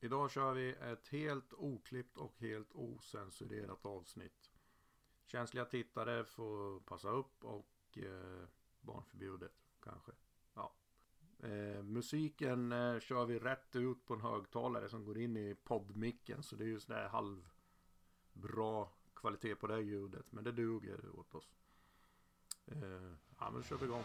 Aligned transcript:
Idag 0.00 0.30
kör 0.30 0.54
vi 0.54 0.70
ett 0.70 1.08
helt 1.08 1.52
oklippt 1.52 2.18
och 2.18 2.38
helt 2.38 2.72
osensurerat 2.72 3.86
avsnitt. 3.86 4.50
Känsliga 5.26 5.64
tittare 5.64 6.24
får 6.24 6.80
passa 6.80 7.10
upp 7.10 7.44
och 7.44 7.98
eh, 7.98 8.48
barnförbjudet 8.80 9.52
kanske. 9.80 10.12
Ja. 10.54 10.72
Eh, 11.38 11.82
musiken 11.82 12.72
eh, 12.72 13.00
kör 13.00 13.24
vi 13.24 13.38
rätt 13.38 13.76
ut 13.76 14.06
på 14.06 14.14
en 14.14 14.20
högtalare 14.20 14.88
som 14.88 15.04
går 15.04 15.18
in 15.18 15.36
i 15.36 15.54
poddmicken. 15.54 16.42
Så 16.42 16.56
det 16.56 16.64
är 16.64 16.68
ju 16.68 16.80
sådär 16.80 17.08
halv 17.08 17.48
bra 18.32 18.92
kvalitet 19.14 19.54
på 19.54 19.66
det 19.66 19.80
ljudet. 19.80 20.32
Men 20.32 20.44
det 20.44 20.52
duger 20.52 21.18
åt 21.18 21.34
oss. 21.34 21.54
Eh, 22.66 23.12
ja 23.38 23.50
men 23.50 23.54
då 23.54 23.62
kör 23.62 23.76
vi 23.76 23.84
igång. 23.84 24.04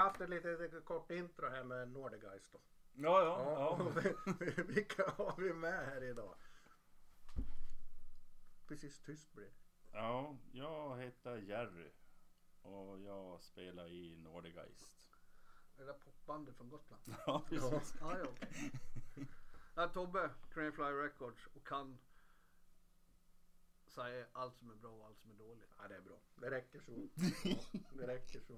Haft 0.00 0.20
ett 0.20 0.30
litet 0.30 0.84
kort 0.84 1.10
intro 1.10 1.48
här 1.48 1.64
med 1.64 1.88
Nordegeist 1.88 2.52
då. 2.52 2.58
Ja, 2.94 3.24
ja, 3.24 3.52
ja. 3.52 3.68
och 3.68 3.96
Vilka 4.68 5.10
har 5.10 5.34
vi 5.38 5.52
med 5.52 5.86
här 5.86 6.02
idag? 6.02 6.34
Precis 8.66 9.00
tyst 9.00 9.36
det. 9.36 9.50
Ja, 9.92 10.36
jag 10.52 10.98
heter 10.98 11.36
Jerry. 11.36 11.90
Och 12.62 13.00
jag 13.00 13.42
spelar 13.42 13.88
i 13.88 14.16
Nordegeist. 14.16 14.98
Det 15.76 15.84
där 15.84 15.92
popbandet 15.92 16.56
från 16.56 16.68
Gotland. 16.68 17.02
Ja, 17.26 17.44
precis. 17.48 17.94
Ja, 18.00 18.18
ja. 18.18 18.46
Jag 19.74 19.84
är 19.84 19.88
Tobbe, 19.88 20.30
Cranefly 20.50 20.84
Records 20.84 21.46
och 21.54 21.66
kan 21.66 21.98
säga 24.02 24.26
allt 24.32 24.56
som 24.56 24.70
är 24.70 24.74
bra 24.74 24.90
och 24.90 25.06
allt 25.06 25.18
som 25.18 25.30
är 25.30 25.34
dåligt. 25.34 25.70
Ja 25.78 25.88
det 25.88 25.96
är 25.96 26.00
bra. 26.00 26.16
Det 26.40 26.50
räcker 26.50 26.80
så. 26.80 26.92
Det 27.98 28.06
räcker 28.06 28.40
så. 28.40 28.52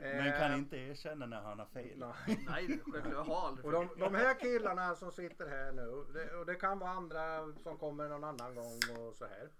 Men 0.00 0.32
kan 0.32 0.52
Eh, 0.52 0.58
inte 0.58 0.76
erkänna 0.76 1.26
när 1.26 1.40
han 1.40 1.58
har 1.58 1.66
fel. 1.66 1.98
Nej. 1.98 2.44
Nej, 2.48 2.66
självklart. 2.66 3.12
Jag 3.12 3.24
har 3.24 3.48
aldrig 3.48 3.66
Och 3.66 3.72
de, 3.72 3.88
de 3.98 4.14
här 4.14 4.40
killarna 4.40 4.94
som 4.94 5.12
sitter 5.12 5.48
här 5.48 5.72
nu. 5.72 6.04
Det, 6.14 6.36
och 6.36 6.46
det 6.46 6.54
kan 6.54 6.78
vara 6.78 6.90
andra 6.90 7.52
som 7.62 7.78
kommer 7.78 8.08
någon 8.08 8.24
annan 8.24 8.54
gång 8.54 8.80
och 8.98 9.14
så 9.14 9.26
här. 9.26 9.50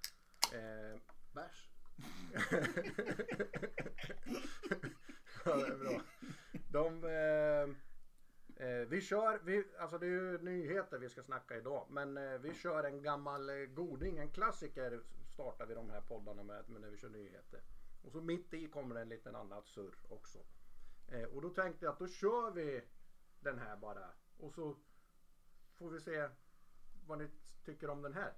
Eh, 0.53 1.01
Bärs. 1.35 1.69
ja, 5.45 5.57
det 5.57 5.67
är 5.67 5.79
bra. 5.79 6.01
De, 6.71 7.05
eh, 7.05 7.77
eh, 8.57 8.89
vi 8.89 9.01
kör, 9.01 9.41
vi, 9.45 9.65
alltså 9.79 9.99
det 9.99 10.07
är 10.07 10.11
ju 10.11 10.39
nyheter 10.39 10.99
vi 10.99 11.09
ska 11.09 11.23
snacka 11.23 11.57
idag. 11.57 11.87
Men 11.91 12.17
eh, 12.17 12.39
vi 12.39 12.55
kör 12.55 12.85
en 12.85 13.03
gammal 13.03 13.49
eh, 13.49 13.67
goding, 13.67 14.19
en 14.19 14.31
klassiker 14.31 15.01
startar 15.37 15.67
vi 15.67 15.75
de 15.75 15.91
här 15.91 16.01
poddarna 16.01 16.43
med, 16.43 16.69
med 16.69 16.81
när 16.81 16.91
vi 16.91 16.97
kör 16.97 17.09
nyheter. 17.09 17.61
Och 18.05 18.13
så 18.13 18.21
mitt 18.21 18.55
i 18.55 18.69
kommer 18.69 18.95
det 18.95 19.01
en 19.01 19.09
liten 19.09 19.35
annat 19.35 19.67
surr 19.67 19.95
också. 20.09 20.39
Eh, 21.09 21.25
och 21.25 21.43
då 21.43 21.51
tänkte 21.51 21.85
jag 21.85 21.93
att 21.93 21.99
då 21.99 22.09
kör 22.09 22.51
vi 22.51 22.85
den 23.41 23.59
här 23.59 23.77
bara. 23.77 24.11
Och 24.39 24.53
så 24.53 24.77
får 25.79 25.91
vi 25.91 26.01
se 26.01 26.29
vad 27.07 27.19
ni 27.19 27.29
tycker 27.65 27.91
om 27.91 28.03
den 28.03 28.15
här. 28.15 28.33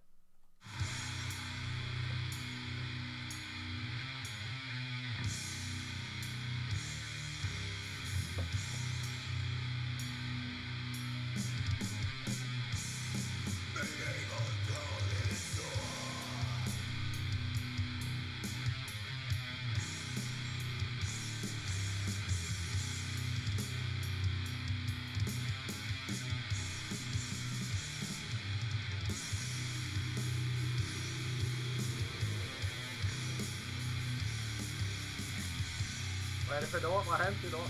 Vad 36.58 36.64
är 36.64 36.66
det 36.66 36.80
för 36.80 36.88
dag? 36.88 37.02
Vad 37.06 37.18
har 37.18 37.24
hänt 37.24 37.44
idag? 37.48 37.68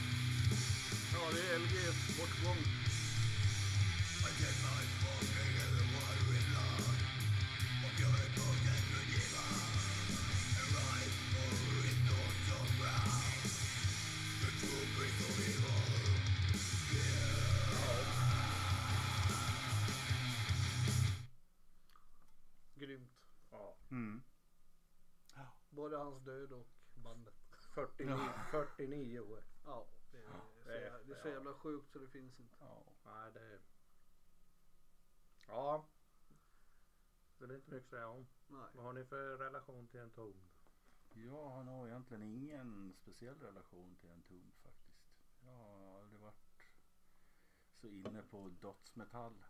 Ja, 1.12 1.20
det 1.34 1.54
är 1.54 1.58
LGs 1.58 2.18
bortgång. 2.18 2.87
49 28.78 29.20
år. 29.20 29.42
Ja, 29.64 29.86
det 30.10 30.18
är, 30.18 30.22
så, 30.22 30.68
det 30.68 30.72
är- 30.76 30.80
jävla- 30.80 30.98
det 31.04 31.14
är 31.18 31.22
så 31.22 31.28
jävla 31.28 31.54
sjukt 31.54 31.92
så 31.92 31.98
det 31.98 32.08
finns 32.08 32.40
inte. 32.40 32.56
Ja. 32.60 32.82
Nej, 33.04 33.32
det... 33.32 33.58
Ja. 35.46 35.86
Så 37.38 37.46
det 37.46 37.54
är 37.54 37.56
inte 37.56 37.70
mycket 37.70 37.84
att 37.86 37.90
säga 37.90 38.08
om. 38.08 38.26
Nej. 38.48 38.66
Vad 38.74 38.84
har 38.84 38.92
ni 38.92 39.04
för 39.04 39.36
relation 39.38 39.88
till 39.88 40.00
en 40.00 40.10
ton? 40.10 40.42
Jag 41.14 41.48
har 41.48 41.64
nog 41.64 41.86
egentligen 41.88 42.22
ingen 42.22 42.92
speciell 43.02 43.40
relation 43.40 43.96
till 43.96 44.10
en 44.10 44.22
ton 44.22 44.52
faktiskt. 44.62 44.98
Jag 45.44 45.52
har 45.52 46.00
aldrig 46.02 46.20
varit 46.20 46.46
så 47.80 47.86
inne 47.88 48.22
på 48.22 48.48
dödsmetall. 48.48 49.44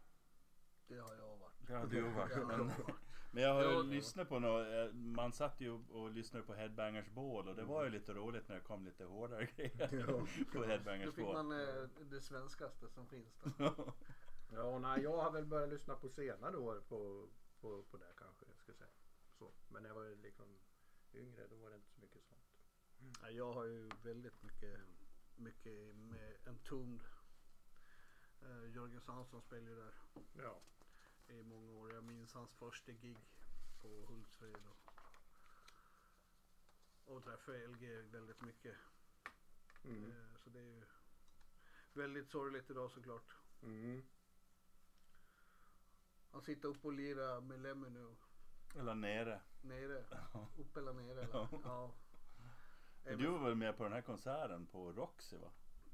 Det 0.88 0.98
har 0.98 1.14
jag 1.14 1.36
varit. 1.36 1.70
Har 1.70 1.86
du 1.86 2.00
varit. 2.02 2.32
Har 2.32 2.40
jag 2.40 2.48
Men, 2.48 2.68
varit. 2.68 2.94
men 3.30 3.42
jag 3.42 3.54
har 3.54 3.62
Ja, 3.62 3.72
ja. 3.72 3.82
lyssnat 3.82 4.28
på 4.28 4.38
något. 4.38 4.94
Man 4.94 5.32
satt 5.32 5.60
ju 5.60 5.70
och 5.70 6.10
lyssnade 6.10 6.44
på 6.44 6.54
Headbangers 6.54 7.08
Ball 7.10 7.48
och 7.48 7.56
det 7.56 7.64
var 7.64 7.84
ju 7.84 7.90
lite 7.90 8.14
roligt 8.14 8.48
när 8.48 8.54
det 8.54 8.60
kom 8.62 8.84
lite 8.84 9.04
hårdare 9.04 9.44
grejer 9.56 10.06
på 10.52 10.58
Då 10.58 10.64
Headbangers 10.64 11.14
fick 11.14 11.24
Ball. 11.24 11.44
man 11.46 11.60
eh, 11.60 11.84
det 12.10 12.20
svenskaste 12.20 12.88
som 12.88 13.06
finns 13.08 13.34
där. 13.58 13.72
Ja, 14.52 14.78
nej, 14.78 15.02
jag 15.02 15.16
har 15.16 15.30
väl 15.30 15.44
börjat 15.46 15.68
lyssna 15.68 15.94
på 15.96 16.08
senare 16.08 16.56
år 16.56 16.82
på, 16.88 17.28
på, 17.60 17.82
på 17.82 17.96
det 17.96 18.12
kanske. 18.16 18.46
Jag 18.48 18.58
ska 18.58 18.72
säga. 18.74 18.90
Så. 19.38 19.50
Men 19.68 19.82
när 19.82 19.90
jag 19.90 19.94
var 19.94 20.22
liksom 20.22 20.58
yngre 21.14 21.46
då 21.50 21.56
var 21.56 21.70
det 21.70 21.76
inte 21.76 21.88
så 21.90 22.00
mycket 22.00 22.24
sånt. 22.24 22.40
Ja, 23.22 23.30
Jag 23.30 23.52
har 23.52 23.64
ju 23.64 23.90
väldigt 24.02 24.42
mycket, 24.42 24.80
mycket 25.36 25.94
med 25.96 26.36
Entombed. 26.46 27.06
Uh, 28.42 28.70
Jörgen 28.74 29.00
Sansson 29.00 29.42
spelar 29.42 29.68
ju 29.70 29.76
där 29.76 29.94
Ja. 30.42 30.60
I 31.28 31.42
många 31.42 31.72
år. 31.72 31.94
Jag 31.94 32.04
minns 32.04 32.34
hans 32.34 32.54
första 32.54 32.92
gig 32.92 33.18
på 33.82 33.88
Hultsfred. 33.88 34.66
Och, 34.66 34.92
och 37.14 37.24
träffade 37.24 37.66
LG 37.66 38.02
väldigt 38.02 38.40
mycket. 38.40 38.76
Mm. 39.84 40.10
Eh, 40.10 40.36
så 40.36 40.50
det 40.50 40.58
är 40.58 40.64
ju 40.64 40.82
väldigt 41.92 42.28
sorgligt 42.28 42.70
idag 42.70 42.90
såklart. 42.90 43.36
Mm. 43.62 44.02
Han 46.30 46.42
sitter 46.42 46.68
uppe 46.68 46.86
och 46.86 46.92
lirar 46.92 47.40
med 47.40 47.60
Lemmy 47.60 47.88
nu. 47.88 48.16
Eller 48.76 48.94
nere. 48.94 49.40
Nere. 49.62 50.04
Upp 50.58 50.76
eller 50.76 50.92
nere. 50.92 51.22
Eller? 51.22 51.48
Ja. 51.64 51.92
Men 53.04 53.18
du 53.18 53.26
var 53.26 53.38
väl 53.38 53.54
med 53.54 53.76
på 53.76 53.82
den 53.82 53.92
här 53.92 54.02
konserten 54.02 54.66
på 54.66 54.92
Roxy 54.92 55.36
va? 55.36 55.50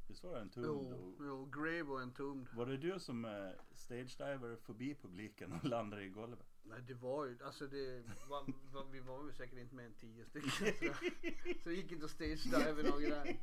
Visst 0.06 0.24
var 0.24 0.34
det 0.34 0.40
en 0.40 0.50
Jo, 0.56 0.84
tum? 0.84 1.26
jo, 1.26 1.46
Grave 1.46 1.82
och 1.82 2.02
Entombed. 2.02 2.54
Var 2.54 2.66
det 2.66 2.76
du 2.76 2.98
som 3.00 3.24
eh, 3.24 3.50
stagediver 3.74 4.56
förbi 4.56 4.94
publiken 4.94 5.52
och 5.52 5.64
landade 5.64 6.04
i 6.04 6.08
golvet? 6.08 6.46
Nej 6.62 6.82
det 6.82 6.94
var 6.94 7.24
ju, 7.24 7.38
alltså 7.44 7.66
det 7.66 8.02
var, 8.28 8.52
var, 8.72 8.84
vi 8.84 9.00
var 9.00 9.24
ju 9.26 9.32
säkert 9.32 9.58
inte 9.58 9.74
mer 9.74 9.84
än 9.84 9.94
tio 9.94 10.24
stycken. 10.24 10.50
Så, 10.50 10.64
så 11.62 11.68
det 11.68 11.74
gick 11.74 11.92
inte 11.92 12.04
att 12.04 12.10
stage 12.10 12.44
dive 12.44 12.90
någon 12.90 13.02
grej. 13.02 13.40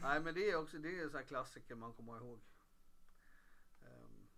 Nej 0.00 0.20
men 0.20 0.34
det 0.34 0.50
är 0.50 0.56
också, 0.56 0.78
det 0.78 0.98
är 0.98 1.02
en 1.04 1.10
sån 1.10 1.18
här 1.18 1.26
klassiker 1.26 1.74
man 1.74 1.92
kommer 1.92 2.16
ihåg. 2.16 2.40
Ehm, 3.82 4.28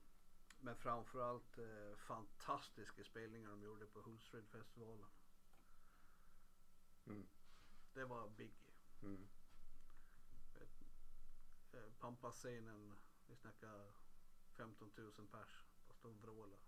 men 0.60 0.76
framförallt 0.76 1.58
uh, 1.58 1.96
fantastiska 1.96 3.04
spelningar 3.04 3.50
de 3.50 3.62
gjorde 3.62 3.86
på 3.86 4.00
Hultsfredfestivalen. 4.00 5.06
Mm. 7.06 7.26
Det 7.94 8.04
var 8.04 8.28
Biggie. 8.28 8.72
Mm. 9.02 9.28
Uh, 11.74 11.80
Pampa-scenen, 12.00 12.94
vi 13.28 13.36
snackar 13.36 13.92
15 14.56 14.90
000 14.96 15.12
pers. 15.12 15.48
Bara 15.88 15.94
stod 15.94 16.10
och 16.12 16.22
vrålade. 16.22 16.62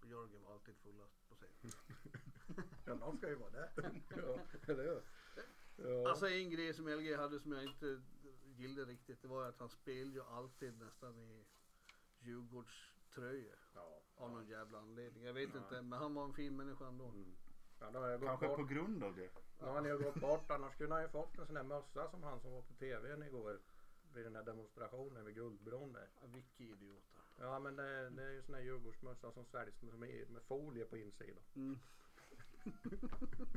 Och 0.00 0.06
Jörgen 0.08 0.42
var 0.42 0.52
alltid 0.52 0.76
fullast 0.76 1.28
på 1.28 1.34
scen. 1.34 1.70
Ja, 2.84 2.94
någon 2.94 3.16
ska 3.18 3.28
ju 3.28 3.34
vara 3.34 3.50
där. 3.50 3.70
ja, 4.16 4.38
eller 4.72 4.84
hur? 4.84 5.02
Ja. 5.76 6.10
Alltså 6.10 6.28
en 6.28 6.50
grej 6.50 6.74
som 6.74 6.88
LG 6.88 7.16
hade 7.16 7.40
som 7.40 7.52
jag 7.52 7.64
inte 7.64 8.00
gillade 8.56 8.92
riktigt 8.92 9.22
det 9.22 9.28
var 9.28 9.48
att 9.48 9.58
han 9.60 9.68
spelade 9.68 10.14
ju 10.16 10.22
alltid 10.22 10.78
nästan 10.78 11.18
i 11.18 11.44
Djurgårdströjor. 12.20 13.58
ja. 13.74 14.02
Av 14.16 14.30
någon 14.30 14.46
jävla 14.46 14.78
anledning. 14.78 15.24
Jag 15.24 15.32
vet 15.32 15.50
Ja. 15.54 15.58
inte 15.60 15.82
men 15.82 15.98
han 15.98 16.14
var 16.14 16.24
en 16.24 16.32
fin 16.32 16.56
människa 16.56 16.86
ändå. 16.86 17.04
Mm. 17.04 17.36
Ja, 17.80 17.90
då 17.90 17.98
har 17.98 18.08
jag 18.08 18.20
gått 18.20 18.28
Kanske 18.28 18.48
bort. 18.48 18.56
på 18.56 18.64
grund 18.64 19.04
av 19.04 19.16
det. 19.16 19.30
Nu 19.60 19.66
har 19.66 19.80
ni 19.80 19.88
ju 19.88 19.98
gått 19.98 20.14
bort 20.20 20.50
annars 20.50 20.76
kunde 20.76 20.94
han 20.94 21.02
ju 21.02 21.08
fått 21.08 21.38
en 21.38 21.46
sån 21.46 21.54
där 21.54 21.62
mössa 21.62 22.10
som 22.10 22.22
han 22.22 22.40
som 22.40 22.52
var 22.52 22.62
på 22.62 22.74
tvn 22.74 23.22
igår. 23.22 23.60
Vid 24.14 24.24
den 24.24 24.36
här 24.36 24.42
demonstrationen 24.42 25.24
vid 25.24 25.34
Guldbron 25.34 25.92
där. 25.92 26.08
Ja, 26.20 26.26
Vilka 26.32 26.64
idioter. 26.64 27.20
Ja 27.38 27.58
men 27.58 27.76
det, 27.76 28.10
det 28.10 28.22
är 28.22 28.30
ju 28.30 28.42
sån 28.42 28.54
här 28.54 28.62
Djurgårdsmössa 28.62 29.32
som 29.32 29.44
säljs 29.44 29.82
med, 29.82 29.94
med, 29.94 30.30
med 30.30 30.42
folie 30.42 30.84
på 30.84 30.96
insidan. 30.96 31.42
Mm. 31.54 31.78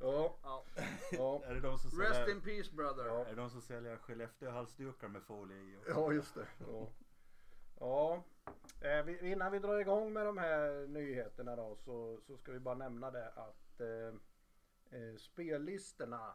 Ja, 0.00 0.36
Ja. 0.42 0.64
ja, 1.12 1.42
Är 1.44 1.54
det 1.54 1.60
de 1.60 1.78
som 1.78 2.00
Rest 2.00 2.14
säljer, 2.14 2.34
in 2.34 2.40
peace 2.40 2.72
brother. 2.76 3.06
Ja. 3.06 3.24
är 3.24 3.30
det 3.30 3.40
de 3.40 3.50
som 3.50 3.60
säljer 3.60 3.96
Skellefteå-halsdukar 3.96 5.08
med 5.08 5.22
folie 5.22 5.56
i? 5.56 5.76
Och... 5.76 5.82
ja 5.88 6.12
just 6.12 6.34
det. 6.34 6.46
Ja. 6.58 6.88
Ja, 7.80 8.22
eh, 8.80 9.32
innan 9.32 9.52
vi 9.52 9.58
drar 9.58 9.78
igång 9.78 10.12
med 10.12 10.26
de 10.26 10.38
här 10.38 10.86
nyheterna 10.86 11.56
då 11.56 11.76
så, 11.76 12.20
så 12.26 12.36
ska 12.36 12.52
vi 12.52 12.58
bara 12.60 12.74
nämna 12.74 13.10
det 13.10 13.28
att 13.28 13.80
eh, 13.80 14.14
eh, 15.00 15.16
spellistorna, 15.16 16.34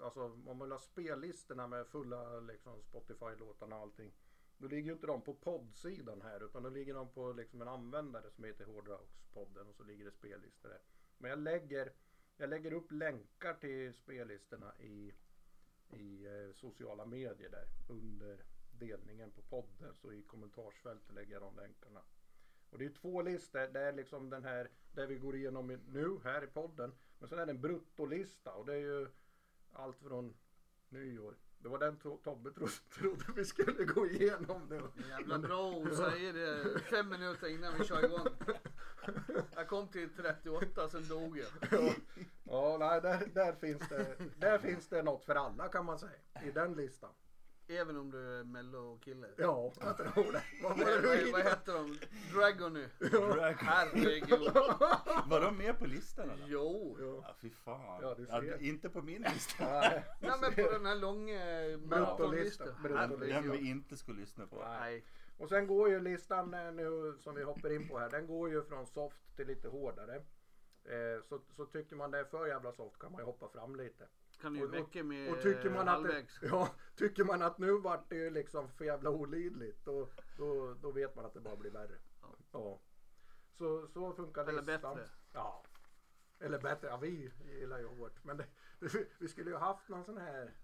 alltså 0.00 0.20
om 0.20 0.44
man 0.44 0.58
vill 0.58 0.72
ha 0.72 0.78
spellistorna 0.78 1.66
med 1.66 1.86
fulla 1.86 2.40
liksom, 2.40 2.82
Spotify-låtarna 2.82 3.76
och 3.76 3.82
allting. 3.82 4.12
Då 4.58 4.68
ligger 4.68 4.86
ju 4.86 4.92
inte 4.92 5.06
de 5.06 5.22
på 5.22 5.34
poddsidan 5.34 6.22
här 6.22 6.44
utan 6.44 6.62
då 6.62 6.68
ligger 6.68 6.94
de 6.94 7.08
på 7.08 7.32
liksom 7.32 7.62
en 7.62 7.68
användare 7.68 8.30
som 8.30 8.44
heter 8.44 8.64
Hårdrockspodden 8.64 9.68
och 9.68 9.74
så 9.74 9.84
ligger 9.84 10.04
det 10.04 10.10
spellistor 10.10 10.68
där. 10.68 10.80
Men 11.18 11.30
jag 11.30 11.38
lägger, 11.38 11.92
jag 12.36 12.50
lägger 12.50 12.72
upp 12.72 12.92
länkar 12.92 13.54
till 13.54 13.94
spellistorna 13.94 14.72
i, 14.78 15.14
i 15.90 16.26
eh, 16.26 16.54
sociala 16.54 17.06
medier 17.06 17.50
där 17.50 17.66
under 17.88 18.44
delningen 18.78 19.30
på 19.30 19.42
podden 19.42 19.94
så 19.94 20.12
i 20.12 20.22
kommentarsfältet 20.22 21.14
lägger 21.14 21.32
jag 21.32 21.42
de 21.42 21.56
länkarna. 21.56 22.02
Och 22.70 22.78
det 22.78 22.84
är 22.84 22.90
två 22.90 23.22
listor. 23.22 23.68
Det 23.72 23.80
är 23.80 23.92
liksom 23.92 24.30
den 24.30 24.44
här 24.44 24.70
där 24.92 25.06
vi 25.06 25.16
går 25.16 25.36
igenom 25.36 25.66
nu 25.86 26.18
här 26.24 26.44
i 26.44 26.46
podden. 26.46 26.92
Men 27.18 27.28
sen 27.28 27.38
är 27.38 27.46
det 27.46 27.52
en 27.52 27.60
bruttolista 27.60 28.52
och 28.52 28.66
det 28.66 28.72
är 28.74 28.80
ju 28.80 29.08
allt 29.74 29.98
från 29.98 30.34
nyår. 30.88 31.34
Det 31.58 31.68
var 31.68 31.78
den 31.78 31.96
To- 31.98 32.22
Tobbe 32.24 32.50
tro, 32.50 32.66
trodde 32.94 33.24
vi 33.36 33.44
skulle 33.44 33.84
gå 33.84 34.06
igenom 34.06 34.66
nu. 34.70 34.82
Jävla 35.08 35.38
bra 35.38 35.82
att 35.82 35.96
säga 35.96 36.32
det 36.32 36.78
fem 36.80 37.08
minuter 37.08 37.46
innan 37.46 37.78
vi 37.78 37.84
kör 37.84 38.04
igång. 38.04 38.26
Jag 39.54 39.68
kom 39.68 39.88
till 39.88 40.08
38 40.16 40.88
sen 40.88 41.08
dog 41.08 41.38
jag. 41.38 41.46
Ja, 41.70 41.92
ja 42.44 42.76
nej, 42.80 43.00
där, 43.00 43.26
där, 43.34 43.52
finns 43.52 43.88
det, 43.88 44.16
där 44.36 44.58
finns 44.58 44.88
det 44.88 45.02
något 45.02 45.24
för 45.24 45.34
alla 45.34 45.68
kan 45.68 45.84
man 45.84 45.98
säga. 45.98 46.20
I 46.44 46.50
den 46.50 46.72
listan. 46.74 47.10
Även 47.68 47.96
om 47.96 48.10
du 48.10 48.38
är 48.38 48.44
mellokille. 48.44 49.28
Ja, 49.36 49.72
jag 49.80 49.96
tror 49.96 50.32
det. 50.32 50.42
Vad 50.62 50.78
var 50.78 50.84
Vad, 50.84 51.32
vad, 51.32 51.42
heter 51.52 51.72
de? 51.74 51.98
Dragony. 52.32 52.86
Drag- 52.98 53.56
Herregud. 53.58 54.52
Var 55.30 55.40
de 55.40 55.56
med 55.58 55.78
på 55.78 55.86
listan 55.86 56.30
eller? 56.30 56.46
Jo. 56.46 56.96
Ja. 57.00 57.24
Ja, 57.28 57.34
fy 57.40 57.50
fan. 57.50 57.98
Ja, 58.02 58.40
ser. 58.40 58.62
inte 58.62 58.90
på 58.90 59.02
min 59.02 59.22
lista. 59.22 59.64
Nej, 59.64 60.04
Nej 60.20 60.30
men 60.40 60.54
på 60.54 60.70
den 60.72 60.86
här 60.86 60.96
långa 60.96 61.38
Bruttolista. 61.78 62.64
maratonlistan. 62.80 63.18
Den 63.18 63.50
vi 63.50 63.68
inte 63.70 63.96
skulle 63.96 64.20
lyssna 64.20 64.46
på. 64.46 64.56
Nej. 64.56 65.04
Och 65.38 65.48
sen 65.48 65.66
går 65.66 65.88
ju 65.88 66.00
listan 66.00 66.54
eh, 66.54 66.72
nu 66.72 67.16
som 67.20 67.34
vi 67.34 67.42
hoppar 67.42 67.72
in 67.72 67.88
på 67.88 67.98
här. 67.98 68.10
Den 68.10 68.26
går 68.26 68.50
ju 68.50 68.62
från 68.62 68.86
soft 68.86 69.36
till 69.36 69.46
lite 69.46 69.68
hårdare. 69.68 70.14
Eh, 70.84 71.22
så, 71.22 71.40
så 71.56 71.66
tycker 71.66 71.96
man 71.96 72.10
det 72.10 72.18
är 72.18 72.24
för 72.24 72.46
jävla 72.46 72.72
soft 72.72 72.98
kan 72.98 73.12
man 73.12 73.20
ju 73.20 73.24
hoppa 73.24 73.48
fram 73.48 73.76
lite. 73.76 74.08
Kan 74.40 74.54
ju 74.54 74.64
Och- 74.64 74.74
väcka 74.74 75.04
med 75.04 75.32
Och 75.32 75.42
tycker 75.42 75.70
man, 75.70 75.78
att 75.78 75.86
det, 75.86 75.90
halvvägs. 75.90 76.38
ja, 76.42 76.74
tycker 76.96 77.24
man 77.24 77.42
att 77.42 77.58
nu 77.58 77.78
vart 77.78 78.08
det 78.10 78.30
liksom 78.30 78.68
för 78.70 78.84
jävla 78.84 79.10
olidligt 79.10 79.84
då, 79.84 80.08
då, 80.38 80.74
då 80.74 80.92
vet 80.92 81.16
man 81.16 81.24
att 81.24 81.34
det 81.34 81.40
bara 81.40 81.56
blir 81.56 81.70
värre. 81.70 81.98
Ja. 82.22 82.34
Ja. 82.52 82.80
Så, 83.52 83.88
så 83.88 84.12
funkar 84.12 84.42
Eller 84.46 84.62
listan. 84.62 84.96
bättre. 84.96 85.08
Ja. 85.32 85.64
Eller 86.38 86.58
bättre, 86.60 86.88
ja 86.88 86.96
vi 86.96 87.32
gillar 87.44 87.78
ju 87.78 87.86
hårt. 87.86 88.24
Men 88.24 88.36
det, 88.36 88.46
vi 89.18 89.28
skulle 89.28 89.50
ju 89.50 89.56
haft 89.56 89.88
någon 89.88 90.04
sån 90.04 90.16
här 90.18 90.54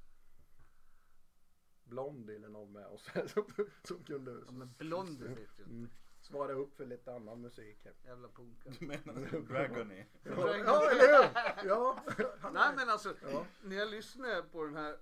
Blondie 1.85 2.37
eller 2.37 2.49
någon 2.49 2.73
med 2.73 2.87
oss 2.87 3.09
som, 3.85 4.05
kunde 4.05 4.31
Ja, 4.47 4.53
men 4.53 4.75
Blondie 4.79 5.29
vet 5.29 5.59
ju. 5.59 5.65
mm, 5.65 5.91
svara 6.31 6.53
upp 6.53 6.77
för 6.77 6.87
lite 6.87 7.13
annan 7.15 7.41
musik 7.41 7.79
här. 7.85 7.95
Jävla 8.05 8.29
punka. 8.29 8.71
Du 8.79 8.87
menar 8.87 9.41
Dragony? 9.49 10.05
Ja, 10.23 10.57
ja 10.57 10.91
eller 10.91 11.23
hur? 11.23 11.69
Ja. 11.69 11.99
Nej 12.53 12.73
men 12.77 12.91
alltså, 12.91 13.15
Ja. 13.33 13.45
när 13.63 13.77
jag 13.77 13.91
lyssnar 13.91 14.43
på 14.43 14.65
den 14.65 14.77
här 14.77 14.97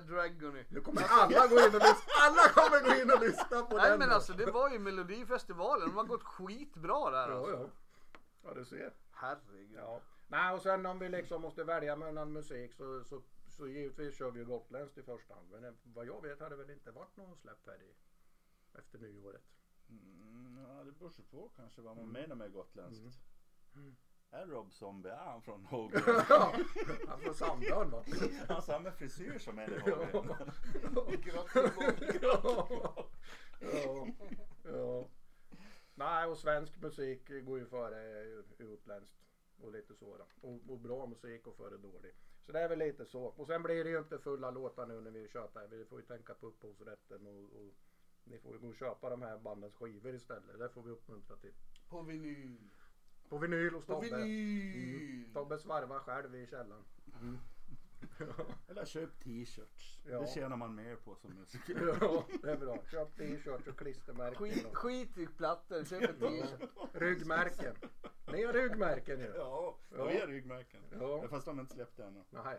Dragony. 0.00 0.64
Nu 0.70 0.80
kommer 0.80 1.02
alla 1.10 1.46
gå 1.46 1.54
in 1.60 1.66
och 1.66 1.72
lyssna. 1.72 2.12
Alla 2.22 2.48
kommer 2.54 2.88
gå 2.94 3.02
in 3.02 3.10
och 3.10 3.20
lyssna 3.20 3.62
på 3.62 3.76
Nej 3.76 3.90
den. 3.90 3.98
men 3.98 4.08
nu. 4.08 4.14
alltså 4.14 4.32
det 4.32 4.50
var 4.50 4.70
ju 4.70 4.78
Melodifestivalen, 4.78 5.88
de 5.88 5.96
har 5.96 6.04
gått 6.04 6.22
skitbra 6.22 7.10
där 7.10 7.28
Ja, 7.28 7.36
alltså. 7.38 7.52
ja. 7.52 7.68
Ja, 8.44 8.54
du 8.54 8.64
ser. 8.64 8.92
Herregud. 9.12 9.78
Ja. 9.78 10.00
Nej, 10.28 10.54
och 10.54 10.62
sen 10.62 10.86
om 10.86 10.98
vi 10.98 11.08
liksom 11.08 11.42
måste 11.42 11.64
välja 11.64 11.96
mellan 11.96 12.32
musik 12.32 12.74
så, 12.74 13.04
så, 13.04 13.22
så 13.46 13.68
givetvis 13.68 14.14
kör 14.14 14.30
vi 14.30 14.38
ju 14.38 14.44
gotländskt 14.44 14.98
i 14.98 15.02
första 15.02 15.34
hand. 15.34 15.50
Men 15.50 15.64
eh, 15.64 15.72
vad 15.82 16.06
jag 16.06 16.22
vet 16.22 16.40
har 16.40 16.50
det 16.50 16.56
väl 16.56 16.70
inte 16.70 16.90
varit 16.90 17.16
någon 17.16 17.36
släpp 17.36 17.66
här 17.66 17.82
i, 17.82 17.94
efter 18.78 18.98
nyåret. 18.98 19.42
Mm, 19.88 20.58
ja, 20.68 20.84
det 20.84 20.92
beror 20.92 21.22
på 21.30 21.50
kanske 21.56 21.82
vad 21.82 21.96
man 21.96 22.08
menar 22.08 22.36
med 22.36 22.52
gotländskt. 22.52 23.20
Mm. 23.74 23.96
Är 24.30 24.46
Rob 24.46 24.72
Zombie, 24.72 25.08
är 25.08 25.16
han 25.16 25.42
från 25.42 25.64
Hågen? 25.64 26.02
Ja, 26.28 26.54
han 27.08 27.20
från 27.20 27.34
Sandön 27.34 27.90
va? 27.90 28.04
Han 28.48 28.62
samma 28.62 28.90
frisyr 28.90 29.38
som 29.38 29.58
en 29.58 29.72
i. 29.72 29.78
Hågen. 29.78 30.36
ja. 34.64 35.08
Nej, 35.94 36.26
och 36.26 36.38
svensk 36.38 36.76
musik 36.80 37.28
går 37.44 37.58
ju 37.58 37.66
före 37.66 38.24
utländskt. 38.58 39.18
Och 39.60 39.72
lite 39.72 39.94
så 39.94 40.16
då. 40.16 40.48
Och, 40.48 40.70
och 40.70 40.78
bra 40.78 41.06
musik 41.06 41.46
och 41.46 41.56
före 41.56 41.76
dålig. 41.76 42.12
Så 42.46 42.52
det 42.52 42.60
är 42.60 42.68
väl 42.68 42.78
lite 42.78 43.06
så. 43.06 43.22
Och 43.22 43.46
sen 43.46 43.62
blir 43.62 43.84
det 43.84 43.90
ju 43.90 43.98
inte 43.98 44.18
fulla 44.18 44.50
låtar 44.50 44.86
nu 44.86 45.00
när 45.00 45.10
vi 45.10 45.28
tjötar. 45.28 45.66
Vi 45.66 45.84
får 45.84 46.00
ju 46.00 46.06
tänka 46.06 46.34
på 46.34 46.46
upphovsrätten 46.46 47.26
och, 47.26 47.42
och 47.42 47.74
ni 48.30 48.38
får 48.38 48.58
gå 48.58 48.68
och 48.68 48.74
köpa 48.74 49.10
de 49.10 49.22
här 49.22 49.38
bandens 49.38 49.74
skivor 49.74 50.14
istället. 50.14 50.58
Det 50.58 50.68
får 50.68 50.82
vi 50.82 50.90
uppmuntra 50.90 51.36
till. 51.36 51.52
På 51.88 52.02
vinyl. 52.02 52.70
På 53.28 53.38
vinyl 53.38 53.74
hos 53.74 53.86
Tobbe. 53.86 54.06
vinyl. 54.06 55.14
Mm. 55.22 55.32
Tobbe 55.34 55.58
svarvar 55.58 55.98
själv 55.98 56.34
i 56.34 56.46
källaren. 56.46 56.84
Eller 58.68 58.84
köp 58.84 59.20
t-shirts. 59.20 60.00
Ja. 60.06 60.20
Det 60.20 60.26
tjänar 60.26 60.56
man 60.56 60.74
mer 60.74 60.96
på 60.96 61.14
som 61.16 61.30
musiker. 61.30 61.96
Ja, 62.00 62.24
det 62.42 62.50
är 62.50 62.56
bra. 62.56 62.78
Köp 62.90 63.16
t-shirts 63.16 63.66
och 63.68 63.78
klistermärken. 63.78 64.38
Skit, 64.38 64.66
och 64.66 64.76
skit 64.76 65.18
i 65.18 65.26
plattor, 65.26 65.84
köp 65.84 66.02
en 66.10 66.18
t-shirt. 66.20 66.70
Ryggmärken. 66.92 67.74
Ni 68.32 68.44
har 68.44 68.52
ryggmärken 68.52 69.20
ju. 69.20 69.26
Ja, 69.36 69.78
Ja. 69.96 70.04
vi 70.06 70.18
är 70.18 70.26
ryggmärken. 70.26 70.80
Ja. 71.00 71.28
Fast 71.28 71.46
de 71.46 71.56
har 71.56 71.62
inte 71.62 71.74
släppt 71.74 71.96
det 71.96 72.04
ännu. 72.04 72.24
Nej. 72.30 72.58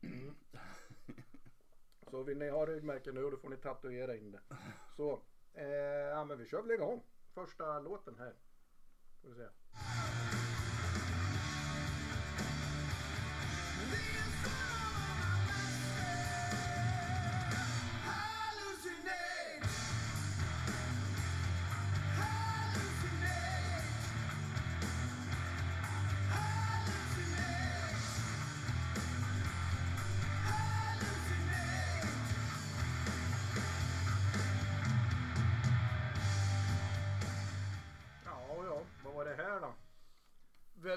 Mm. 0.00 0.34
Så 2.10 2.22
vill 2.22 2.38
ni 2.38 2.48
ha 2.48 2.66
ryggmärken 2.66 3.14
nu 3.14 3.30
då 3.30 3.36
får 3.36 3.48
ni 3.48 3.56
tatuera 3.56 4.16
in 4.16 4.32
det. 4.32 4.40
Så, 4.96 5.22
eh, 5.54 5.66
ja 6.12 6.24
men 6.24 6.38
vi 6.38 6.46
kör 6.46 6.62
väl 6.62 6.70
igång. 6.70 7.02
Första 7.34 7.80
låten 7.80 8.14
här. 8.18 8.34
Får 9.22 9.28
vi 9.28 9.34
se. 9.34 9.48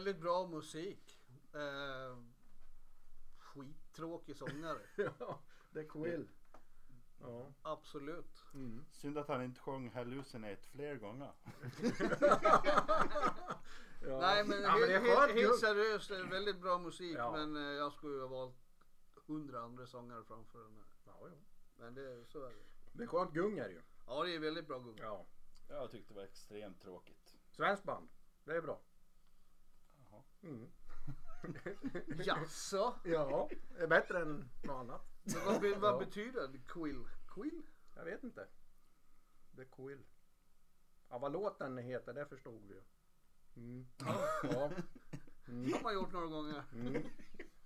Väldigt 0.02 0.22
bra 0.22 0.48
musik. 0.48 1.20
Eh, 1.54 2.18
skittråkig 3.38 4.36
sångare. 4.38 4.80
Ja, 5.20 5.42
The 5.74 5.84
Quill. 5.84 6.30
Ja. 7.20 7.54
Absolut. 7.62 8.46
Mm. 8.54 8.86
Synd 8.90 9.18
att 9.18 9.28
han 9.28 9.44
inte 9.44 9.60
sjöng 9.62 9.90
Hallucinate 9.90 10.68
fler 10.68 10.96
gånger. 10.96 11.32
ja. 14.02 14.20
Nej 14.20 14.46
men, 14.46 14.62
ja, 14.62 14.78
men 14.78 14.90
det 14.90 14.96
är 14.96 15.00
helt, 15.00 15.32
helt 15.32 15.42
just. 15.42 15.60
seriöst, 15.60 16.10
det 16.10 16.18
är 16.18 16.24
väldigt 16.24 16.62
bra 16.62 16.80
musik. 16.80 17.18
Ja. 17.18 17.32
Men 17.32 17.56
eh, 17.56 17.62
jag 17.62 17.94
skulle 17.94 18.22
ha 18.22 18.28
valt 18.28 18.56
hundra 19.28 19.62
andra 19.62 19.88
sångare 19.88 20.24
framför 20.24 20.60
den 20.60 20.76
här. 20.76 20.86
Ja, 21.06 21.20
ja. 21.22 21.36
Men 21.78 21.94
det, 21.94 22.26
så 22.26 22.46
är 22.46 22.50
det. 22.50 22.64
Det 22.94 23.04
är 23.04 23.08
skönt 23.08 23.34
gung 23.34 23.58
är 23.58 23.68
det 23.68 23.74
ju. 23.74 23.82
Ja 24.08 24.24
det 24.24 24.36
är 24.36 24.40
väldigt 24.40 24.68
bra 24.68 24.80
gung. 24.80 24.98
Ja. 25.00 25.26
Jag 25.70 25.92
tyckte 25.92 26.14
det 26.14 26.18
var 26.18 26.26
extremt 26.26 26.82
tråkigt. 26.82 27.38
Svenskt 27.50 27.84
band. 27.84 28.10
Det 28.44 28.56
är 28.56 28.62
bra. 28.62 28.82
Mm. 30.44 30.68
Jaså? 32.26 32.94
Ja, 33.04 33.50
det 33.78 33.84
är 33.84 33.88
bättre 33.88 34.22
än 34.22 34.50
något 34.64 34.76
annat. 34.76 35.02
Men 35.24 35.46
vad, 35.46 35.62
be, 35.62 35.76
vad 35.76 35.94
Ja. 35.94 36.00
betyder 36.00 36.48
det? 36.48 36.60
Quill? 36.68 37.08
Quill? 37.28 37.62
Jag 37.96 38.06
vet 38.06 38.24
inte. 38.24 38.48
The 39.56 39.66
Quill. 39.66 40.04
Ja, 41.10 41.18
vad 41.18 41.32
låten 41.32 41.78
heter, 41.78 42.14
det 42.14 42.26
förstod 42.26 42.62
vi 42.68 42.74
ju. 42.74 42.82
Mm. 43.56 43.88
Ja. 44.44 44.72
Mm. 45.48 45.74
har 45.74 45.82
man 45.84 45.94
gjort 45.94 46.12
några 46.14 46.28
gånger. 46.28 46.64
Mm. 46.74 47.04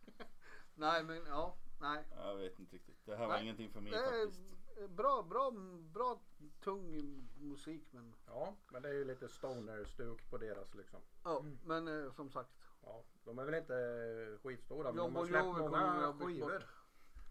Nej 0.76 1.04
men 1.04 1.26
ja, 1.26 1.58
nej. 1.82 2.04
Jag 2.16 2.36
vet 2.36 2.60
inte 2.60 2.76
riktigt. 2.76 3.06
Det 3.06 3.16
här 3.16 3.28
var 3.28 3.34
Nej. 3.34 3.44
ingenting 3.44 3.70
för 3.72 3.82
mig 3.82 3.92
Det 3.92 3.98
är 3.98 4.26
faktiskt. 4.26 4.90
bra, 4.90 5.24
bra, 5.24 5.52
bra 5.94 6.22
tung 6.64 6.92
musik 7.38 7.88
men 7.92 8.16
Ja, 8.28 8.56
men 8.72 8.82
det 8.82 8.90
är 8.90 8.94
ju 8.94 9.06
lite 9.06 9.30
stoner-stuk 9.30 10.30
på 10.30 10.38
deras 10.38 10.74
liksom. 10.76 11.00
ja, 11.24 11.46
men 11.66 11.88
eh, 11.88 12.12
som 12.12 12.32
sagt. 12.32 12.50
Ja, 12.86 13.04
de 13.24 13.40
är 13.40 13.46
väl 13.46 13.54
inte 13.56 13.76
eh, 13.76 14.40
skitstora 14.40 14.92
men 14.92 14.96
de 14.98 15.16
har 15.16 15.26
släppt 15.26 15.46
många 15.46 16.14
skivor. 16.20 16.64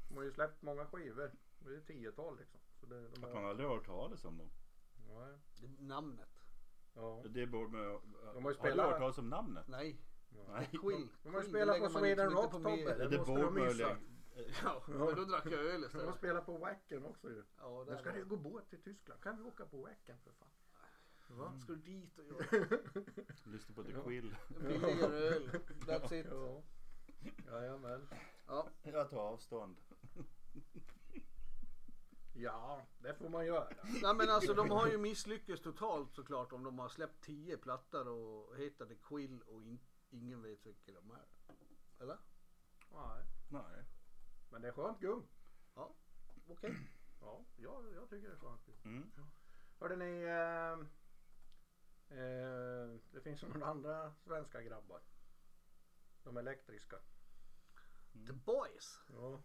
De 0.09 0.17
har 0.17 0.23
ju 0.25 0.31
släppt 0.31 0.63
många 0.63 0.87
skivor. 0.87 1.31
Det 1.59 1.75
är 1.77 1.81
tiotal 1.81 2.37
liksom. 2.39 2.61
Så 2.81 2.87
det, 2.87 3.09
de 3.09 3.25
Att 3.25 3.35
man 3.35 3.45
aldrig 3.47 3.69
har 3.69 3.77
hört 3.77 3.87
talas 3.87 4.25
om 4.25 4.39
dem. 4.39 4.51
ja, 5.09 5.27
Det- 5.61 5.83
Namnet. 5.83 6.29
ja. 6.95 7.23
Det 7.29 7.47
borde 7.47 7.69
man 7.73 7.83
De 7.83 7.89
har 7.89 8.35
ju 8.35 8.41
Har 8.43 8.51
du 8.51 8.55
spelat- 8.55 8.87
hört 8.91 8.99
talas 8.99 9.19
om 9.19 9.29
namnet? 9.31 9.69
Nej. 9.69 10.01
Nej. 10.49 10.67
Quill. 10.81 11.09
De 11.23 11.35
har 11.35 11.43
ju 11.43 11.49
spelat 11.49 11.79
på 11.79 11.89
Sweden 11.89 12.27
liksom 12.29 12.43
Rock 12.43 12.53
Tobbe. 12.53 12.95
Det 12.95 13.09
Det 13.09 13.19
måste 13.19 13.33
borde 13.33 13.43
de 13.45 13.55
man 13.55 13.71
ju. 13.79 13.97
Ja, 14.65 14.83
men 14.89 14.99
då 14.99 15.25
drack 15.25 15.47
jag 15.47 15.53
öl 15.53 15.67
De 15.67 15.71
har 15.81 15.87
istället. 15.87 16.15
spelat 16.17 16.47
på 16.47 16.59
Wacken 16.59 17.05
också 17.05 17.31
ju. 17.31 17.45
Ja, 17.59 17.85
Nu 17.89 17.97
ska 17.97 18.11
det 18.13 18.19
ju 18.19 18.25
gå 18.25 18.37
båt 18.37 18.71
till 18.71 18.83
Tyskland. 18.83 19.23
Kan 19.23 19.37
vi 19.37 19.43
åka 19.43 19.67
på 19.67 19.77
Wacken 19.83 20.19
för 20.25 20.33
fan? 20.33 20.49
Va? 21.37 21.59
Ska 21.59 21.73
du 21.73 21.79
dit 21.79 22.19
och 22.19 22.25
göra 22.25 22.79
Lyssna 23.45 23.75
på 23.75 23.83
The 23.85 23.93
Ja. 23.93 24.03
Quill. 24.05 24.37
billigare 24.61 25.17
öl? 25.19 25.49
That's 25.81 26.15
it. 26.15 26.27
Ja. 26.31 26.63
Jajamän. 27.51 28.09
Ja, 28.47 28.69
Jag 28.83 29.11
tar 29.11 29.19
avstånd. 29.19 29.77
Ja, 32.37 32.87
det 32.99 33.15
får 33.15 33.29
man 33.29 33.47
göra. 33.47 33.69
Nej 34.03 34.15
men 34.15 34.31
alltså 34.31 34.55
de 34.55 34.71
har 34.71 34.87
ju 34.89 34.99
misslyckats 34.99 35.63
totalt 35.63 36.15
såklart 36.15 36.53
om 36.53 36.63
de 36.65 36.79
har 36.79 36.89
släppt 36.89 37.25
10 37.25 37.57
plattor 37.57 38.09
och 38.09 38.57
heter 38.57 38.87
The 38.87 38.95
Quill 38.95 39.43
och 39.43 39.63
in, 39.63 39.81
ingen 40.11 40.43
vet 40.43 40.67
vilka 40.67 40.93
de 40.93 41.11
är. 41.11 41.25
Eller? 42.01 42.19
Nej, 42.93 43.25
Nej. 43.49 43.85
men 44.51 44.63
det 44.63 44.69
är 44.69 44.73
skönt 44.73 45.01
gung. 45.01 45.27
Okej. 46.49 46.77
Ja, 47.21 47.45
jag, 47.57 47.93
jag 47.95 48.09
tycker 48.11 48.29
det 48.29 48.35
är 48.35 48.39
skönt 48.39 48.67
gung. 48.67 48.77
Mm. 48.85 49.11
Hörde 49.81 49.97
ni, 49.97 50.23
eh, 50.23 50.87
eh, 52.11 53.01
det 53.13 53.21
finns 53.23 53.43
några 53.43 53.67
andra 53.67 54.13
svenska 54.13 54.63
grabbar. 54.63 55.01
De 56.25 56.37
elektriska. 56.37 56.97
The 58.27 58.33
Boys. 58.33 59.01
Ja. 59.13 59.41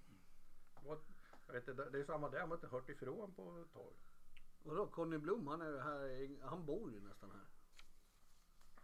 Vad- 0.84 1.00
Jag 1.48 1.54
vet 1.54 1.68
inte, 1.68 1.90
det 1.90 2.00
är 2.00 2.04
samma 2.04 2.30
där, 2.30 2.40
jag 2.40 2.48
har 2.48 2.56
inte 2.56 2.68
hört 2.68 2.90
ifrån 2.90 3.34
på 3.34 3.62
ett 3.66 3.74
tag. 3.74 3.94
Vadå 4.64 4.88
Conny 4.88 5.18
Blom 5.18 5.48
han 5.48 5.62
är 5.62 5.70
ju 5.70 5.80
här, 5.80 6.38
han 6.50 6.66
bor 6.66 6.92
ju 6.92 7.00
nästan 7.02 7.32
här. 7.32 7.48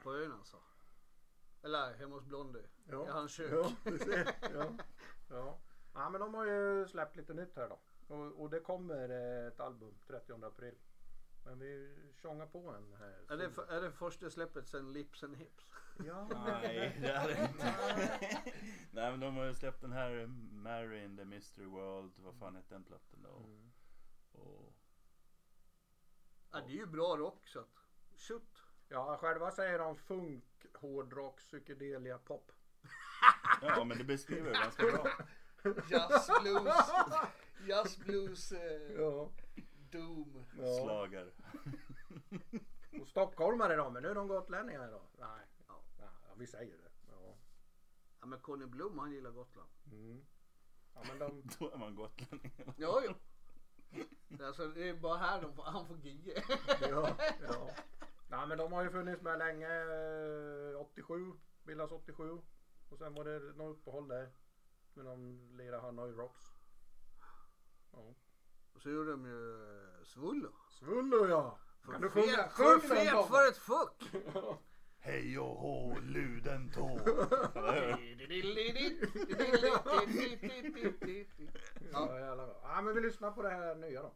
På 0.04 0.14
ön 0.16 0.32
alltså. 0.32 0.58
Eller 1.62 1.94
hemma 1.94 2.16
hos 2.16 2.26
Blondie. 2.26 2.68
I 3.08 3.10
hans 3.12 3.32
kök. 3.32 3.52
Ja, 3.52 3.72
ja. 4.54 4.72
ja. 5.30 5.60
ja, 5.94 6.10
men 6.10 6.22
de 6.22 6.34
har 6.34 6.46
ju 6.46 6.88
släppt 6.88 7.16
lite 7.16 7.34
nytt 7.34 7.56
här 7.56 7.70
då. 7.70 7.80
Och, 8.16 8.42
och 8.42 8.50
det 8.50 8.60
kommer 8.60 9.10
ett 9.48 9.60
album 9.60 9.96
30 10.08 10.46
april. 10.46 10.76
Men 11.46 11.60
vi 11.60 11.96
tjongar 12.22 12.46
på 12.46 12.70
en 12.70 12.94
här. 13.00 13.24
Är 13.30 13.38
det, 13.38 13.74
är 13.76 13.82
det 13.82 13.92
första 13.92 14.30
släppet 14.30 14.68
sen 14.68 14.94
Lips 14.94 15.24
and 15.24 15.36
Hips? 15.36 15.72
Ja. 16.06 16.28
Nej, 16.46 16.98
det 17.02 17.12
är 17.12 17.28
det 17.28 17.42
inte. 17.52 17.74
Nej 18.92 19.12
men 19.12 19.20
de 19.20 19.38
har 19.38 19.46
ju 19.46 19.54
släppt 19.54 19.82
den 19.82 19.92
här 19.92 20.26
Mary 20.52 21.04
in 21.04 21.18
the 21.18 21.26
Mystery 21.26 21.66
World. 21.66 22.14
Vad 22.18 22.36
fan 22.36 22.56
hette 22.56 22.74
den 22.74 22.84
plattan 22.84 23.22
då? 23.24 23.38
Mm. 23.38 23.72
Och, 24.32 24.74
Ja, 26.52 26.62
det 26.62 26.72
är 26.72 26.76
ju 26.78 26.86
bra 26.86 27.18
rock 27.18 27.48
så 27.48 27.60
att. 27.60 27.78
Shoot. 28.18 28.64
Ja, 28.90 29.18
själva 29.18 29.52
säger 29.52 29.80
de 29.80 29.96
funk, 29.96 30.66
hårdrock, 30.74 31.38
psykedelia, 31.40 32.18
pop. 32.18 32.52
ja 33.62 33.84
men 33.84 33.98
det 33.98 34.04
beskriver 34.04 34.52
det 34.52 34.58
ganska 34.60 34.84
bra. 34.84 35.08
Jazz 35.90 36.30
blues. 36.42 36.90
Jazz 37.68 37.98
blues. 37.98 38.52
Eh, 38.52 38.92
Ja. 38.98 39.32
Doom. 39.98 40.46
ja. 40.58 40.66
Slager. 40.84 41.34
Och 43.02 43.08
stockholmare 43.08 43.76
då, 43.76 43.90
men 43.90 44.04
nu 44.04 44.10
är 44.10 44.16
de 44.16 44.28
gotlänningar 44.28 44.92
då? 44.92 45.02
Nej. 45.20 45.46
Ja. 45.68 45.84
Ja, 45.98 46.34
vi 46.38 46.48
säger 46.48 46.78
det. 46.78 46.92
Ja. 47.08 47.36
Ja 48.20 48.26
men 48.26 48.40
Conny 48.40 48.66
Blom 48.66 49.00
han 49.00 49.12
gillar 49.12 49.32
Gotland. 49.32 49.70
Mm. 49.92 50.26
Ja, 50.94 51.02
men 51.08 51.20
de... 51.20 51.44
Då 51.60 51.72
är 51.72 51.78
man 51.78 51.96
gotlänning. 51.96 52.52
Ja, 52.78 53.02
jo. 53.08 53.14
Alltså 54.46 54.68
det 54.68 54.90
är 54.90 54.94
bara 54.94 55.18
här 55.18 55.42
de 55.42 55.54
får, 55.56 55.64
han 55.64 55.88
får 55.88 55.98
gigga. 55.98 56.34
Ja, 56.82 57.18
ja. 57.48 57.70
Nej, 58.28 58.48
men 58.48 58.58
de 58.58 58.72
har 58.72 58.84
ju 58.84 58.90
funnits 58.90 59.22
med 59.22 59.38
länge. 59.40 59.68
eh, 60.72 60.80
87, 60.82 61.34
bildas 61.64 61.92
87. 61.92 62.42
Och 62.90 62.98
sen 62.98 63.14
var 63.14 63.24
det 63.26 63.40
något 63.40 63.78
uppehåll 63.78 64.08
där. 64.08 64.32
Men 64.94 65.06
de 65.06 65.40
lirade 65.58 65.82
Hanoi 65.82 66.12
Rocks. 66.12 66.42
Ja. 67.92 68.14
Och 68.76 68.82
så 68.82 68.90
gjorde 68.90 69.12
de 69.12 69.26
ju 69.26 69.54
eh, 69.54 70.04
Svullo. 70.04 70.50
Svullo 70.70 71.28
ja! 71.28 71.60
Kan 71.92 72.02
du 72.02 72.10
För 72.10 72.22
sjunga? 72.22 72.38
fet- 72.38 72.52
Sjung 72.52 72.82
För 72.82 72.88
för 72.88 73.24
för 73.24 73.48
ett 73.50 73.58
fuck! 73.58 74.12
Hej 75.00 75.40
och 75.40 75.56
hå, 75.58 75.98
luden 76.02 76.72
tå. 76.72 77.00
Ja, 81.92 82.20
ja, 82.64 82.82
men 82.82 82.96
vi 82.96 83.02
lyssnar 83.02 83.32
på 83.32 83.42
det 83.42 83.50
här 83.50 83.76
nya 83.76 84.02
då. 84.02 84.12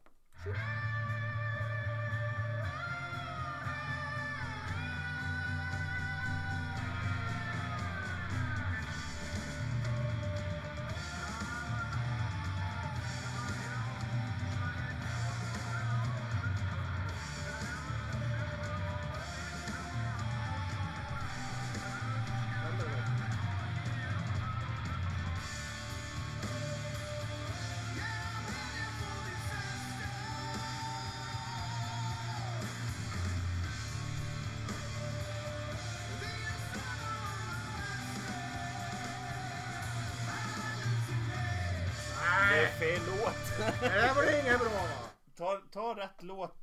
Fel 43.00 43.20
låt. 43.20 43.36
Det 43.82 43.88
här 43.90 44.16
var 44.16 44.24
det 44.24 44.40
inget 44.42 44.60
bra 44.60 44.70
va? 44.70 45.10
Ta, 45.38 45.62
ta 45.72 45.96
rätt 46.02 46.24
låt. 46.24 46.56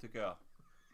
Tycker 0.00 0.18
jag. 0.18 0.36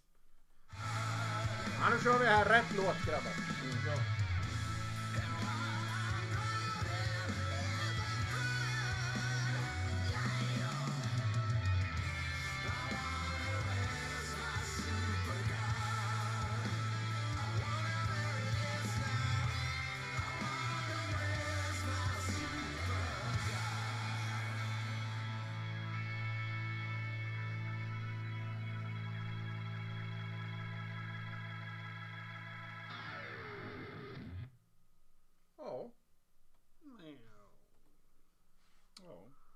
Ja, 1.80 1.90
nu 1.94 2.00
kör 2.04 2.20
vi 2.20 2.26
här 2.26 2.46
rätt 2.46 2.76
låt 2.78 3.06
grabbar. 3.06 3.34
Ja. 3.88 3.96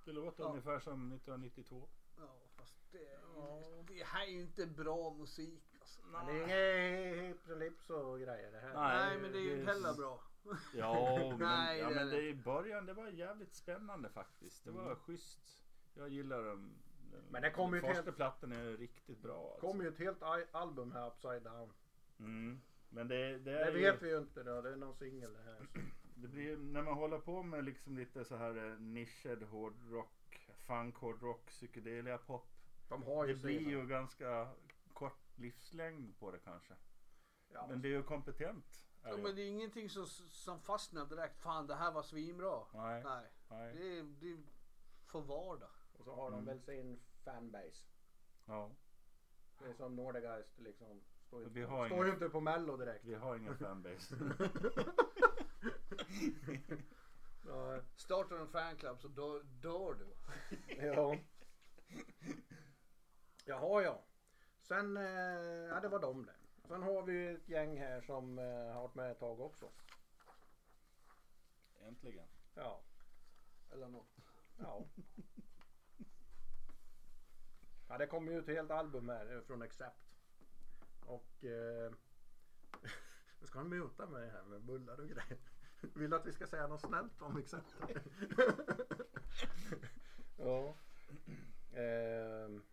Det 0.06 0.12
låter 0.12 0.44
Ja. 0.44 0.50
ungefär 0.50 0.80
som 0.80 1.12
1992. 1.12 1.88
Ja, 2.18 2.24
fast 2.56 2.76
det, 2.92 3.20
det 3.94 4.04
här 4.04 4.26
är 4.28 4.32
ju 4.32 4.42
inte 4.42 4.66
bra 4.66 5.14
musik. 5.14 5.64
Alltså. 5.80 6.02
Men 6.06 6.26
det 6.26 6.54
är 6.54 7.16
inget 7.16 7.38
hip 7.48 7.58
lips 7.60 7.90
och 7.90 8.20
grejer 8.20 8.52
det 8.52 8.60
här. 8.60 8.74
Nej. 8.74 8.98
Nej, 9.10 9.18
men 9.22 9.32
det 9.32 9.38
är 9.38 9.42
ju 9.42 9.50
det- 9.56 9.60
inte 9.60 9.72
heller 9.72 9.94
bra. 9.94 10.22
Ja, 10.74 11.18
men, 11.30 11.40
Nej, 11.40 11.80
ja, 11.80 11.90
det 11.90 11.96
men 11.96 12.08
det 12.10 12.16
det 12.16 12.30
i 12.30 12.34
början 12.36 12.86
det 12.86 12.94
var 12.94 13.08
jävligt 13.08 13.54
spännande 13.56 14.10
faktiskt. 14.10 14.64
Det 14.66 14.72
var 14.72 14.84
Mm. 14.86 14.96
schysst. 14.96 15.62
Jag 15.94 16.10
gillar 16.10 16.44
dem. 16.44 16.72
Men 17.30 17.42
det 17.42 17.52
kom 17.52 17.74
ju 17.74 17.82
Den 17.82 17.90
första 17.90 18.04
till- 18.04 18.14
plattan 18.14 18.52
är 18.52 18.78
riktigt 18.78 19.22
bra. 19.22 19.50
Alltså. 19.52 19.68
kom 19.68 19.82
ju 19.82 19.88
ett 19.88 19.98
helt 20.00 20.24
album 20.52 20.92
här, 20.92 21.08
Upside 21.08 21.44
Down. 21.44 21.74
Mm. 22.20 22.62
Men 22.90 23.08
det, 23.08 23.38
det, 23.38 23.52
Det 23.66 23.72
vet 23.72 24.02
ju, 24.02 24.06
vi 24.06 24.12
ju 24.12 24.18
inte 24.18 24.44
då, 24.44 24.62
det 24.62 24.70
är 24.72 24.76
någon 24.76 24.96
singel 24.96 25.34
det 25.34 25.42
här. 25.44 25.68
Så. 25.74 25.80
Det 26.16 26.28
blir, 26.28 26.58
när 26.58 26.82
man 26.82 26.94
håller 26.94 27.20
på 27.20 27.44
med 27.44 27.64
liksom 27.64 27.98
lite 27.98 28.26
så 28.26 28.36
här 28.36 28.72
eh, 28.72 28.80
nischad 28.80 29.44
hårdrock, 29.44 30.50
funk, 30.68 30.96
hårdrock, 30.96 31.46
psykedelia 31.46 32.18
pop. 32.18 32.48
De 32.90 33.04
har 33.04 33.26
ju 33.26 33.34
Det 33.34 33.40
blir 33.42 33.70
ju 33.70 33.88
ganska 33.88 34.50
kort 34.94 35.38
livslängd 35.38 36.20
på 36.20 36.32
det 36.32 36.40
kanske. 36.40 36.74
Ja, 37.54 37.68
Men 37.68 37.82
det 37.82 37.88
är 37.88 37.90
ju 37.92 38.04
kompetent. 38.04 38.86
är 39.04 39.10
Ja, 39.10 39.16
det. 39.16 39.22
men 39.24 39.36
det 39.36 39.42
är 39.42 39.48
ingenting 39.50 39.90
som, 39.90 40.06
som 40.08 40.60
fastnar 40.62 41.06
direkt. 41.06 41.40
Fan, 41.42 41.68
det 41.68 41.76
här 41.76 41.92
var 41.92 42.04
svinbra. 42.04 42.64
Nej, 42.74 43.04
Nej, 43.04 43.26
nej. 43.50 43.74
det 43.76 43.98
är, 44.00 44.04
det 44.04 44.32
är 44.32 44.38
för 45.06 45.22
vardag. 45.22 45.70
Och 45.94 46.04
så 46.06 46.16
har 46.16 46.32
de 46.32 46.40
Mm. 46.40 46.46
väl 46.46 46.62
sin 46.62 47.00
fanbase. 47.24 47.86
Ja, 48.46 48.72
Det 49.60 49.66
är 49.70 49.74
som 49.74 49.96
Nordegeist 49.96 50.60
liksom. 50.60 51.02
Står 51.28 51.42
ju, 51.42 51.50
Vi 51.50 51.60
inte, 51.62 51.72
har 51.72 51.88
står 51.88 52.10
inte 52.10 52.30
på 52.30 52.40
mello 52.40 52.78
direkt. 52.78 53.06
vi 53.06 53.14
har 53.16 53.36
ingen 53.36 53.58
fanbase. 53.58 54.16
Ja, 57.48 57.82
Startar 57.96 58.36
en 58.36 58.48
fanclub 58.48 59.02
så 59.02 59.08
dör, 59.08 59.44
dör 59.44 59.94
du. 59.94 60.16
ja. 60.86 61.18
Jaha 63.46 63.84
ja. 63.84 64.04
Sen, 64.62 64.98
eh, 64.98 65.04
ja 65.70 65.80
det 65.80 65.88
var 65.88 66.00
de 66.00 66.26
det. 66.26 66.36
Sen 66.68 66.84
har 66.84 67.04
vi 67.04 67.28
ett 67.28 67.50
gäng 67.50 67.78
här 67.78 68.02
som 68.02 68.40
eh, 68.40 68.74
har 68.74 68.82
varit 68.82 68.96
med 68.96 69.12
ett 69.12 69.20
tag 69.20 69.40
också. 69.40 69.72
Äntligen. 71.82 72.28
Ja. 72.56 72.82
Eller 73.72 73.88
något. 73.88 74.18
Ja. 74.58 74.86
Ja 77.90 77.98
det 77.98 78.08
kommer 78.08 78.32
ju 78.32 78.40
ett 78.40 78.48
helt 78.48 78.72
album 78.72 79.10
här 79.10 79.36
eh, 79.36 79.42
från 79.42 79.62
Accept. 79.62 80.06
Och 81.06 81.44
eh, 81.44 81.92
nu 83.46 83.50
ska 83.50 83.60
han 83.60 83.70
muta 83.70 84.08
mig 84.08 84.30
här 84.30 84.44
med 84.44 84.62
bullar 84.62 85.00
och 85.00 85.08
grejer. 85.08 85.38
Vill 85.94 86.14
att 86.14 86.26
vi 86.26 86.32
ska 86.32 86.48
säga 86.48 86.68
något 86.68 86.82
snällt 86.82 87.22
om 87.22 87.38
Accept? 87.38 87.76
ja. 90.38 90.76
Ehm. 91.74 92.64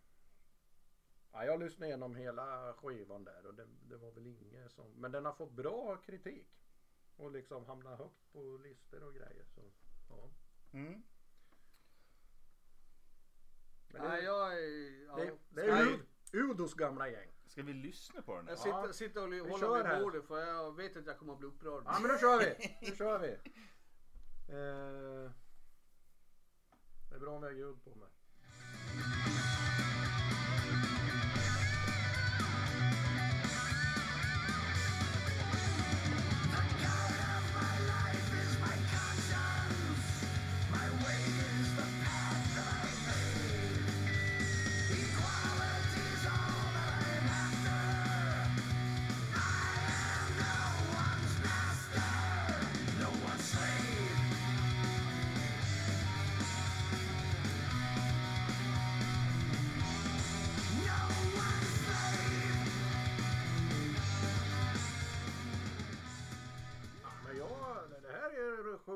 ja. 1.31 1.45
Jag 1.45 1.59
lyssnade 1.59 1.87
igenom 1.87 2.15
hela 2.15 2.73
skivan 2.73 3.23
där 3.23 3.45
och 3.45 3.53
det, 3.53 3.67
det 3.89 3.97
var 3.97 4.11
väl 4.11 4.27
inget 4.27 4.71
som... 4.71 4.91
Men 4.91 5.11
den 5.11 5.25
har 5.25 5.33
fått 5.33 5.51
bra 5.51 5.97
kritik. 5.97 6.47
Och 7.15 7.31
liksom 7.31 7.65
hamnat 7.65 7.99
högt 7.99 8.31
på 8.31 8.57
listor 8.57 9.03
och 9.03 9.13
grejer. 9.13 9.45
Så, 9.45 9.61
ja. 10.09 10.29
Mm. 10.71 11.03
Men 13.87 14.01
det- 14.01 14.07
Nej, 14.07 14.23
jag 14.23 14.53
är... 14.59 15.05
Ja. 15.05 15.15
Det, 15.15 15.37
det 15.49 15.61
är 15.61 15.85
Ud- 15.87 16.05
Udos 16.33 16.73
gamla 16.73 17.09
gäng. 17.09 17.32
Ska 17.53 17.63
vi 17.63 17.73
lyssna 17.73 18.21
på 18.21 18.35
den? 18.35 18.45
Jag 18.47 18.55
här? 18.55 18.63
sitter, 18.63 18.87
Ja. 18.87 18.93
sitter 18.93 19.23
och 19.23 19.33
Vi 19.33 19.39
håller 19.39 19.57
kör 19.59 19.77
vid 19.77 19.85
här. 19.85 20.01
bordet 20.01 20.25
för 20.27 20.39
jag 20.45 20.75
vet 20.75 20.97
att 20.97 21.05
jag 21.05 21.17
kommer 21.19 21.33
att 21.33 21.39
bli 21.39 21.47
upprörd. 21.47 21.83
Ja 21.85 21.99
men 22.01 22.11
då 22.11 22.17
kör 22.17 22.39
vi. 22.39 22.77
Nu 22.89 22.95
kör 22.95 23.19
vi. 23.19 23.27
Eh, 24.53 25.31
det 27.09 27.15
är 27.15 27.19
bra 27.19 27.35
om 27.35 27.41
vi 27.41 27.47
har 27.47 27.53
ljud 27.53 27.83
på 27.83 27.89
mig. 27.95 28.09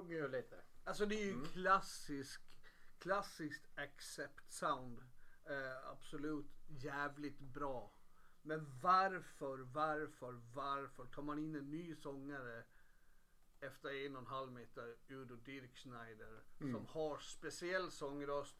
Sjunger 0.01 0.15
ju 0.15 0.27
lite. 0.27 0.62
Alltså 0.83 1.05
det 1.05 1.15
är 1.15 1.25
ju 1.25 1.31
Mm. 1.33 1.45
klassisk, 1.45 2.41
klassiskt 2.99 3.67
accept 3.75 4.51
sound. 4.51 4.99
Eh, 5.45 5.89
absolut 5.91 6.45
jävligt 6.67 7.39
bra. 7.39 7.91
Men 8.41 8.79
varför, 8.81 9.57
varför, 9.57 10.31
varför 10.53 11.05
tar 11.05 11.21
man 11.23 11.39
in 11.39 11.55
en 11.55 11.69
ny 11.71 11.95
sångare 11.95 12.63
efter 13.60 14.05
en 14.05 14.15
och 14.15 14.21
en 14.21 14.27
halv 14.27 14.51
meter 14.51 14.95
Udo 15.07 15.36
Dirkschneider 15.36 16.43
Mm. 16.60 16.73
som 16.73 16.86
har 16.86 17.17
speciell 17.19 17.91
sångröst. 17.91 18.55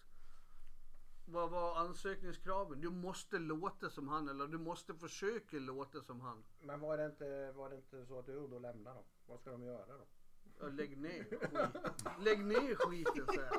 Vad 1.30 1.50
var 1.52 1.76
ansökningskraven? 1.78 2.82
Du 2.82 2.89
måste 2.89 3.39
låta 3.39 3.89
som 3.89 4.08
han 4.08 4.30
eller 4.30 4.47
du 4.47 4.58
måste 4.58 4.93
försöka 4.93 5.58
låta 5.60 6.02
som 6.02 6.21
han. 6.21 6.43
Men 6.62 6.80
var 6.80 6.97
det 6.97 7.06
inte, 7.06 7.52
var 7.52 7.69
det 7.69 7.76
inte 7.76 8.06
så 8.06 8.19
att 8.19 8.30
Udo 8.30 8.60
lämnar 8.60 8.93
dem? 8.95 9.04
Vad 9.26 9.39
ska 9.39 9.52
de 9.52 9.63
göra 9.63 9.86
då? 9.97 10.08
Ja, 10.60 10.67
Lägg 10.67 10.98
ner 10.98 11.24
skiten. 11.24 11.67
Lägg 12.20 12.46
ner 12.46 12.76
skiten 12.76 13.26
säger 13.26 13.50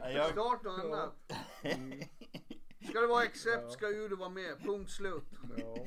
jag. 0.00 0.12
Jag, 0.12 0.30
Start 0.32 0.62
något 0.62 0.80
annat. 0.84 1.32
Ska 2.90 3.00
det 3.00 3.06
vara 3.06 3.22
accept 3.22 3.62
Ja. 3.62 3.70
ska 3.70 3.86
Udo 3.86 4.16
vara 4.16 4.28
med. 4.28 4.58
Punkt 4.62 4.90
slut. 4.90 5.24
Ja. 5.56 5.86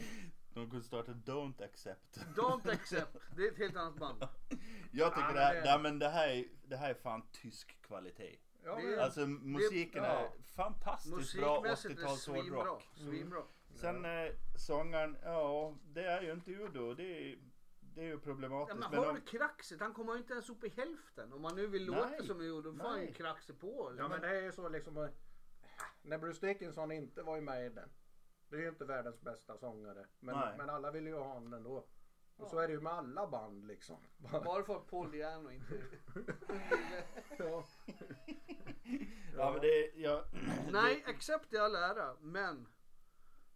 de 0.53 0.69
kunde 0.69 0.85
starta 0.85 1.11
Don't 1.11 1.63
Accept. 1.63 2.19
Don't 2.35 2.71
accept. 2.71 3.17
Det 3.35 3.43
är 3.47 3.51
ett 3.51 3.57
helt 3.57 3.75
annat 3.77 3.95
band. 3.99 4.27
Jag 4.91 5.15
tycker 5.15 5.27
Ja, 5.27 5.33
det, 5.33 5.39
här, 5.39 5.53
men 5.53 5.63
det... 5.63 5.71
det- 5.71 5.79
men 5.83 5.99
det, 5.99 6.09
här 6.09 6.27
är, 6.29 6.45
det 6.67 6.77
här 6.77 6.89
är 6.89 6.93
fan 6.93 7.21
tysk 7.31 7.81
kvalitet. 7.81 8.35
Ja, 8.63 8.75
Det- 8.75 8.83
men, 8.83 8.99
Alltså 8.99 9.27
musiken 9.27 10.03
ja. 10.03 10.09
är 10.09 10.29
fantastiskt 10.55 11.35
bra 11.39 11.61
Musikmässigt 11.61 11.91
är 11.91 11.95
det 12.01 12.01
80-tals 12.07 12.21
svinbra. 12.21 12.57
hårdrock. 12.57 12.83
Svinbra. 12.95 13.41
Sen 13.75 14.05
eh, 14.05 14.31
sångaren, 14.57 15.17
ja 15.23 15.75
det 15.93 16.03
är 16.05 16.21
ju 16.21 16.31
inte 16.31 16.51
Udo. 16.51 16.93
Det 16.93 17.03
är, 17.03 17.37
det 17.95 18.01
är 18.01 18.05
ju 18.05 18.11
Ja, 18.11 18.19
problematiskt. 18.19 18.79
men 18.79 18.89
men 18.91 18.99
har 18.99 19.09
om, 19.09 19.21
kraxet? 19.21 19.79
Han 19.79 19.93
kommer 19.93 20.13
ju 20.13 20.19
inte 20.19 20.33
ens 20.33 20.49
upp 20.49 20.63
i 20.63 20.69
hälften. 20.69 21.33
Om 21.33 21.41
man 21.41 21.55
nu 21.55 21.67
vill 21.67 21.85
låta 21.85 22.09
Nej, 22.09 22.27
som 22.27 22.41
Udo, 22.41 22.71
då 22.71 22.77
får 22.77 22.89
han 22.89 23.01
ju 23.01 23.13
kraxet 23.13 23.59
på. 23.59 23.95
ja 23.97 24.07
men 24.07 24.21
det 24.21 24.27
är 24.27 24.41
ju 24.41 24.51
så 24.51 24.69
liksom. 24.69 25.09
När 26.01 26.17
Bruce 26.17 26.47
Dickinson 26.47 26.91
inte 26.91 27.23
var 27.23 27.41
med 27.41 27.65
i 27.65 27.69
den. 27.69 27.89
Det 28.49 28.55
är 28.55 28.61
ju 28.61 28.69
inte 28.69 28.85
världens 28.85 29.21
bästa 29.21 29.57
sångare. 29.57 30.05
Men, 30.19 30.35
Nej. 30.35 30.57
men 30.57 30.69
alla 30.69 30.91
vill 30.91 31.07
ju 31.07 31.15
ha 31.15 31.33
honom 31.33 31.53
ändå. 31.53 31.73
Och 31.77 32.45
Ja. 32.45 32.49
så 32.49 32.59
är 32.59 32.67
det 32.67 32.73
ju 32.73 32.81
med 32.81 32.93
alla 32.93 33.27
band 33.27 33.67
liksom. 33.67 33.97
Bara 34.31 34.63
för 34.63 34.75
att 34.77 34.87
Paul 34.87 35.11
Diano 35.11 35.51
inte... 35.51 35.73
ja. 37.37 37.63
ja, 39.37 39.51
men 39.51 39.61
det, 39.61 39.91
ja, 39.95 40.25
Nej, 40.71 41.03
accept 41.07 41.53
i 41.53 41.57
all 41.57 41.75
ära, 41.75 42.15
men 42.21 42.67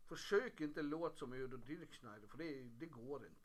försök 0.07 0.61
inte 0.61 0.81
låta 0.81 1.15
som 1.15 1.33
Udo 1.33 1.57
Dirkschneider 1.57 2.27
för 2.27 2.37
det, 2.37 2.63
det 2.63 2.85
går 2.85 3.25
inte. 3.25 3.42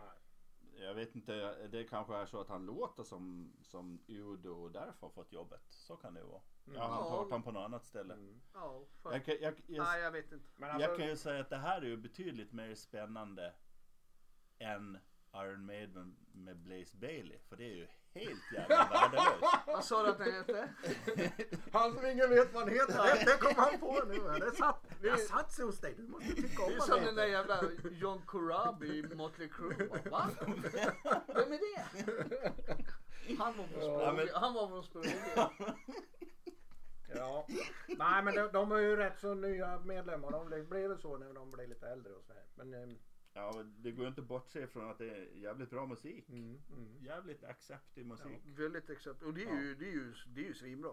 Nej. 0.00 0.84
Jag 0.86 0.94
vet 0.94 1.14
inte, 1.14 1.66
det 1.68 1.84
kanske 1.84 2.14
är 2.16 2.26
så 2.26 2.40
att 2.40 2.48
han 2.48 2.66
låter 2.66 3.02
som, 3.02 3.52
som 3.62 4.00
Udo 4.06 4.50
och 4.50 4.70
därför 4.70 5.00
har 5.06 5.10
fått 5.10 5.32
jobbet. 5.32 5.62
Så 5.68 5.96
kan 5.96 6.14
det 6.14 6.22
vara. 6.22 6.40
Jag 6.64 6.80
har 6.80 6.88
Ja. 6.88 6.98
inte 7.00 7.10
hört 7.10 7.24
honom 7.24 7.42
på 7.42 7.52
något 7.52 7.64
annat 7.64 7.84
ställe. 7.84 8.14
Mm. 8.14 8.40
Ja, 8.52 8.84
för... 9.02 9.12
Jag, 9.12 9.24
kan, 9.24 9.34
jag, 9.40 9.54
jag, 9.66 9.84
Nej, 9.84 10.00
jag 10.00 10.10
vet 10.10 10.32
inte. 10.32 10.46
Men 10.56 10.70
alltså, 10.70 10.88
jag 10.88 10.98
kan 10.98 11.06
ju 11.08 11.16
säga 11.16 11.40
att 11.40 11.50
det 11.50 11.56
här 11.56 11.82
är 11.82 11.86
ju 11.86 11.96
betydligt 11.96 12.52
mer 12.52 12.74
spännande 12.74 13.54
än 14.58 14.98
Iron 15.34 15.66
Maiden 15.66 16.16
med 16.32 16.56
Blaze 16.56 16.96
Bailey. 16.96 17.38
För 17.38 17.56
det 17.56 17.64
är 17.64 17.74
ju 17.74 17.88
helt 18.16 18.52
jävla 18.52 18.88
värdelöst. 18.92 19.66
Vad 19.66 19.84
sa 19.84 20.02
du 20.02 20.08
att 20.10 20.18
den 20.18 20.32
hette? 20.32 20.68
han 21.72 21.94
som 21.94 22.06
ingen 22.06 22.30
vet 22.30 22.52
vad 22.54 22.62
han 22.62 22.72
heter. 22.72 23.02
Det, 23.04 23.24
det 23.32 23.38
kom 23.38 23.54
han 23.56 23.80
på 23.80 24.02
nu. 24.08 24.38
Det 24.40 24.50
satt, 24.56 24.84
det 25.02 25.16
satt 25.16 25.52
sig 25.52 25.64
hos 25.64 25.78
dig. 25.80 25.94
Du 25.96 26.02
måste 26.08 26.34
tycka 26.34 26.62
om 26.62 26.70
Det 26.70 26.76
är 26.76 26.80
som 26.80 27.04
den 27.04 27.14
där 27.14 27.26
jävla 27.26 27.60
John 27.90 28.22
Corabi 28.26 28.86
i 29.12 29.14
Motley 29.14 29.48
Crue. 29.48 29.88
Va? 30.10 30.28
Vem 31.26 31.52
är 31.52 31.58
det? 31.58 31.84
Han 33.38 33.56
var 33.56 33.64
från 33.66 34.00
Ja, 34.00 34.12
men- 34.12 34.26
Språnga. 34.26 34.40
Han 34.40 34.54
var 34.54 34.68
från 34.68 34.82
Språnga. 34.82 35.50
Ja. 37.14 37.46
Nej 37.86 38.22
men 38.22 38.34
de, 38.34 38.48
de 38.52 38.72
är 38.72 38.78
ju 38.78 38.96
rätt 38.96 39.18
så 39.20 39.34
nya 39.34 39.78
medlemmar. 39.78 40.30
De 40.30 40.46
blir- 40.46 40.88
väl 40.88 40.98
så 40.98 41.16
när 41.16 41.32
de 41.34 41.50
blir 41.50 41.66
lite 41.66 41.86
äldre 41.88 42.12
och 42.12 42.24
så 42.24 42.32
här. 42.32 42.42
Men 42.54 42.74
eh, 42.74 42.96
Ja, 43.36 43.52
men 43.56 43.74
det 43.82 43.92
går 43.92 44.06
inte 44.08 44.20
att 44.20 44.26
bortse 44.26 44.60
ifrån 44.62 44.90
att 44.90 44.98
det 44.98 45.10
är 45.10 45.28
jävligt 45.34 45.70
bra 45.70 45.86
musik. 45.86 46.28
Mm, 46.28 46.60
mm. 46.76 47.04
Jävligt 47.04 47.44
accepted 47.44 48.06
musik. 48.06 48.40
Väldigt 48.44 48.90
exakt. 48.90 49.22
Och 49.22 49.34
det 49.34 49.44
är 49.44 49.60
ju, 49.60 49.74
det 49.74 49.84
är 49.88 49.92
ju, 49.92 50.14
det 50.26 50.40
är 50.40 50.44
ju 50.44 50.54
svinbra. 50.54 50.90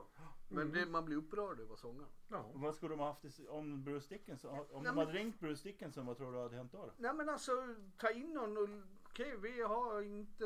Men 0.49 0.71
det, 0.71 0.86
man 0.86 1.06
blir 1.06 1.17
upprörd 1.17 1.60
över 1.60 1.75
sångaren. 1.75 2.10
Ja. 2.29 2.51
Vad 2.53 2.75
skulle 2.75 2.93
de 2.93 2.99
ha 2.99 3.08
haft 3.08 3.39
i- 3.39 3.47
om 3.47 3.84
Bruce 3.84 4.10
Dickinson? 4.10 4.51
Om 4.51 4.58
Nej, 4.58 4.65
de 4.71 4.84
men- 4.84 4.97
hade 4.97 5.12
ringt 5.19 5.39
Bruce 5.39 5.63
Dickinson, 5.69 6.06
vad 6.06 6.17
tror 6.17 6.32
du 6.34 6.38
hade 6.39 6.56
hänt 6.56 6.71
då? 6.71 6.91
Nej 6.97 7.13
men 7.13 7.29
alltså 7.29 7.75
ta 7.97 8.10
in 8.12 8.34
någon 8.34 8.58
och 8.58 8.69
okej 9.10 9.38
vi 9.38 9.62
har 9.62 10.01
inte 10.01 10.45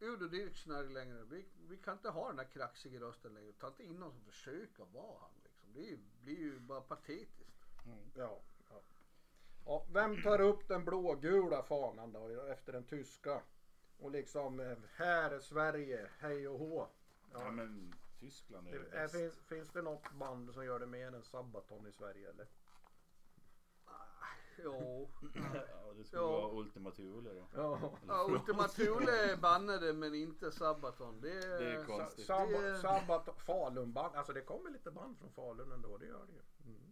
Udo 0.00 0.28
Dirkschner 0.28 0.84
längre. 0.88 1.24
Vi, 1.24 1.44
vi 1.68 1.76
kan 1.76 1.92
inte 1.94 2.08
ha 2.10 2.26
den 2.28 2.36
där 2.36 2.44
kraxiga 2.44 3.00
rösten 3.00 3.34
längre. 3.34 3.52
Ta 3.52 3.66
inte 3.68 3.84
in 3.84 3.96
någon 3.96 4.12
som 4.12 4.20
försöker 4.24 4.84
vara 4.84 5.18
han 5.20 5.30
liksom. 5.44 5.68
Det 5.74 5.98
blir 6.24 6.38
ju 6.38 6.58
bara 6.60 6.80
patetiskt. 6.80 7.64
Ja, 8.14 8.40
ja. 9.68 9.86
Vem 9.92 10.22
tar 10.22 10.40
upp 10.40 10.68
den 10.68 10.84
blågula 10.84 11.62
fanan 11.62 12.12
då 12.12 12.28
efter 12.52 12.72
den 12.72 12.84
tyska? 12.84 13.42
Och 13.98 14.10
liksom, 14.10 14.60
eh, 14.60 14.76
här 14.94 15.30
är 15.30 15.38
Sverige, 15.40 16.10
hej 16.18 16.48
och 16.48 16.58
hå. 16.58 16.86
Ja, 17.32 17.42
Ja. 17.44 17.50
men 17.50 17.94
Tyskland 18.20 18.68
är 18.68 18.72
ju 18.72 18.78
Det, 18.78 18.96
är, 18.96 19.02
bäst. 19.02 19.14
finns, 19.14 19.38
finns 19.38 19.70
det 19.70 19.82
något 19.82 20.12
band 20.12 20.54
som 20.54 20.64
gör 20.64 20.80
det 20.80 20.86
mer 20.86 21.06
än 21.06 21.22
Sabaton 21.22 21.86
i 21.86 21.92
Sverige 21.92 22.30
eller? 22.30 22.46
Jo. 24.64 25.08
Ja, 25.34 25.92
det 25.96 26.04
skulle 26.04 26.22
Ja. 26.22 26.30
vara 26.40 26.52
Ultima 26.60 26.90
Thule 26.90 27.30
då. 27.34 27.46
Ja. 27.54 27.92
Ja, 28.08 28.26
Ultima 28.30 28.68
Thule 28.68 29.32
är 29.32 29.36
bannade 29.36 29.92
men 29.92 30.14
inte 30.14 30.50
Sabaton. 30.52 31.20
Det 31.20 31.30
är, 31.32 31.58
Det 31.60 31.72
är 31.72 31.84
Sa- 31.84 31.86
konstigt. 31.86 32.26
Sab 32.26 32.48
Det- 32.50 32.78
Sabaton, 32.78 33.34
Falunband, 33.34 34.14
alltså 34.14 34.32
det 34.32 34.40
kommer 34.40 34.70
lite 34.70 34.90
band 34.90 35.18
från 35.18 35.30
Falun 35.32 35.72
ändå, 35.72 35.98
det 35.98 36.06
gör 36.06 36.26
det 36.26 36.32
ju. 36.32 36.70
Mm. 36.70 36.87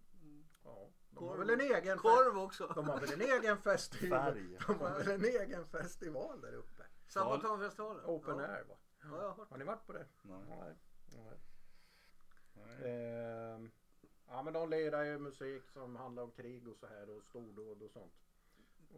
Ja. 0.66 0.88
De 1.10 1.24
har 1.24 1.36
Korv. 1.36 1.38
väl 1.46 1.50
en 1.50 1.60
egen 1.60 1.98
Korv 1.98 2.38
också. 2.38 2.66
De 2.74 2.88
har 2.88 3.00
väl 3.00 3.12
en 3.12 3.20
egen 3.20 3.58
festival. 3.58 4.34
Färg. 4.34 4.58
De 4.66 4.78
har 4.80 4.98
väl 4.98 5.08
en 5.10 5.24
egen 5.24 5.66
festival 5.66 6.40
där 6.40 6.52
uppe. 6.52 6.82
Sabatonfestivalen. 7.06 8.04
Open 8.04 8.38
ja. 8.38 8.46
air 8.46 8.64
va? 8.64 8.74
Ja, 9.02 9.08
jag 9.16 9.28
har 9.28 9.34
hört. 9.34 9.50
Har 9.50 9.58
ni 9.58 9.64
varit 9.64 9.86
på 9.86 9.92
det? 9.92 10.06
Nej. 10.22 10.38
Nej. 10.48 10.74
Nej. 11.08 11.38
Nej. 12.54 12.92
Ehm, 13.54 13.70
ja 14.28 14.42
men 14.42 14.52
de 14.52 14.70
lirar 14.70 15.02
ju 15.04 15.18
musik 15.18 15.62
som 15.70 15.96
handlar 15.96 16.22
om 16.22 16.30
krig 16.30 16.68
och 16.68 16.76
så 16.76 16.86
här 16.86 17.10
och 17.10 17.22
stordåd 17.24 17.82
och 17.82 17.90
sånt. 17.90 18.12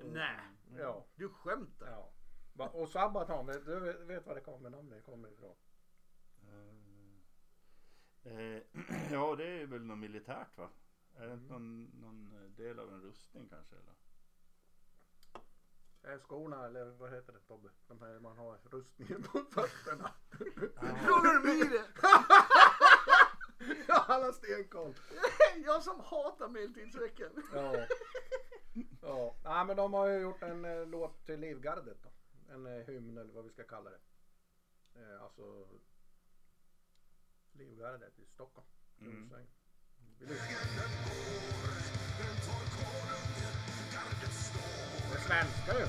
Och, 0.02 0.06
Nej. 0.12 0.40
Ja. 0.76 1.04
Du 1.14 1.28
skämtar. 1.28 1.86
ja. 1.90 2.10
Va- 2.52 2.70
Och 2.74 2.88
Sabaton, 2.88 3.46
du 3.46 3.80
vet, 3.80 4.00
vet 4.00 4.26
vad 4.26 4.36
det 4.36 4.40
kommer 4.40 4.70
namnet 4.70 5.04
kommer 5.04 5.28
ifrån? 5.28 5.56
Eh, 8.24 8.62
ja, 9.12 9.36
det 9.36 9.62
är 9.62 9.66
väl 9.66 9.84
något 9.84 9.98
militärt 9.98 10.56
va? 10.58 10.68
Är 11.18 11.26
det 11.26 11.32
inte 11.34 11.52
någon, 11.52 11.84
någon 11.84 12.54
del 12.56 12.78
av 12.78 12.92
en 12.92 13.02
rustning 13.02 13.48
kanske? 13.48 13.76
Eller? 13.76 13.94
Är 16.02 16.18
skorna 16.18 16.66
eller 16.66 16.84
vad 16.84 17.12
heter 17.12 17.32
det 17.32 17.40
Tobbe? 17.40 17.68
De 17.88 18.00
här 18.02 18.20
man 18.20 18.36
har 18.36 18.58
rustningen 18.64 19.22
på 19.22 19.44
fötterna. 19.50 20.12
Frågar 21.04 21.34
du 21.34 21.40
mig 21.40 21.68
det? 21.68 21.84
Ja, 23.88 24.04
Han 24.08 24.22
har 24.22 24.32
stenkoll. 24.32 24.94
Jag 25.64 25.82
som 25.82 26.00
hatar 26.00 26.48
medeltidsveckan. 26.48 27.30
Ja. 27.54 27.86
Ja. 29.00 29.36
Nej 29.44 29.64
men 29.64 29.76
de 29.76 29.92
har 29.92 30.06
ju 30.06 30.20
gjort 30.20 30.42
en 30.42 30.64
eh, 30.64 30.86
låt 30.86 31.24
till 31.26 31.40
Livgardet 31.40 32.02
då. 32.02 32.10
En 32.54 32.66
eh, 32.66 32.86
hymn 32.86 33.18
eller 33.18 33.32
vad 33.32 33.44
vi 33.44 33.50
ska 33.50 33.64
kalla 33.64 33.90
det. 33.90 34.00
Eh, 35.00 35.22
alltså 35.22 35.68
Livgardet 37.52 38.18
i 38.18 38.26
Stockholm. 38.26 38.68
Mm. 39.00 39.32
Vi 40.20 40.26
lyssnar. 40.26 40.58
Det 45.10 45.16
är 45.16 45.20
svenska 45.20 45.78
ju. 45.78 45.86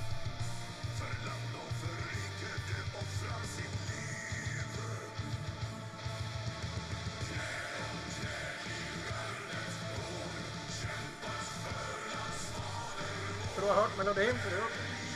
Tror 13.56 13.68
du 13.68 13.74
har 13.74 13.82
hört 13.82 13.98
melodin 13.98 14.36
förut? 14.44 15.09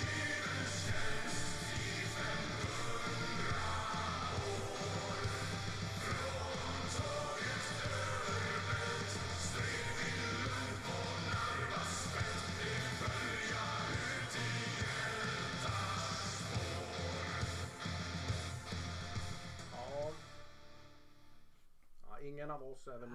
Oss 22.83 22.87
är 22.87 22.97
väl 22.97 23.11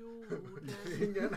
jorden. 0.00 0.68
Ingen, 1.00 1.36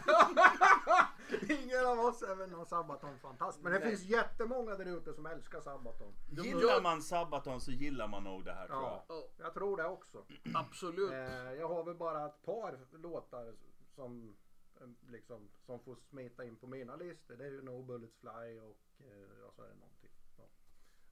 ingen 1.59 1.85
av 1.85 1.99
oss 1.99 2.21
är 2.21 2.35
väl 2.35 2.49
någon 2.49 2.65
Sabaton-fantast. 2.65 3.61
Men 3.61 3.71
det 3.71 3.79
Nej. 3.79 3.89
finns 3.89 4.03
jättemånga 4.03 4.75
där 4.75 4.97
ute 4.97 5.13
som 5.13 5.25
älskar 5.25 5.61
Sabaton. 5.61 6.13
Gillar 6.29 6.81
man 6.81 7.01
Sabaton 7.01 7.61
så 7.61 7.71
gillar 7.71 8.07
man 8.07 8.23
nog 8.23 8.45
det 8.45 8.53
här 8.53 8.67
tror 8.67 8.81
jag. 8.81 8.91
Ja, 8.91 9.05
Ja, 9.07 9.29
jag 9.37 9.53
tror 9.53 9.77
det 9.77 9.85
också. 9.87 10.25
absolut. 10.53 11.11
Eh, 11.11 11.53
jag 11.53 11.67
har 11.67 11.83
väl 11.83 11.95
bara 11.95 12.25
ett 12.25 12.41
par 12.45 12.79
låtar 12.97 13.55
som, 13.95 14.35
eh, 14.81 14.87
liksom, 15.11 15.49
som 15.65 15.79
får 15.79 15.95
smita 15.95 16.43
in 16.45 16.55
på 16.55 16.67
mina 16.67 16.95
listor. 16.95 17.35
Det 17.35 17.45
är 17.45 17.51
ju 17.51 17.61
No 17.61 17.83
Bullets 17.83 18.15
Fly 18.15 18.59
och 18.59 18.77
eh, 18.99 19.39
ja, 19.41 19.51
så 19.55 19.61
är 19.61 19.67
det 19.67 19.75
någonting. 19.75 20.11
Ja. 20.37 20.43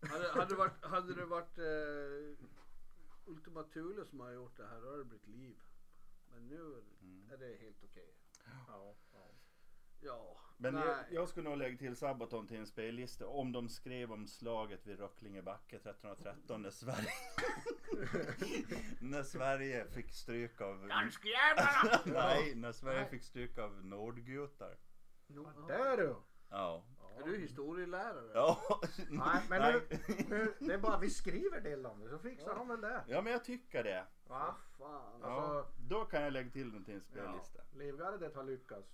Hade, 0.07 0.31
hade 0.31 0.45
det 0.45 0.55
varit, 0.55 0.85
hade 0.85 1.13
det 1.13 1.25
varit 1.25 1.57
eh, 1.57 2.47
Ultima 3.25 3.63
Thule 3.63 4.05
som 4.05 4.19
har 4.19 4.31
gjort 4.31 4.57
det 4.57 4.67
här 4.67 4.81
då 4.81 4.89
hade 4.89 4.97
det 4.97 5.05
blivit 5.05 5.27
liv. 5.27 5.59
Men 6.33 6.47
nu 6.47 6.83
är 7.33 7.37
det 7.37 7.57
helt 7.61 7.83
okej. 7.83 8.15
Ja, 8.67 8.95
ja. 9.13 9.29
Ja, 10.05 10.37
Men 10.57 10.75
jag, 10.75 10.97
jag 11.11 11.29
skulle 11.29 11.49
nog 11.49 11.57
lägga 11.57 11.77
till 11.77 11.95
Sabaton 11.95 12.47
till 12.47 12.57
en 12.57 12.67
spellista 12.67 13.27
om 13.27 13.51
de 13.51 13.69
skrev 13.69 14.11
om 14.11 14.27
slaget 14.27 14.87
vid 14.87 14.99
Röcklingebacke 14.99 15.75
1313 15.75 16.61
när 16.61 16.69
Sverige 16.69 17.13
När 19.01 19.23
Sverige 19.23 19.85
fick 19.87 20.11
stryk 20.11 20.61
av! 20.61 20.77
Nej, 22.05 22.55
när 22.55 22.71
Sverige 22.71 23.01
Nej. 23.01 23.09
fick 23.09 23.23
stryk 23.23 23.57
av 23.57 23.85
nordgutar 23.85 24.77
No. 25.27 25.67
Där 25.67 25.97
du! 25.97 26.15
Ja 26.49 26.85
Är 27.17 27.23
du 27.23 27.37
historielärare? 27.37 28.31
Ja 28.33 28.81
Nej, 29.09 29.41
men 29.49 29.61
Nej. 29.61 29.81
nu, 29.89 30.15
nu, 30.29 30.53
det 30.59 30.73
är 30.73 30.77
bara 30.77 30.97
vi 30.97 31.09
skriver 31.09 31.61
det 31.61 31.85
om 31.85 31.99
det 32.03 32.09
så 32.09 32.19
fixar 32.19 32.55
de 32.55 32.67
väl 32.67 32.81
det. 32.81 33.03
Ja 33.07 33.21
men 33.21 33.31
jag 33.33 33.43
tycker 33.43 33.83
det 33.83 34.05
Va? 34.27 34.55
Fan. 34.77 35.19
ja, 35.21 35.27
Alltså- 35.27 35.73
Då 35.89 36.05
kan 36.05 36.23
jag 36.23 36.33
lägga 36.33 36.49
till 36.51 36.71
den 36.73 36.83
till 36.85 36.93
en 36.93 37.01
spellista 37.01 37.59
Ja, 37.71 37.77
Livgardet 37.77 38.35
har 38.35 38.43
lyckats. 38.43 38.89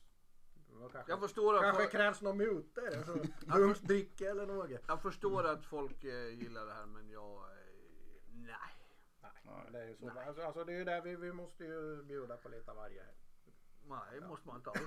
Det 0.72 0.90
kanske, 0.92 1.12
Jag 1.12 1.20
förstår 1.20 1.56
att 1.56 1.62
kanske 1.62 1.82
folk, 1.84 1.92
krävs 1.92 2.22
någon 2.22 2.38
muter. 2.38 2.98
Alltså, 2.98 3.18
Mums 3.60 3.80
dricka 3.80 4.30
eller 4.30 4.46
något. 4.46 4.70
jag 4.88 5.02
förstår 5.02 5.44
att 5.48 5.66
folk 5.66 6.04
eh, 6.04 6.30
gillar 6.30 6.66
det 6.66 6.74
här 6.74 6.86
men 6.86 7.10
jag... 7.10 7.36
Eh, 7.38 7.48
nej. 8.32 8.76
Nej, 9.44 9.70
det 9.72 9.80
är 9.80 9.88
ju 9.88 9.96
så. 9.96 10.10
Alltså, 10.28 10.42
alltså 10.42 10.64
det 10.64 10.74
är 10.74 10.78
ju 10.78 10.84
där 10.84 11.02
vi, 11.02 11.16
vi 11.16 11.34
måste 11.34 11.64
ju 11.66 12.04
bjuda 12.04 12.38
på 12.38 12.50
lite 12.50 12.72
av 12.72 12.78
varje 12.78 13.04
här. 13.04 13.14
Nej, 13.90 14.20
det 14.22 14.28
måste 14.28 14.48
man 14.48 14.56
inte 14.58 14.70
alls. 14.70 14.80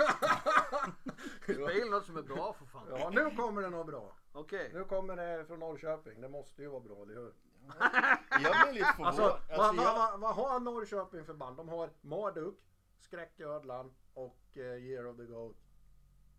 Spela 1.42 1.90
något 1.90 2.06
som 2.06 2.16
är 2.16 2.22
bra 2.22 2.52
för 2.52 2.64
fan. 2.66 2.86
Ja, 2.90 3.10
nu 3.10 3.30
kommer 3.36 3.62
det 3.62 3.70
något 3.70 3.86
bra. 3.86 4.12
Okej. 4.32 4.70
Nu 4.74 4.84
kommer 4.84 5.16
det 5.16 5.44
från 5.44 5.58
Norrköping. 5.58 6.20
Det 6.20 6.28
måste 6.28 6.62
ju 6.62 6.68
vara 6.68 6.80
bra, 6.80 7.02
eller 7.02 7.14
hur? 7.14 7.34
Jag 8.42 8.66
blir 8.66 8.72
lite 8.72 8.86
förvånad 8.86 9.08
Alltså, 9.08 9.22
alltså, 9.22 9.56
vad, 9.56 9.76
vad, 9.76 9.84
jag, 9.86 9.94
vad, 9.94 10.20
vad 10.20 10.34
har 10.34 10.60
Norrköping 10.60 11.24
för 11.24 11.34
band? 11.34 11.56
De 11.56 11.68
har 11.68 11.90
Marduk, 12.00 12.58
Skräcködlan 12.98 13.94
och 14.14 14.40
eh, 14.54 14.62
Year 14.62 15.06
of 15.06 15.16
the 15.16 15.24
Goat. 15.24 15.56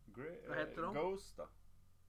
Gra- 0.05 0.47
Vad 0.49 0.57
heter 0.57 0.81
de? 0.81 0.93
Ghost 0.93 1.37
då? 1.37 1.47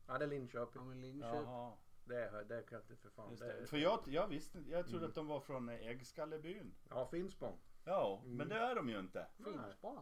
Ja, 0.07 0.19
det 0.19 0.25
är 0.25 0.29
Linköping. 0.29 0.83
Ja, 0.83 0.89
men 0.89 1.01
Linköping. 1.01 1.41
Jaha 1.43 1.73
Det, 2.05 2.25
är- 2.25 2.45
det 2.45 2.63
kan 2.63 2.77
jag 2.79 2.83
inte 2.83 2.97
för 2.97 3.11
fan. 3.11 3.31
Just 3.31 3.43
Det 3.43 3.47
det. 3.53 3.53
är, 3.63 3.67
För 3.67 3.77
jag, 3.77 4.01
jag 4.07 4.27
visste 4.29 4.59
jag 4.69 4.87
trodde 4.89 5.07
att 5.07 5.15
de 5.15 5.27
var 5.27 5.41
från 5.41 5.69
eh, 5.69 5.87
Äggskallebyn 5.89 6.75
Ja, 6.91 7.07
Finspång. 7.07 7.59
Ja, 7.85 8.21
Mm. 8.25 8.37
men 8.37 8.49
det 8.49 8.55
är 8.59 8.75
de 8.75 8.89
ju 8.89 8.99
inte. 8.99 9.27
Finspång. 9.45 9.99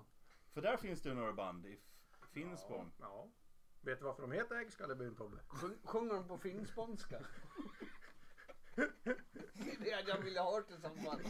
För 0.55 0.63
där 0.63 0.77
finns 0.77 1.03
det 1.03 1.09
ju 1.09 1.15
några 1.15 1.33
band 1.33 1.67
i 1.67 1.81
Finspång. 2.33 2.93
Ja, 2.99 3.05
ja. 3.07 3.29
Vet 3.81 3.99
du 3.99 4.05
varför 4.05 4.23
de 4.23 4.33
heter 4.33 4.57
Äggskallebyn 4.57 5.15
Tobbe? 5.15 5.37
Sjung- 5.49 5.79
Sjunger 5.85 6.15
de 6.15 6.29
på 6.29 6.39
finspånska? 6.39 7.21
det 9.79 9.91
hade 9.95 10.09
jag 10.11 10.19
velat 10.19 10.45
ha 10.45 10.61
det 10.61 10.81
som 10.81 10.97
fan. 10.97 11.21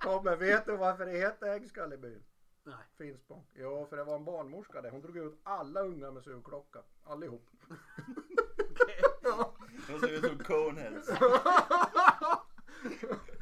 Tobbe, 0.00 0.36
vet 0.36 0.66
du 0.66 0.76
varför 0.76 1.06
det 1.06 1.12
heter 1.18 1.46
Äggskallebyn? 1.54 2.24
Nej. 2.64 2.76
Finspång. 2.98 3.46
Jo, 3.54 3.86
för 3.90 3.96
det 3.96 4.04
var 4.04 4.14
en 4.16 4.24
barnmorska 4.24 4.82
där. 4.82 4.90
Hon 4.90 5.00
drog 5.00 5.16
ut 5.16 5.40
alla 5.42 5.80
unga 5.80 6.10
med 6.10 6.22
sugklocka. 6.22 6.82
Allihop. 7.04 7.48
De 9.88 10.00
ser 10.00 10.08
ut 10.08 10.24
som 10.24 10.38
Coneheads. 10.38 11.10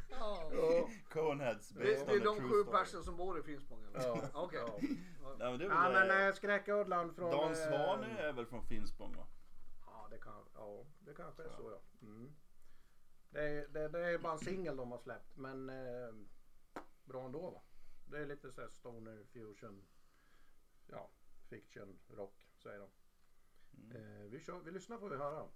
Ja. 0.09 0.89
Ja. 1.15 1.21
Boneheads 1.23 1.69
Det, 1.69 1.81
är 1.81 1.85
based 2.05 2.09
on 2.09 2.21
a 2.21 2.25
de 2.25 2.37
true 2.37 2.49
sju 2.49 2.63
story. 2.63 2.77
personer 2.77 3.03
som 3.03 3.17
bor 3.17 3.39
i 3.39 3.43
Finspång 3.43 3.83
eller? 3.83 3.99
Ja. 4.07 4.29
Okej. 4.33 4.59
Ja. 4.59 5.35
Nej, 5.39 5.49
men 5.51 5.59
det 5.59 5.65
är 5.65 5.69
Ja 5.69 5.75
väl, 5.89 6.07
men 6.07 6.27
eh, 6.27 6.33
från... 7.13 7.31
Dan 7.31 7.49
eh, 7.51 7.55
Svanö 7.57 8.17
är 8.17 8.33
väl 8.33 8.45
från 8.45 8.63
Finspång 8.67 9.15
va? 9.15 9.27
Ja 9.85 10.07
det, 10.11 10.17
kan, 10.17 10.45
ja, 10.55 10.85
det 10.99 11.13
kanske 11.13 11.43
är 11.43 11.49
så 11.49 11.71
ja. 11.71 11.81
Mm. 12.07 12.31
Det, 13.29 13.41
är- 13.49 13.67
det, 13.67 13.87
det 13.87 13.99
är 13.99 14.17
bara 14.17 14.33
en 14.33 14.39
singel 14.39 14.75
de 14.75 14.91
har 14.91 14.97
släppt 14.99 15.37
men 15.37 15.69
eh, 15.69 16.13
bra 17.05 17.25
ändå 17.25 17.49
va. 17.49 17.61
Det 18.11 18.17
är 18.19 18.25
lite 18.25 18.51
såhär 18.51 18.69
stoner 18.69 19.23
fusion. 19.33 19.83
Ja, 20.87 21.09
fiction, 21.49 21.99
rock 22.09 22.47
säger 22.57 22.79
de. 22.79 22.89
Mm. 23.83 23.95
Eh, 24.21 24.27
vi, 24.29 24.39
kör, 24.39 24.59
vi 24.59 24.71
lyssnar 24.71 24.97
får 24.97 25.09
vi 25.09 25.15
höra. 25.17 25.47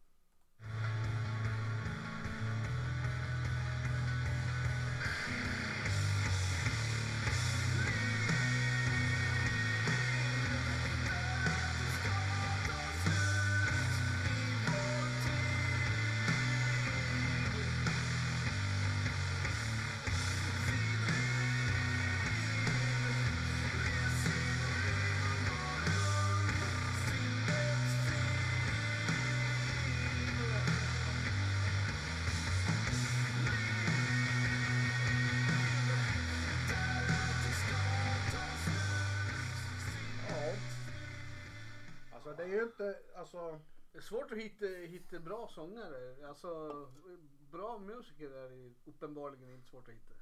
Det 42.44 42.54
är 42.54 42.58
ju 42.58 42.64
inte, 42.64 43.00
alltså. 43.16 43.60
Det 43.92 43.98
är 43.98 44.02
svårt 44.02 44.32
att 44.32 44.38
hitta, 44.38 44.66
hitta 44.66 45.20
bra 45.20 45.48
sångare. 45.48 46.28
Alltså 46.28 46.70
bra 47.52 47.78
musiker 47.80 48.32
är 48.32 48.50
det 48.50 48.74
uppenbarligen 48.86 49.50
inte 49.50 49.68
svårt 49.70 49.88
att 49.88 49.94
hitta. 49.94 50.14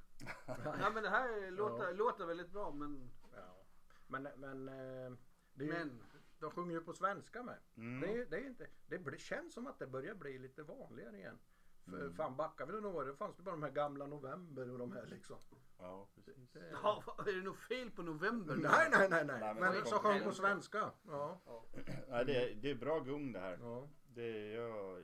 Nej 0.78 0.90
men 0.94 1.02
det 1.02 1.10
här 1.10 1.50
låter, 1.50 1.84
Ja. 1.84 1.92
låter 1.92 2.26
väldigt 2.26 2.50
bra 2.52 2.70
men, 2.72 3.10
Ja. 3.34 3.64
Men, 4.06 4.22
men. 4.36 4.68
eh, 4.68 5.12
Det 5.54 5.64
är 5.64 5.68
ju, 5.68 5.72
men 5.72 6.02
De 6.38 6.50
sjunger 6.50 6.72
ju 6.74 6.80
på 6.80 6.92
svenska 6.92 7.42
med. 7.42 7.58
Mm. 7.76 8.00
Det, 8.00 8.18
är, 8.20 8.26
det, 8.26 8.36
är 8.36 8.46
inte, 8.46 8.66
det 8.86 9.20
känns 9.20 9.54
som 9.54 9.66
att 9.66 9.78
det 9.78 9.86
börjar 9.86 10.14
bli 10.14 10.38
lite 10.38 10.62
vanligare 10.62 11.16
igen. 11.16 11.38
För 11.84 12.00
Mm. 12.00 12.14
fan 12.14 12.36
backar 12.36 12.66
vi 12.66 12.72
några 12.72 12.88
år, 12.96 13.04
det 13.04 13.16
fanns 13.16 13.36
det 13.36 13.42
bara 13.42 13.50
de 13.50 13.62
här 13.62 13.70
gamla 13.70 14.06
November 14.06 14.70
och 14.70 14.78
de 14.78 14.92
här 14.92 15.06
liksom. 15.06 15.36
Ja, 15.78 16.08
precis. 16.14 16.50
Det, 16.52 16.70
ja, 16.82 17.02
vad- 17.06 17.28
är 17.28 17.32
det 17.32 17.42
något 17.42 17.58
fel 17.58 17.90
på 17.90 18.02
november? 18.02 18.56
nej, 18.56 18.88
nej, 18.90 19.08
nej, 19.10 19.24
nej. 19.26 19.40
Nej, 19.40 19.54
men 19.54 19.62
men 19.62 19.72
det 19.72 19.84
som 19.88 19.98
kommer- 19.98 20.14
sjöng 20.18 20.28
på 20.28 20.34
svenska. 20.34 20.90
Ja. 21.06 21.40
Ja. 21.46 21.64
Nej, 22.08 22.24
det, 22.24 22.50
är, 22.50 22.54
det 22.54 22.70
är 22.70 22.74
bra 22.74 22.98
gung 23.00 23.32
det 23.32 23.40
här. 23.40 23.58
ja. 23.62 23.88
Det, 24.14 24.52
jag, 24.52 25.02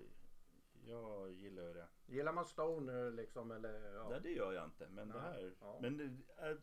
jag 0.84 1.30
gillar 1.32 1.62
ju 1.62 1.72
det. 1.74 1.88
Gillar 2.06 2.32
man 2.32 2.44
Stoner 2.46 3.10
liksom 3.10 3.50
eller? 3.50 3.94
Ja. 3.94 4.08
Nej, 4.10 4.20
det 4.22 4.30
gör 4.30 4.52
jag 4.52 4.64
inte. 4.64 4.88
Men 4.88 5.08
det 5.08 5.14
Nej. 5.14 5.22
här. 5.22 5.54
Ja. 5.60 5.78
Men 5.82 5.96
det, 5.96 6.16
är, 6.36 6.60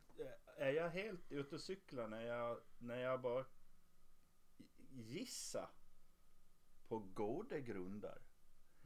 är 0.58 0.72
jag 0.72 0.90
helt 0.90 1.32
ute 1.32 1.56
och 1.56 1.62
cyklar 1.62 2.08
när 2.08 2.22
jag, 2.22 2.60
när 2.78 2.98
jag 3.00 3.22
bara 3.22 3.46
gissa 4.90 5.70
på 6.88 7.00
goda 7.00 7.60
grunder 7.60 8.22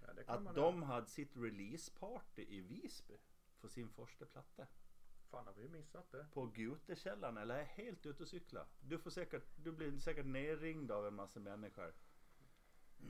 Ja, 0.07 0.33
att 0.33 0.55
de 0.55 0.83
hade 0.83 1.07
sitt 1.07 1.37
releaseparty 1.37 2.41
i 2.41 2.61
Visby 2.61 3.17
för 3.61 3.67
sin 3.67 3.89
första 3.89 4.25
platta. 4.25 4.67
Fan 5.31 5.45
har 5.45 5.53
vi 5.53 5.69
missat 5.69 6.11
det? 6.11 6.25
På 6.33 6.45
Gutekällaren 6.45 7.37
eller 7.37 7.55
är 7.59 7.63
helt 7.63 8.05
ute 8.05 8.23
och 8.23 8.29
cykla? 8.29 8.65
Du 8.79 8.97
får 8.99 9.09
säkert, 9.09 9.43
du 9.55 9.71
blir 9.71 9.97
säkert 9.99 10.25
nerringd 10.25 10.91
av 10.91 11.07
en 11.07 11.15
massa 11.15 11.39
människor. 11.39 11.93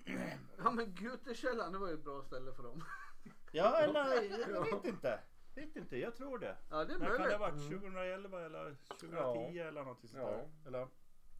Ja 0.57 0.71
men 0.71 0.95
Gutekällaren 0.95 1.73
det 1.73 1.79
var 1.79 1.87
ju 1.87 1.93
ett 1.93 2.03
bra 2.03 2.23
ställe 2.23 2.53
för 2.53 2.63
dem. 2.63 2.83
Ja 3.51 3.77
eller 3.77 4.21
jag 4.53 4.63
vet 4.75 4.85
inte. 4.85 5.19
Vet 5.55 5.75
inte, 5.75 5.97
jag 5.97 6.15
tror 6.15 6.39
det. 6.39 6.57
Ja 6.69 6.85
det 6.85 6.93
är 6.93 6.99
När 6.99 7.05
kan 7.17 7.27
det 7.29 7.37
ha 7.37 7.49
möjligt. 7.51 7.69
varit? 7.69 7.81
2011 7.81 8.45
eller 8.45 8.75
2010 8.99 9.57
Ja. 9.57 9.63
eller 9.63 9.81
någonting 9.81 10.09
sånt 10.09 10.23
Ja. 10.23 10.29
där? 10.31 10.49
Eller? 10.67 10.87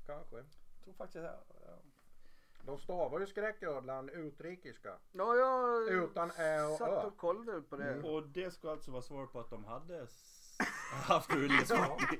Kanske. 0.06 0.36
Jag 0.38 0.46
tror 0.84 0.94
faktiskt 0.94 1.24
ja. 1.26 1.44
De 2.70 2.78
stavar 2.78 3.20
ju 3.20 3.28
skräcködlan 3.28 4.10
utrikiska. 4.10 4.98
Ja 5.12 5.36
jag 5.36 5.88
Utan 5.88 6.32
ä 6.38 6.64
och 6.64 6.78
satt 6.78 6.90
ö. 6.90 7.02
och 7.08 7.18
kollade 7.18 7.62
på 7.62 7.76
det. 7.76 8.00
Och 8.04 8.28
det 8.28 8.52
ska 8.52 8.72
alltså 8.72 8.92
vara 8.92 9.02
svar 9.02 9.26
på 9.26 9.40
att 9.40 9.50
de 9.50 9.66
hade 9.66 10.02
s- 10.04 10.58
haft 11.08 11.34
releaseparty 11.36 12.20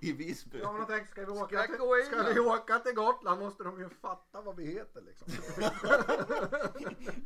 i 0.00 0.12
Visby. 0.12 0.58
Ja 0.58 0.72
men 0.72 0.80
jag 0.80 0.88
tänkte, 0.88 1.10
ska 1.10 1.20
vi 1.24 1.30
åka 1.40 1.46
Skräck 1.62 1.66
till, 1.66 2.06
ska 2.06 2.22
vi 2.34 2.40
åka 2.40 2.78
till 2.78 2.94
Gotland 2.94 3.40
måste 3.40 3.64
de 3.64 3.80
ju 3.80 3.88
fatta 3.88 4.40
vad 4.40 4.56
vi 4.56 4.66
heter 4.66 5.00
liksom. 5.00 5.28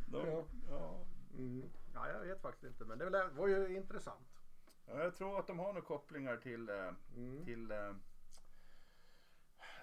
De, 0.07 0.43
ja. 0.69 1.05
Mm. 1.37 1.69
Ja 1.93 2.07
jag 2.09 2.19
vet 2.19 2.41
faktiskt 2.41 2.63
inte 2.65 2.85
men 2.85 2.97
det 2.97 3.09
var- 3.09 3.29
var 3.29 3.47
ju 3.47 3.75
intressant. 3.75 4.27
Ja, 4.85 5.03
jag 5.03 5.15
tror 5.15 5.39
att 5.39 5.47
de 5.47 5.59
har 5.59 5.67
några 5.73 5.81
kopplingar 5.87 6.37
till, 6.37 6.69
eh, 6.69 6.89
Mm. 7.15 7.45
till 7.45 7.71
eh, 7.71 7.77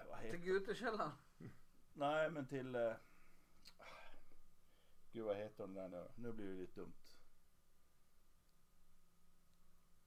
vad 0.09 0.19
Till 0.31 0.39
Gutekällaren. 0.39 1.11
Nej 1.97 2.29
men 2.29 2.47
till 2.47 2.75
eh, 2.75 2.93
Gud 5.11 5.25
vad 5.25 5.35
heter 5.37 5.63
de 5.63 5.73
där 5.73 5.87
nu? 5.87 6.07
Nu 6.15 6.31
blir 6.33 6.45
det 6.47 6.53
lite 6.53 6.79
dumt. 6.79 6.93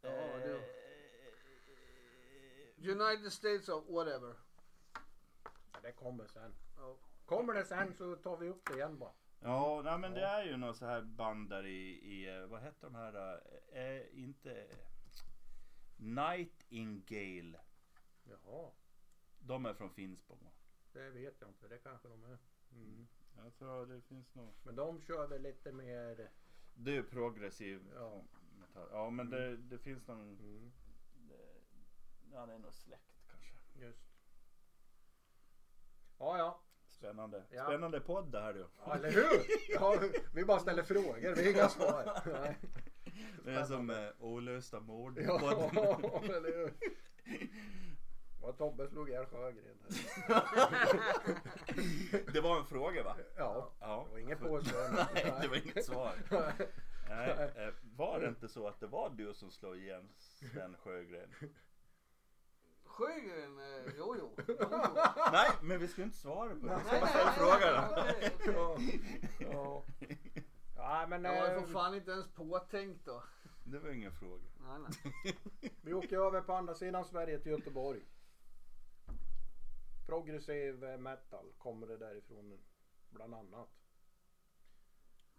Ja, 0.01 0.09
Eh, 0.11 0.37
det- 0.43 0.81
United 2.91 3.33
States 3.33 3.69
of 3.69 3.85
whatever. 3.89 4.35
Ja, 5.73 5.79
det 5.83 5.93
kommer 5.93 6.27
sen. 6.27 6.55
Ja. 6.77 6.97
Kommer 7.25 7.55
det 7.55 7.65
sen 7.65 7.95
så 7.95 8.17
tar 8.17 8.37
vi 8.37 8.49
upp 8.49 8.65
det 8.67 8.75
igen 8.75 8.99
bara. 8.99 9.13
Ja, 9.41 9.83
nej, 9.85 9.99
men 9.99 10.15
det 10.15 10.25
är 10.25 10.45
ju 10.45 10.57
något 10.57 10.77
så 10.77 10.87
här 10.87 11.03
band 11.03 11.51
där 11.51 11.67
i, 11.67 11.89
i 11.91 12.37
eh, 12.37 12.47
vad 12.47 12.63
heter 12.63 12.81
de 12.87 12.95
här, 12.95 13.43
eh, 13.73 13.79
är 13.83 14.15
inte 14.15 14.67
Nightingale. 15.97 17.61
Jaha, 18.25 18.71
De 19.41 19.67
är 19.67 19.75
från 19.75 19.91
Finspång 19.91 20.39
va? 20.45 20.51
Det 20.93 21.11
vet 21.11 21.35
jag 21.41 21.51
inte. 21.51 21.69
Det 21.69 21.79
kanske 21.79 22.09
de 22.09 22.25
är. 22.25 22.39
Mm. 22.73 23.07
Jag 23.37 23.55
tror 23.55 23.87
det 23.87 24.01
finns 24.01 24.35
nog. 24.35 24.55
Men 24.63 24.77
de 24.77 25.01
kör 25.01 25.27
väl 25.27 25.43
lite 25.43 25.73
mer. 25.73 26.31
Det 26.75 26.97
är 26.97 27.03
progressiv 27.03 27.83
Ja. 27.95 28.23
metall. 28.61 28.89
Ja 28.93 29.11
men 29.11 29.31
det, 29.31 29.57
det 29.57 29.79
finns 29.79 30.07
någon, 30.07 30.21
Mm. 30.39 30.73
det, 31.29 31.37
ja 32.33 32.47
det 32.47 32.53
är 32.53 32.59
nog 32.59 32.73
släkt 32.75 33.23
kanske. 33.31 33.55
Just. 33.87 34.05
Ja 36.19 36.39
ja. 36.39 36.61
Spännande. 36.87 37.45
Ja. 37.51 37.65
Spännande 37.65 38.01
podd 38.01 38.33
det 38.33 38.41
här 38.41 38.53
du. 38.53 38.67
ja 38.85 38.95
eller 38.95 39.11
hur? 39.11 39.43
Ja, 39.69 40.01
vi 40.35 40.45
bara 40.45 40.59
ställer 40.61 40.83
frågor. 40.83 41.35
Vi 41.37 41.45
har 41.45 41.51
inga 41.53 41.69
svar. 41.69 42.21
Nej. 42.43 42.59
Det 43.45 43.51
är 43.53 43.65
som 43.65 43.91
eh, 43.91 44.09
olösta 44.19 44.81
mord. 44.81 45.19
Ja, 45.19 45.39
eller 46.25 46.57
hur? 46.59 46.73
Vad 48.43 48.59
Tobbe 48.59 48.89
slog 48.89 49.09
ihjäl 49.09 49.27
Sjögren. 49.27 49.77
det 52.33 52.41
var 52.41 52.59
en 52.59 52.65
fråga 52.67 53.03
va? 53.03 53.17
Ja, 53.37 53.71
Ja. 53.81 54.05
det 54.07 54.13
var 54.13 54.19
inget 54.19 54.41
påstående. 54.49 55.07
Nej, 55.15 55.35
det 55.43 55.49
var 55.49 55.57
inget 55.57 55.85
svar. 55.85 56.13
Nej, 57.09 57.31
eh, 57.57 57.75
var 57.97 58.21
det 58.21 58.29
inte 58.29 58.49
så 58.49 58.69
att 58.69 58.81
det 58.81 58.87
var 58.87 59.11
du 59.11 59.35
som 59.35 59.51
slog 59.51 59.77
igen 59.77 60.09
Sven 60.17 60.77
Sjögren? 60.77 61.35
Sjögren, 62.85 63.59
eh, 63.59 63.93
jo 63.99 64.17
jo. 64.19 64.35
jo, 64.49 64.55
jo. 64.59 64.67
Nej, 65.33 65.51
men 65.63 65.79
vi 65.79 65.89
ska 65.89 66.03
inte 66.03 66.17
svara 66.17 66.49
på 66.49 66.55
det. 66.67 66.77
Vi 66.77 66.81
ska 66.85 66.93
Nej, 66.93 67.01
bara 67.01 67.11
ställa 67.11 67.33
frågan. 67.33 67.85
nej. 67.97 68.33
Ja. 69.53 69.83
Ja, 70.77 71.07
men 71.09 71.25
Jag 71.25 71.41
var 71.41 71.49
ju 71.49 71.55
eh, 71.55 71.61
för 71.63 71.73
fan 71.73 71.95
inte 71.95 72.11
ens 72.11 72.29
påtänkt 72.29 73.05
då. 73.07 73.23
Det 73.65 73.79
var 73.79 73.91
ingen 73.91 74.13
fråga. 74.13 74.43
Nej, 74.61 74.79
nej. 75.25 75.39
vi 75.83 75.95
åker 75.95 76.19
över 76.27 76.41
på 76.41 76.53
andra 76.55 76.75
sidan 76.75 77.05
Sverige 77.05 77.39
till 77.39 77.53
Göteborg. 77.53 78.01
Progressiv 80.11 80.99
metal 80.99 81.53
kommer 81.59 81.87
det 81.87 81.97
därifrån 81.97 82.61
bland 83.11 83.35
annat. 83.35 83.69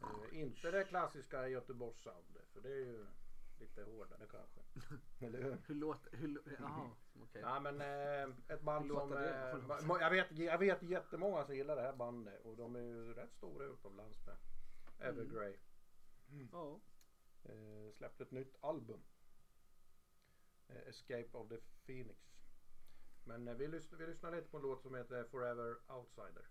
Eh, 0.02 0.40
inte 0.40 0.72
det 0.72 0.84
klassiska 0.84 1.48
Göteborgssoundet 1.48 2.50
för 2.54 2.62
det 2.62 2.70
är 2.70 2.86
ju 2.86 3.06
lite 3.60 3.84
hårdare 3.84 4.28
kanske. 4.32 4.60
Eller 5.26 5.42
hur? 5.42 5.58
Hur 5.68 5.76
låter, 5.76 6.18
hur, 6.18 6.28
lå- 6.28 6.56
jaha, 6.60 6.92
okej. 7.22 7.42
Ja 7.42 7.60
men 7.60 7.82
eh, 7.82 8.36
ett 8.48 8.62
band 8.62 8.86
Hur 8.92 8.96
som... 8.96 9.14
Eh, 9.14 10.02
jag, 10.02 10.10
vet, 10.10 10.32
jag 10.32 10.58
vet 10.58 10.84
jättemånga 10.84 11.46
som 11.46 11.56
gillar 11.56 11.76
det 11.76 11.82
här 11.82 11.96
bandet 11.96 12.42
och 12.46 12.58
de 12.58 12.76
är 12.76 12.80
ju 12.80 13.14
rätt 13.14 13.34
stora 13.34 13.66
utomlands 13.66 14.26
med. 14.26 14.38
Evergrey. 15.00 15.58
Ja. 16.52 16.80
Eh, 17.44 17.92
släppte 17.94 18.24
ett 18.24 18.32
nytt 18.32 18.56
album. 18.62 19.04
Eh, 20.68 20.88
Escape 20.88 21.38
of 21.38 21.50
the 21.50 21.58
Phoenix. 21.86 22.41
Men 23.24 23.48
eh, 23.48 23.54
vi, 23.54 23.68
lyssnar, 23.68 24.00
vi 24.00 24.06
lyssnar 24.06 24.32
lite 24.32 24.48
på 24.48 24.58
en 24.58 24.64
låt 24.64 24.82
som 24.82 24.96
heter 24.96 25.24
Forever 25.24 25.76
Outsider. 25.88 26.46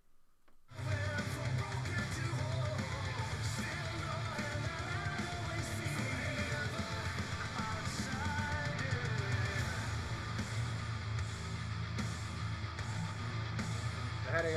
Det 14.25 14.37
här 14.37 14.45
är 14.45 14.51
ju 14.51 14.57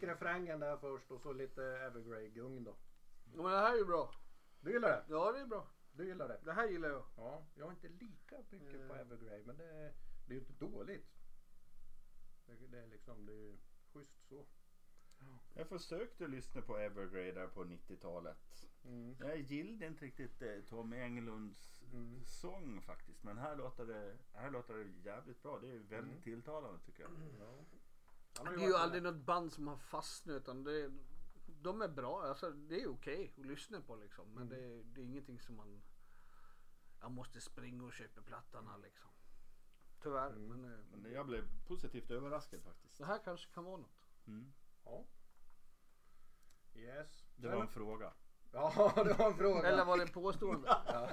fick 0.00 0.08
refrängen 0.08 0.60
där 0.60 0.76
först 0.76 1.10
och 1.10 1.20
så 1.20 1.32
lite 1.32 1.62
Evergrey-gung 1.64 2.64
då. 2.64 2.76
Ja, 3.34 3.42
men 3.42 3.52
det 3.52 3.58
här 3.58 3.72
är 3.72 3.78
ju 3.78 3.84
bra. 3.84 4.10
Du 4.60 4.72
gillar 4.72 4.88
det? 4.88 5.04
Ja 5.08 5.32
det 5.32 5.38
är 5.40 5.46
bra. 5.46 5.66
Du 5.92 6.06
gillar 6.06 6.28
det? 6.28 6.40
Det 6.44 6.52
här 6.52 6.68
gillar 6.68 6.88
jag. 6.88 7.04
Ja, 7.16 7.46
jag 7.54 7.66
är 7.66 7.70
inte 7.70 7.88
lika 7.88 8.36
mycket 8.50 8.88
på 8.88 8.94
Mm. 8.94 9.00
Evergrey 9.00 9.42
men 9.46 9.56
det, 9.56 9.64
det 10.26 10.34
är 10.34 10.34
ju 10.34 10.38
inte 10.38 10.52
dåligt. 10.52 11.06
Det, 12.46 12.66
det 12.66 12.78
är 12.78 12.86
liksom, 12.86 13.26
det 13.26 13.32
är 13.32 13.36
ju 13.36 13.56
schysst 13.92 14.28
så. 14.28 14.46
Jag 15.54 15.68
försökte 15.68 16.26
lyssna 16.26 16.62
på 16.62 16.76
Evergrey 16.78 17.32
där 17.32 17.46
på 17.46 17.64
90-talet. 17.64 18.66
Mm. 18.84 19.16
Jag 19.20 19.38
gillade 19.38 19.86
inte 19.86 20.04
riktigt 20.04 20.42
eh, 20.42 20.60
Tom 20.68 20.92
Englunds 20.92 21.72
Mm. 21.92 22.24
sång 22.24 22.82
faktiskt. 22.82 23.22
Men 23.22 23.38
här 23.38 23.56
låter 23.56 23.86
det, 23.86 24.16
här 24.32 24.50
låter 24.50 24.74
det 24.74 24.84
jävligt 25.10 25.42
bra. 25.42 25.58
Det 25.58 25.66
är 25.68 25.78
väldigt 25.78 25.92
Mm. 26.12 26.22
tilltalande 26.22 26.78
tycker 26.86 27.02
jag. 27.02 27.10
Ja. 27.40 27.64
Det 28.44 28.62
är 28.64 28.68
ju 28.68 28.74
aldrig 28.76 29.02
något 29.02 29.24
band 29.26 29.52
som 29.52 29.68
har 29.68 29.76
fastnat 29.76 30.36
utan 30.36 30.64
det 30.64 30.90
de 31.62 31.82
är 31.82 31.88
bra. 31.88 32.22
Alltså, 32.22 32.50
det 32.50 32.82
är 32.82 32.88
okej 32.90 33.34
att 33.38 33.46
lyssna 33.46 33.80
på 33.80 33.96
liksom. 33.96 34.28
Men 34.34 34.42
Mm. 34.42 34.48
det, 34.58 34.82
det 34.82 35.00
är 35.00 35.04
ingenting 35.04 35.40
som 35.40 35.56
man 35.56 35.82
jag 37.00 37.10
måste 37.10 37.40
springa 37.40 37.84
och 37.84 37.92
köpa 37.92 38.22
plattorna 38.22 38.76
liksom. 38.76 39.10
Tyvärr. 40.02 40.30
Mm. 40.30 40.46
Men, 40.60 40.72
eh, 40.72 40.78
Men 41.02 41.12
jag 41.12 41.26
blev 41.26 41.44
positivt 41.66 42.10
överraskad 42.10 42.62
faktiskt. 42.62 42.98
det 42.98 43.04
här 43.06 43.18
kanske 43.24 43.54
kan 43.54 43.64
vara 43.64 43.76
något. 43.76 44.06
Mm. 44.26 44.52
Ja. 44.84 45.04
Yes. 46.74 47.24
Det 47.36 47.48
var 47.48 47.60
en 47.62 47.68
fråga. 47.68 48.12
Ja, 48.52 48.92
det 49.04 49.12
var 49.18 49.26
en 49.30 49.34
fråga. 49.36 49.68
Eller 49.68 49.84
var 49.84 49.98
det 49.98 50.06
påstående? 50.12 50.68
Ja, 50.86 51.10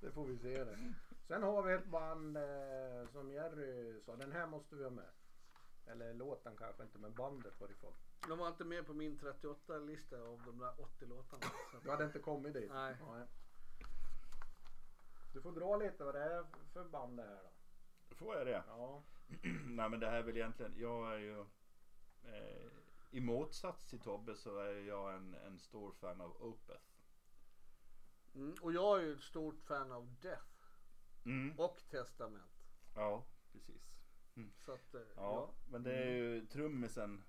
det 0.00 0.10
får 0.10 0.26
vi 0.26 0.38
se 0.38 0.64
det. 0.64 0.94
Sen 1.26 1.42
har 1.42 1.62
vi 1.62 1.72
ett 1.72 1.86
band 1.90 2.36
eh, 2.36 3.08
som 3.12 3.30
Jerry 3.32 4.00
sa, 4.00 4.16
den 4.16 4.32
här 4.32 4.46
måste 4.46 4.76
vi 4.76 4.84
ha 4.84 4.90
med. 4.90 5.10
Eller 5.88 6.14
låten 6.14 6.56
kanske 6.56 6.82
inte, 6.82 6.98
men 6.98 7.14
bandet 7.14 7.60
var 7.60 7.68
det 7.68 7.74
för. 7.74 7.92
De 8.28 8.38
var 8.38 8.48
inte 8.48 8.64
med 8.64 8.86
på 8.86 8.94
min 8.94 9.18
38-lista 9.18 10.20
av 10.20 10.42
de 10.46 10.58
där 10.58 10.80
80 10.80 11.06
låtarna. 11.06 11.46
Du 11.82 11.90
hade 11.90 12.04
inte 12.04 12.18
kommit 12.18 12.54
dit? 12.54 12.70
Nej. 12.72 12.96
Du 15.32 15.40
får 15.42 15.52
dra 15.52 15.76
lite 15.76 16.04
vad 16.04 16.14
det 16.14 16.22
är 16.22 16.46
för 16.72 16.84
band 16.84 17.16
det 17.16 17.22
här 17.22 17.42
då. 18.08 18.14
Får 18.14 18.36
jag 18.36 18.46
det? 18.46 18.62
Ja. 18.68 19.02
Nej 19.66 19.88
men 19.90 20.00
det 20.00 20.06
här 20.10 20.16
är 20.18 20.22
väl 20.22 20.36
egentligen, 20.36 20.74
jag 20.78 21.14
är 21.14 21.18
ju 21.18 21.40
eh, 22.24 22.66
i 23.10 23.20
motsats 23.20 23.86
till 23.86 24.00
Tobbe 24.00 24.36
så 24.36 24.58
är 24.58 24.74
jag 24.74 25.14
en, 25.14 25.34
en 25.34 25.58
stor 25.58 25.92
fan 25.92 26.20
av 26.20 26.42
Opeth. 26.42 26.84
Mm. 28.34 28.54
Och 28.62 28.72
jag 28.72 28.98
är 28.98 29.02
ju 29.02 29.12
ett 29.12 29.22
stort 29.22 29.60
fan 29.60 29.92
av 29.92 30.14
Death 30.22 30.42
Mm. 31.24 31.58
och 31.58 31.82
Testament. 31.90 32.52
Ja, 32.94 33.24
precis. 33.52 33.97
Så 34.58 34.72
att, 34.72 34.94
eh, 34.94 35.00
Ja, 35.00 35.06
ja. 35.16 35.54
men 35.68 35.82
det 35.82 35.94
är 35.94 36.10
ju 36.10 36.46
trummisen 36.46 37.24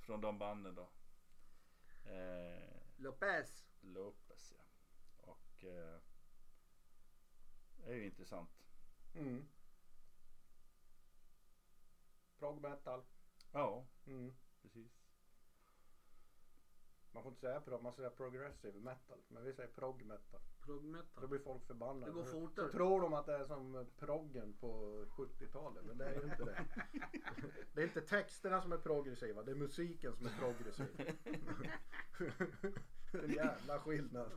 från 0.00 0.20
de 0.20 0.38
banden 0.38 0.74
då. 0.74 0.88
Eh, 2.10 2.70
Lopez. 2.96 3.66
Lopez 3.80 4.52
ja. 4.56 4.64
Och 5.20 5.64
eh, 5.64 5.98
det 7.76 7.90
är 7.92 7.94
ju 7.94 8.04
intressant. 8.06 8.50
Mm. 9.14 9.48
Prog 12.38 12.60
metal. 12.60 13.02
Ja, 13.52 13.84
Mm. 14.06 14.34
precis. 14.62 15.01
Man 17.12 17.22
får 17.22 17.30
inte 17.30 17.40
säga 17.40 17.60
prog, 17.60 17.82
man 17.82 17.92
säger 17.92 18.10
progressive 18.10 18.78
metal. 18.80 19.18
Men 19.28 19.44
vi 19.44 19.52
säger 19.52 19.68
prog 19.70 20.02
metal. 20.04 20.40
Prog 20.60 20.82
Då 20.82 20.88
metal. 20.88 21.28
blir 21.28 21.38
folk 21.40 21.64
förbannade. 21.66 22.06
Det 22.06 22.14
går 22.14 22.24
fortare. 22.24 22.66
Så 22.66 22.72
tror 22.72 23.00
de 23.00 23.14
att 23.14 23.26
det 23.26 23.34
är 23.36 23.44
som 23.44 23.86
proggen 23.98 24.52
på 24.60 24.68
70-talet. 25.10 25.84
Men 25.84 25.98
det 25.98 26.04
är 26.04 26.14
ju 26.14 26.22
inte 26.24 26.44
det. 26.44 26.64
Det 27.72 27.80
är 27.80 27.84
inte 27.86 28.00
texterna 28.00 28.62
som 28.62 28.72
är 28.72 28.78
progressiva. 28.78 29.42
Det 29.42 29.50
är 29.50 29.54
musiken 29.56 30.16
som 30.16 30.26
är 30.26 30.38
progressiv. 30.38 30.86
En 33.12 33.30
jävla 33.32 33.80
skillnad. 33.80 34.30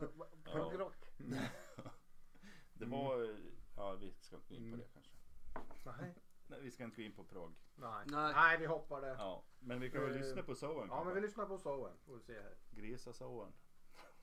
Progrock. 0.44 1.12
Det 2.72 2.86
var, 2.86 3.36
ja 3.76 3.92
vi 3.92 4.12
ska 4.20 4.36
inte 4.36 4.48
gå 4.48 4.54
in 4.54 4.60
på 4.60 4.66
Mm. 4.66 4.78
det 4.78 4.86
kanske. 4.92 5.12
Nej. 6.02 6.14
Nej, 6.46 6.60
vi 6.60 6.70
ska 6.70 6.84
inte 6.84 6.96
gå 6.96 7.02
in 7.02 7.12
på 7.12 7.24
prog. 7.24 7.54
Nej. 7.74 8.04
Nej. 8.06 8.32
Nej, 8.32 8.58
vi 8.58 8.66
hoppar 8.66 9.00
det. 9.00 9.08
Ja, 9.18 9.44
men 9.58 9.80
vi 9.80 9.90
kan 9.90 10.00
väl 10.02 10.10
Eh, 10.12 10.16
lyssna 10.20 10.42
på 10.42 10.54
Soen 10.54 10.88
Ja, 10.90 11.04
men 11.04 11.14
vi 11.14 11.20
lyssnar 11.20 11.46
på 11.46 11.58
Soen. 11.58 11.96
Får 12.06 12.14
vi 12.14 12.20
se 12.20 12.40
här. 12.42 12.56
Grisa 12.70 13.12
Soen. 13.12 13.52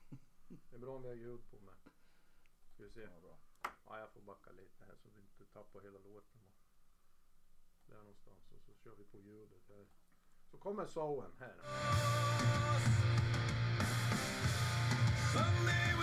Det 0.70 0.76
är 0.76 0.80
bra 0.80 0.96
om 0.96 1.02
vi 1.02 1.08
har 1.08 1.14
ljud 1.14 1.50
på 1.50 1.60
med. 1.60 1.74
Ska 2.74 2.82
vi 2.82 2.90
se. 2.90 3.00
Ja, 3.00 3.20
bra. 3.22 3.38
Ja, 3.86 3.98
jag 3.98 4.10
får 4.10 4.20
backa 4.20 4.50
lite 4.52 4.84
här 4.84 4.94
så 4.96 5.08
vi 5.14 5.20
inte 5.20 5.44
tappar 5.52 5.80
hela 5.80 5.98
låten. 5.98 6.40
Där 7.86 7.98
någonstans 7.98 8.52
och 8.52 8.62
så 8.62 8.74
kör 8.74 8.94
vi 8.98 9.04
på 9.04 9.18
ljudet 9.18 9.62
här. 9.68 9.86
Så 10.50 10.58
kommer 10.58 10.86
Soen 10.86 11.32
här. 11.38 11.54
We'll 15.34 15.93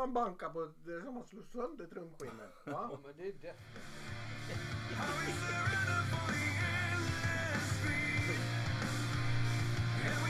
Han 0.00 0.12
bankar 0.12 0.50
på. 0.50 0.72
Det 0.84 0.92
är 0.94 1.00
som 1.00 1.18
att 1.18 1.28
slå 1.28 1.42
sönder 1.42 1.86
trumskinnen. 1.86 2.48
Ja, 2.64 2.98
men 3.04 3.16
det 3.16 3.28
är 3.28 3.32
do 3.32 3.48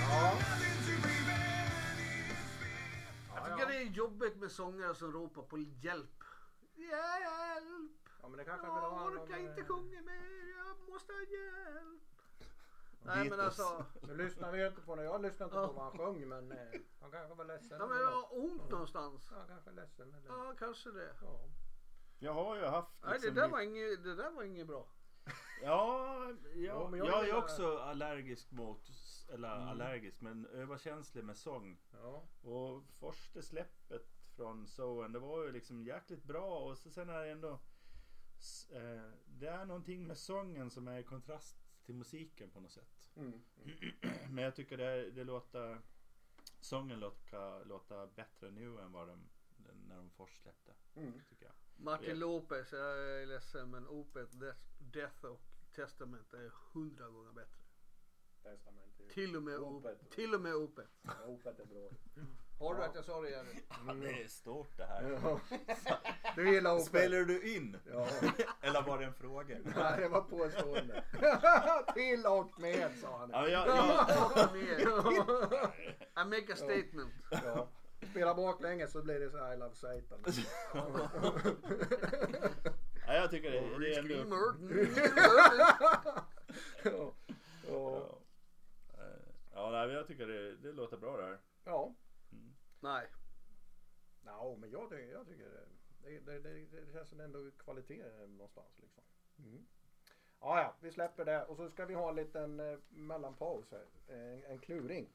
Ja. 0.08 0.38
Jag 3.34 3.58
tycker 3.58 3.66
det 3.66 3.76
är 3.76 3.84
jobbigt 3.84 4.36
med 4.36 4.50
sångare 4.50 4.94
som 4.94 5.12
ropar 5.12 5.42
på 5.42 5.58
hjälp. 5.58 6.24
Hjälp! 6.76 8.08
Ja, 8.22 8.28
men 8.28 8.38
det 8.38 8.44
kanske. 8.44 8.66
Jag 8.66 9.06
orkar 9.06 9.38
inte 9.38 9.60
eh, 9.60 9.66
sjunga 9.66 10.02
mer, 10.02 10.58
jag 10.58 10.92
måste 10.92 11.12
ha 11.12 11.20
hjälp. 11.20 12.09
Nej 13.02 13.30
men 13.30 13.40
alltså, 13.40 13.86
Nu 14.02 14.16
lyssnar 14.16 14.52
vi 14.52 14.60
ju 14.60 14.66
inte 14.68 14.80
på 14.80 14.96
det. 14.96 15.02
Jag 15.04 15.22
lyssnar 15.22 15.46
inte 15.46 15.56
på 15.56 15.66
vad 15.72 15.84
han 15.84 15.98
sjöng 15.98 16.28
men 16.28 16.52
eh, 16.52 16.80
han 17.00 17.10
kanske 17.10 17.34
var 17.34 17.44
ledsen. 17.44 17.76
ja, 17.80 17.86
men 17.86 17.98
jag 17.98 18.10
har 18.10 18.38
ont 18.38 18.70
någonstans. 18.70 19.28
Ja, 19.32 19.38
han 19.38 19.48
kanske 19.48 19.70
är 19.70 19.74
ledsen 19.74 20.14
eller... 20.14 20.28
Ja, 20.28 20.54
kanske 20.58 20.90
det. 20.90 21.14
Ja. 21.22 21.40
Jag 22.18 22.34
har 22.34 22.56
ju 22.56 22.64
haft 22.64 22.92
Nej, 23.02 23.10
det 23.10 23.14
liksom 23.18 23.34
där 23.34 23.48
var 23.48 23.60
inget, 23.60 24.02
det 24.04 24.14
där 24.14 24.30
var 24.30 24.42
inget 24.42 24.66
bra. 24.66 24.86
Ja, 25.62 26.24
Ja, 26.44 26.50
ja 26.54 26.88
men 26.90 26.98
jag, 26.98 27.08
jag 27.08 27.20
är 27.20 27.24
gillar- 27.26 27.38
också 27.38 27.78
allergisk 27.78 28.50
mot, 28.50 28.90
eller 29.28 29.56
Mm. 29.56 29.68
allergisk 29.68 30.20
men 30.20 30.46
överkänslig 30.46 31.24
med 31.24 31.36
sång. 31.36 31.80
Ja. 31.92 32.24
Och 32.42 32.82
första 32.98 33.42
släppet 33.42 34.06
från 34.36 34.66
Soen 34.66 35.12
det 35.12 35.18
var 35.18 35.42
ju 35.44 35.52
liksom 35.52 35.82
jäkligt 35.82 36.24
bra 36.24 36.58
och 36.60 36.78
så 36.78 36.90
sen 36.90 37.08
är 37.08 37.20
det 37.24 37.30
ändå 37.30 37.58
s- 38.38 38.70
eh, 38.70 39.10
Det 39.26 39.46
är 39.48 39.64
någonting 39.64 40.06
med 40.06 40.18
sången 40.18 40.70
som 40.70 40.88
är 40.88 40.98
i 40.98 41.02
kontrast 41.04 41.56
till 41.84 41.94
musiken 41.94 42.50
på 42.50 42.60
något 42.60 42.72
sätt. 42.72 42.99
Mm. 43.16 43.40
Men 44.30 44.44
jag 44.44 44.54
tycker 44.54 44.76
det, 44.76 45.10
det 45.10 45.24
låter 45.24 45.80
Sången 46.60 47.00
låter, 47.00 47.64
låter 47.64 48.06
bättre 48.06 48.50
nu 48.50 48.78
än 48.78 48.92
vad 48.92 49.08
de 49.08 49.28
när 49.88 49.96
de 49.96 50.10
först 50.10 50.42
släppte. 50.42 50.72
Mm. 50.94 51.12
Tycker 51.28 51.44
jag. 51.46 51.54
Martin. 51.76 52.18
Lopez, 52.18 52.72
jag 52.72 52.98
är 52.98 53.26
ledsen 53.26 53.70
men 53.70 53.88
Opeth, 53.88 54.36
Death, 54.36 54.60
Death 54.78 55.24
och 55.24 55.40
Testament 55.72 56.34
är 56.34 56.52
hundra 56.72 57.08
gånger 57.08 57.32
bättre. 57.32 57.60
Testament 58.42 59.00
är. 59.00 59.08
Till 59.08 59.36
och 59.36 59.42
med 59.42 59.58
Opeth. 59.58 60.04
Till 60.04 60.34
och 60.34 60.40
med 60.40 60.54
Opeth. 60.54 60.90
Opeth 61.26 61.60
är 61.60 61.64
bra. 61.64 61.90
Har 62.60 62.74
du 62.74 62.80
Ja. 62.80 62.86
att 62.86 62.94
jag 62.94 63.04
sa 63.04 63.20
det 63.20 63.30
Jerry? 63.30 63.58
Ja, 63.86 63.92
det 63.94 64.22
är 64.22 64.28
stort 64.28 64.76
det 64.76 64.84
här. 64.84 65.18
Ja. 65.22 65.40
Du 66.36 66.54
gillar 66.54 66.72
Opeth? 66.72 66.88
Spelar 66.88 67.18
du 67.18 67.54
in? 67.56 67.76
Ja. 67.92 68.06
Eller 68.60 68.82
var 68.82 68.98
det 68.98 69.04
en 69.04 69.14
fråga? 69.14 69.56
Nej, 69.76 70.00
det 70.00 70.08
var 70.08 70.20
påstående. 70.20 71.04
Till 71.94 72.26
och 72.26 72.60
med 72.60 72.90
sa 73.00 73.18
han. 73.18 73.30
Ja, 73.32 73.48
jag, 73.48 73.68
jag, 73.68 73.84
I 76.16 76.24
make 76.28 76.52
a 76.52 76.56
statement. 76.56 77.12
Ja. 77.30 77.68
spelar 78.10 78.34
baklänges 78.34 78.92
så 78.92 79.02
blir 79.02 79.20
det 79.20 79.30
så 79.30 79.38
här 79.38 79.54
I 79.54 79.56
love 79.56 79.74
Satan. 79.74 80.24
Ja, 83.06 83.14
jag 83.14 83.30
tycker 83.30 83.50
det, 83.50 83.78
det 83.78 83.94
är 83.94 83.98
ändå... 83.98 84.14
Screamer. 84.14 84.54
ja. 86.84 87.12
Ja. 87.68 88.18
Ja, 89.54 89.86
jag 89.86 90.06
tycker 90.06 90.26
det, 90.26 90.56
det 90.56 90.72
låter 90.72 90.96
bra 90.96 91.16
där. 91.16 91.38
ja. 91.64 91.94
Nej. 92.80 93.06
Ja, 94.24 94.56
men 94.60 94.70
jag 94.70 94.90
tycker, 94.90 95.12
jag 95.12 95.26
tycker 95.26 95.66
det, 96.02 96.20
det, 96.20 96.38
det, 96.38 96.66
det, 96.66 96.92
känns 96.92 97.08
som 97.08 97.20
ändå 97.20 97.50
kvalitet 97.58 98.04
någonstans 98.26 98.78
liksom. 98.78 99.02
Mm. 99.38 99.66
Ja, 100.40 100.60
ja, 100.60 100.74
vi 100.80 100.92
släpper 100.92 101.24
det 101.24 101.44
och 101.44 101.56
så 101.56 101.70
ska 101.70 101.86
vi 101.86 101.94
ha 101.94 102.08
en 102.08 102.16
liten 102.16 102.60
eh, 102.60 102.78
mellanpaus 102.88 103.70
här. 103.70 103.86
En, 104.08 104.44
en 104.44 104.58
kluring. 104.58 105.08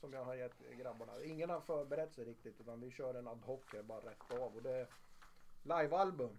Som 0.00 0.12
jag 0.12 0.24
har 0.24 0.34
gett 0.34 0.58
grabbarna. 0.58 1.22
Ingen 1.22 1.50
har 1.50 1.60
förberett 1.60 2.14
sig 2.14 2.24
riktigt 2.24 2.60
utan 2.60 2.80
vi 2.80 2.90
kör 2.90 3.14
en 3.14 3.28
ad 3.28 3.40
hoc 3.44 3.60
här, 3.72 3.82
bara 3.82 4.10
rätt 4.10 4.30
av. 4.30 4.56
Och 4.56 4.62
det 4.62 4.70
är 4.70 4.88
livealbum. 5.62 6.38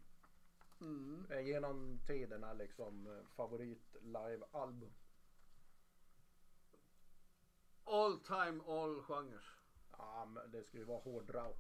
Mm. 0.82 1.26
är 1.30 1.40
genom 1.40 2.00
tiderna 2.08 2.54
liksom 2.54 3.08
eh, 3.08 3.26
favorit 3.36 3.96
livealbum. 4.02 4.94
All 7.84 8.20
time, 8.20 8.64
all 8.68 9.02
genrer. 9.02 9.59
Ja, 10.00 10.26
men 10.26 10.52
det 10.52 10.64
ska 10.64 10.78
ju 10.78 10.84
vara 10.84 11.00
hårdrock. 11.00 11.58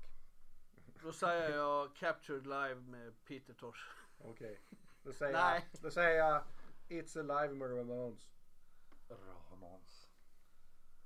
Då 1.03 1.11
säger 1.11 1.55
jag 1.57 1.95
Captured 1.95 2.43
Live 2.43 2.75
med 2.75 3.23
Peter 3.25 3.53
Tosh. 3.53 3.89
Okej. 4.17 4.59
Då 5.03 5.13
säger 5.13 5.33
Nej. 5.33 5.67
jag, 5.71 5.81
då 5.81 5.91
säger 5.91 6.17
jag 6.17 6.43
It's 6.89 7.19
Alive 7.19 7.53
med 7.55 7.77
Ramones. 7.77 8.29
Ramons. 9.51 10.09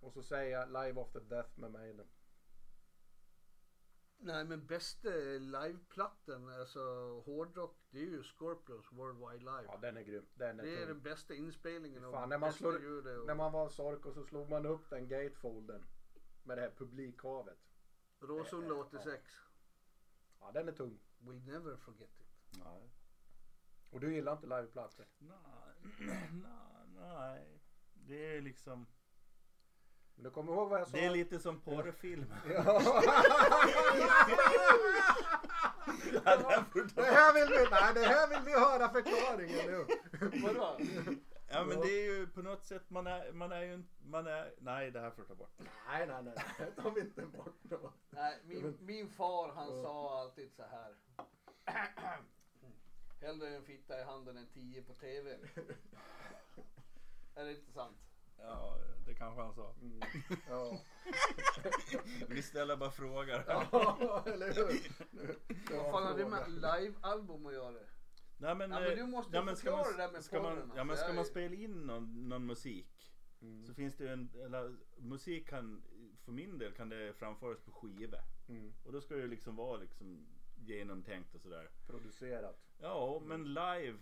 Och 0.01 0.13
så 0.13 0.23
säger 0.23 0.59
jag 0.59 0.67
Live 0.67 1.01
After 1.01 1.19
Death 1.19 1.49
med 1.59 1.71
Maiden. 1.71 2.07
Nej 4.17 4.43
men 4.45 4.65
bästa 4.67 5.09
liveplattan, 5.39 6.49
alltså 6.49 6.79
hårdrock, 7.25 7.75
det 7.91 7.97
är 7.99 8.05
ju 8.05 8.23
Scorpions 8.23 8.91
Worldwide 8.91 9.39
Live. 9.51 9.63
Ja 9.67 9.77
den 9.81 9.97
är 9.97 10.01
grym. 10.01 10.25
Den 10.35 10.59
är 10.59 10.63
det 10.63 10.71
är 10.73 10.77
tung. 10.77 10.87
den 10.87 11.01
bästa 11.01 11.33
inspelningen 11.33 12.11
Fan, 12.11 12.29
när 12.29 12.37
man 12.37 12.49
bästa 12.49 12.57
slår- 12.57 12.81
ljudet 12.81 13.19
och 13.19 13.25
När 13.27 13.35
man 13.35 13.51
var 13.51 13.69
sork 13.69 14.05
och 14.05 14.13
så 14.13 14.23
slog 14.23 14.49
man 14.49 14.65
upp 14.65 14.89
den 14.89 15.07
gatefolden. 15.07 15.83
Med 16.43 16.57
det 16.57 16.61
här 16.61 16.71
publikhavet. 16.77 17.59
Råsunda 18.19 18.73
86. 18.73 19.21
Ja 20.39 20.51
den 20.51 20.67
är 20.67 20.71
tung. 20.71 20.99
We'll 21.19 21.45
never 21.45 21.75
forget 21.77 22.19
it. 22.19 22.27
Nej. 22.63 22.89
Och 23.89 23.99
du 23.99 24.13
gillar 24.13 24.31
inte 24.31 24.47
liveplattor? 24.47 25.05
Nej, 25.17 25.37
nej, 26.31 26.87
nej. 26.95 27.59
Det 27.93 28.37
är 28.37 28.41
liksom... 28.41 28.87
Men 30.15 30.23
du 30.23 30.31
kommer 30.31 30.53
ihåg 30.53 30.69
vad 30.69 30.79
jag 30.79 30.87
sa? 30.87 30.97
Det 30.97 31.05
är 31.05 31.09
lite 31.09 31.39
som 31.39 31.61
porrfilm. 31.61 32.25
det 36.95 37.03
här 37.03 37.33
vill 37.33 37.49
vi, 37.49 37.67
nej 37.71 37.93
det 37.93 38.05
här 38.05 38.27
vill 38.27 38.41
vi 38.45 38.51
höra 38.51 38.89
förklaringen 38.89 39.65
nu. 39.65 39.85
Vadå? 40.43 40.77
Ja 41.53 41.63
men 41.63 41.81
det 41.81 41.87
är 41.87 42.05
ju 42.05 42.27
på 42.27 42.41
något 42.41 42.65
sätt 42.65 42.89
man 42.89 43.07
är, 43.07 43.31
man 43.31 43.51
är 43.51 43.61
ju 43.61 43.73
inte, 43.73 43.93
man 44.05 44.27
är, 44.27 44.53
nej 44.57 44.91
det 44.91 44.99
här 44.99 45.11
får 45.11 45.21
jag 45.21 45.27
ta 45.27 45.35
bort. 45.35 45.59
Nej 45.87 46.07
nej 46.07 46.23
nej, 46.23 46.33
det 46.57 46.81
tar 46.81 46.91
vi 46.91 47.01
inte 47.01 47.25
bort 47.25 47.59
då. 47.61 47.93
Nej, 48.09 48.39
min, 48.43 48.77
min 48.81 49.09
far 49.09 49.51
han 49.51 49.67
sa 49.67 50.19
alltid 50.21 50.51
så 50.51 50.63
här. 50.63 50.95
Hellre 53.21 53.49
en 53.55 53.63
fitta 53.63 53.99
i 53.99 54.03
handen 54.03 54.37
än 54.37 54.47
tio 54.47 54.81
på 54.81 54.93
TV. 54.93 55.37
Är 57.35 57.45
det 57.45 57.51
inte 57.51 57.71
sant? 57.71 57.97
Ja, 58.37 58.77
det 59.05 59.13
kanske 59.13 59.41
han 59.41 59.53
sa. 59.53 59.75
Mm. 59.81 60.01
Ja. 60.49 60.79
Vi 62.27 62.41
ställer 62.41 62.77
bara 62.77 62.91
frågor. 62.91 63.43
ja, 63.47 64.23
eller 64.25 64.53
hur? 64.53 65.77
Vad 65.77 65.91
fan 65.91 66.03
har 66.03 66.17
det 66.17 66.25
med 66.25 66.51
livealbum 66.51 67.45
att 67.45 67.53
göra? 67.53 67.79
Nej 68.43 68.55
men, 68.55 68.71
Ja, 68.71 68.79
men 68.79 68.91
eh, 68.91 68.95
du 68.97 69.05
måste 69.05 69.31
nej, 69.31 69.45
men 69.45 69.55
ska 69.55 69.71
man, 69.71 69.85
det 69.91 69.97
där 69.97 70.11
med 70.11 70.23
ska 70.23 70.41
man, 70.41 70.71
Ja 70.75 70.83
men 70.83 70.97
ska 70.97 71.13
man 71.13 71.25
spela 71.25 71.55
in 71.55 71.71
någon, 71.71 72.29
någon 72.29 72.45
musik 72.45 73.09
Mm. 73.41 73.65
så 73.65 73.73
finns 73.73 73.95
det 73.95 74.03
ju 74.03 74.09
en, 74.09 74.29
eller 74.45 74.75
musik 74.97 75.47
kan, 75.49 75.83
för 76.25 76.31
min 76.31 76.57
del 76.57 76.73
kan 76.73 76.89
det 76.89 77.13
framföras 77.13 77.59
på 77.59 77.71
skiva. 77.71 78.17
Mm. 78.49 78.73
Och 78.85 78.91
då 78.91 79.01
ska 79.01 79.15
det 79.15 79.21
ju 79.21 79.27
liksom 79.27 79.55
vara 79.55 79.77
liksom 79.77 80.27
genomtänkt 80.65 81.35
och 81.35 81.41
sådär. 81.41 81.69
Producerat. 81.87 82.63
Ja, 82.79 83.21
men 83.25 83.53
live. 83.53 83.97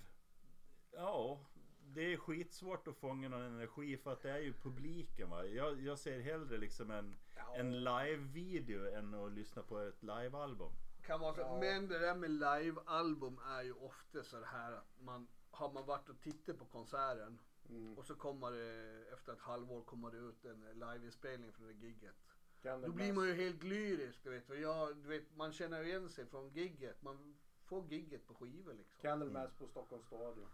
Ja, 0.92 1.46
det 1.84 2.14
är 2.14 2.18
skitsvårt 2.18 2.88
att 2.88 2.96
fånga 2.98 3.30
någon 3.30 3.42
energi 3.42 3.98
för 3.98 4.14
att 4.14 4.22
det 4.22 4.32
är 4.32 4.40
ju 4.40 4.54
publiken 4.54 5.30
va. 5.30 5.46
Jag, 5.46 5.82
jag 5.82 6.00
ser 6.00 6.20
hellre 6.20 6.58
liksom 6.58 6.92
en, 6.92 7.16
Ja. 7.36 7.56
en 7.56 7.84
live-video 7.84 8.96
än 8.96 9.14
att 9.14 9.32
lyssna 9.32 9.64
på 9.64 9.80
ett 9.80 10.04
live-album. 10.04 10.72
Kan 11.12 11.20
vara 11.20 11.34
så. 11.34 11.42
Ja. 11.42 11.60
Men 11.60 11.88
det 11.88 12.00
där 12.00 12.16
med 12.16 12.30
livealbum 12.32 13.40
är 13.46 13.62
ju 13.62 13.74
ofta 13.74 14.24
så 14.24 14.44
här 14.44 14.72
att 14.72 14.88
man 15.02 15.28
har 15.52 15.72
man 15.72 15.86
varit 15.86 16.10
och 16.10 16.20
tittat 16.22 16.58
på 16.60 16.66
konserten 16.66 17.40
Mm. 17.70 17.98
och 17.98 18.06
så 18.06 18.16
kommer 18.16 18.52
det 18.52 19.06
efter 19.14 19.34
ett 19.34 19.40
halvår 19.40 19.82
kommer 19.82 20.12
det 20.12 20.18
ut 20.18 20.46
en 20.46 20.62
liveinspelning 20.74 21.52
från 21.54 21.68
det 21.68 21.74
gigget. 21.74 22.16
Då 22.62 22.92
blir 22.92 23.14
man 23.14 23.28
ju 23.28 23.34
helt 23.34 23.64
lyrisk. 23.64 24.24
Du 24.24 24.30
vet. 24.30 24.50
Jag, 24.50 24.96
du 24.98 25.10
vet, 25.10 25.36
man 25.36 25.52
känner 25.54 25.84
igen 25.84 26.10
sig 26.10 26.26
från 26.26 26.50
gigget. 26.50 27.02
Man 27.02 27.36
får 27.66 27.86
gigget 27.86 28.28
på 28.28 28.34
skivor 28.34 28.74
liksom. 28.74 29.02
Candlemass 29.02 29.52
på 29.54 29.68
Stockholms 29.68 30.06
stadion. 30.06 30.48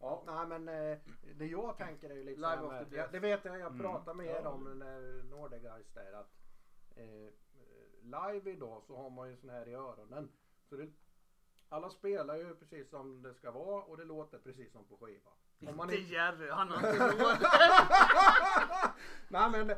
Ja, 0.00 0.22
nej 0.26 0.46
men 0.58 0.68
eh, 0.68 0.98
det 1.34 1.46
jag 1.46 1.76
tänker 1.78 2.10
är 2.10 2.14
ju 2.14 2.24
lite 2.24 2.40
Live 2.40 2.56
så 2.60 2.70
här 2.70 2.80
after 2.80 2.90
med, 2.90 2.90
death. 2.90 2.96
ja, 3.14 3.20
Det 3.20 3.20
vet 3.28 3.44
jag, 3.44 3.58
jag 3.60 3.66
Mm. 3.72 3.78
pratade 3.80 4.16
med 4.16 4.26
er 4.26 4.40
Ja. 4.44 4.48
om 4.50 4.78
när 4.78 5.22
Nordeguys 5.22 5.90
där 5.94 6.12
att 6.12 6.30
eh, 6.96 7.32
live 8.10 8.50
idag 8.50 8.82
så 8.86 8.96
har 8.96 9.10
man 9.10 9.30
ju 9.30 9.36
sån 9.36 9.50
här 9.50 9.68
i 9.68 9.74
öronen. 9.74 10.28
Så 10.68 10.76
det, 10.76 10.88
alla 11.68 11.90
spelar 11.90 12.36
ju 12.36 12.54
precis 12.54 12.90
som 12.90 13.22
det 13.22 13.34
ska 13.34 13.50
vara 13.50 13.82
och 13.82 13.96
det 13.96 14.04
låter 14.04 14.38
precis 14.38 14.72
som 14.72 14.84
på 14.84 14.96
skiva. 14.96 15.30
Om 15.70 15.76
man 15.76 15.90
Inte 15.90 16.12
Jerry, 16.12 16.50
han 16.50 16.68
har 16.68 16.76
inte 16.76 17.08
råd. 17.24 17.36
nej 19.28 19.50
men, 19.50 19.76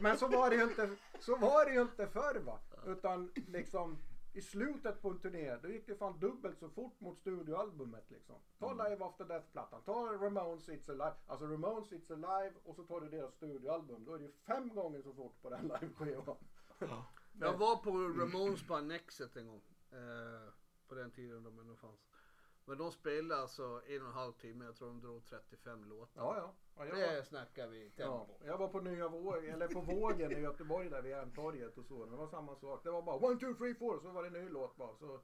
men 0.00 0.18
så 0.18 0.28
var 0.28 0.50
det 0.50 0.56
ju 0.56 0.62
inte, 0.62 0.90
så 1.20 1.36
var 1.36 1.64
det 1.64 1.72
ju 1.72 1.80
inte 1.82 2.06
förr 2.06 2.40
va. 2.40 2.58
Utan 2.86 3.32
liksom 3.34 3.98
i 4.32 4.40
slutet 4.40 5.02
på 5.02 5.10
en 5.10 5.18
turné 5.18 5.56
då 5.56 5.68
gick 5.68 5.86
det 5.86 5.94
fan 5.94 6.18
dubbelt 6.18 6.58
så 6.58 6.68
fort 6.68 7.00
mot 7.00 7.18
studioalbumet 7.18 8.10
liksom. 8.10 8.36
Ta 8.58 8.72
Live 8.72 9.04
After 9.04 9.24
Death-plattan, 9.24 9.82
ta 9.84 9.92
Ramones 10.20 10.68
It's 10.68 10.90
Alive, 10.90 11.14
alltså 11.26 11.46
Ramones 11.46 11.92
It's 11.92 12.12
Alive 12.12 12.54
och 12.64 12.76
så 12.76 12.82
tar 12.84 13.00
du 13.00 13.08
deras 13.08 13.34
studioalbum. 13.34 14.04
Då 14.04 14.14
är 14.14 14.18
det 14.18 14.24
ju 14.24 14.32
fem 14.46 14.68
gånger 14.74 15.02
så 15.02 15.12
fort 15.14 15.42
på 15.42 15.50
den 15.50 15.62
liveskivan. 15.80 16.36
Jag 17.40 17.58
var 17.58 17.76
på 17.76 17.90
Ramones 17.90 18.66
på 18.66 18.74
Annexet 18.74 19.36
en 19.36 19.46
gång. 19.46 19.62
Eh, 19.92 20.52
på 20.88 20.94
den 20.94 21.10
tiden 21.10 21.42
de 21.42 21.58
ännu 21.58 21.76
fanns. 21.76 22.06
Men 22.64 22.78
de 22.78 22.92
spelade 22.92 23.40
alltså 23.40 23.82
en 23.86 24.02
och 24.02 24.08
en 24.08 24.14
halv 24.14 24.32
timme. 24.32 24.64
Jag 24.64 24.76
tror 24.76 24.88
de 24.88 25.00
drog 25.00 25.24
35 25.26 25.84
låtar. 25.84 26.22
Ja, 26.22 26.36
ja. 26.36 26.54
ja, 26.76 26.84
jag, 26.86 27.06
var, 27.08 27.14
Det 27.14 27.24
snackar 27.24 27.66
vi 27.66 27.92
ja 27.96 28.04
tempo. 28.04 28.46
jag 28.46 28.58
var 28.58 28.68
på 28.68 28.80
Nya 28.80 29.08
Våg, 29.08 29.44
eller 29.44 29.68
på 29.68 29.80
Vågen 29.80 30.32
i 30.32 30.40
Göteborg 30.40 30.90
där 30.90 31.02
vid 31.02 31.10
Järntorget 31.10 31.78
och 31.78 31.84
så. 31.84 32.06
Det 32.06 32.16
var 32.16 32.26
samma 32.26 32.56
sak. 32.56 32.80
Det 32.84 32.90
var 32.90 33.02
bara 33.02 33.16
one, 33.16 33.40
two, 33.40 33.54
three, 33.58 33.74
four. 33.74 34.00
Så 34.00 34.10
var 34.10 34.22
det 34.22 34.26
en 34.38 34.44
ny 34.44 34.48
låt 34.48 34.76
bara. 34.76 34.96
Så 34.96 35.20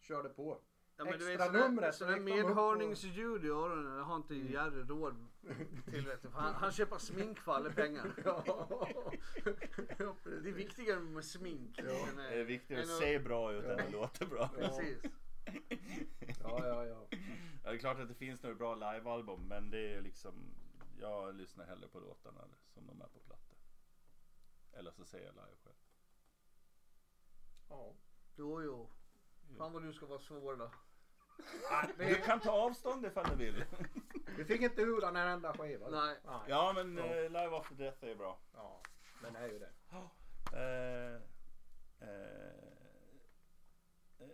körde 0.00 0.28
på. 0.28 0.58
Ja, 0.96 1.04
men 1.04 1.18
du 1.18 1.24
vet, 1.24 1.34
Extra 1.34 1.46
sådär- 1.46 1.68
numret, 1.68 1.94
så 1.94 2.04
sådär 2.04 2.20
medhörningsljud 2.20 3.44
i 3.44 3.48
öronen 3.48 3.96
det 3.96 4.02
har 4.02 4.16
inte 4.16 4.34
Jerry 4.34 4.82
råd 4.82 5.26
till. 5.84 6.06
Vet 6.06 6.22
du. 6.22 6.30
För 6.30 6.38
Han, 6.38 6.54
han 6.54 6.72
köper 6.72 6.98
smink 6.98 7.38
för 7.38 7.52
alla 7.52 7.70
pengar. 7.70 8.12
Ja, 8.24 8.44
Det 10.24 10.48
är 10.48 10.52
viktigare 10.52 11.00
med 11.00 11.24
smink. 11.24 11.78
än, 11.78 11.86
eh, 11.88 12.16
Det 12.16 12.40
är 12.40 12.44
viktigt 12.44 12.78
att 12.78 12.84
än 12.84 12.90
se 12.98 13.18
bra 13.18 13.52
ut 13.52 13.64
än 13.64 13.80
att 13.80 13.92
låta 13.92 14.26
bra. 14.26 14.48
Precis. 14.48 15.02
ja, 16.42 16.66
ja, 16.66 16.84
ja. 16.86 17.06
Ja, 17.64 17.70
det 17.70 17.76
är 17.76 17.78
klart 17.78 17.98
att 17.98 18.08
det 18.08 18.14
finns 18.14 18.42
några 18.42 18.56
bra 18.56 18.74
livealbum 18.74 19.48
men 19.48 19.70
det 19.70 19.94
är 19.94 20.00
liksom 20.02 20.34
Jag 21.00 21.34
lyssnar 21.34 21.66
hellre 21.66 21.88
på 21.88 22.00
låtarna 22.00 22.44
som 22.74 22.86
de 22.86 23.00
är 23.00 23.06
på 23.06 23.18
platta. 23.20 23.54
Eller 24.72 24.90
så 24.90 25.04
ser 25.04 25.18
jag 25.24 25.34
live 25.34 25.56
själv. 25.64 25.76
ja. 27.68 27.94
Jo, 28.38 28.62
jo. 28.62 28.90
Fan 29.58 29.72
vad 29.72 29.82
du 29.82 29.92
ska 29.92 30.06
vara 30.06 30.18
svår 30.18 30.56
då. 30.56 30.70
Du 31.98 32.14
kan 32.14 32.40
ta 32.40 32.50
avstånd 32.50 33.06
ifall 33.06 33.28
du 33.30 33.34
vill. 33.36 33.64
Vi 34.36 34.44
fick 34.44 34.60
inte 34.60 34.82
ur 34.82 35.00
den 35.00 35.16
här 35.16 35.26
enda 35.26 35.52
skivan. 35.52 35.90
Nej. 35.90 36.16
Nej. 36.24 36.40
Ja 36.48 36.72
men 36.74 36.96
Ja. 36.96 37.04
eh, 37.04 37.22
Live 37.30 37.56
After 37.56 37.74
Death 37.74 38.04
är 38.04 38.14
bra. 38.14 38.38
Ja, 38.54 38.80
den 39.22 39.36
är 39.36 39.46
ju 39.46 39.58
det. 39.58 39.70
Eh, 40.52 41.14
eh, 42.08 42.46
eh, 44.18 44.28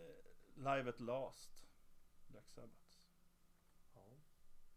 Live 0.57 0.89
at 0.91 1.01
Last. 1.01 1.65
Black 2.29 2.49
Sabbath. 2.49 2.99
Ja. 3.95 4.01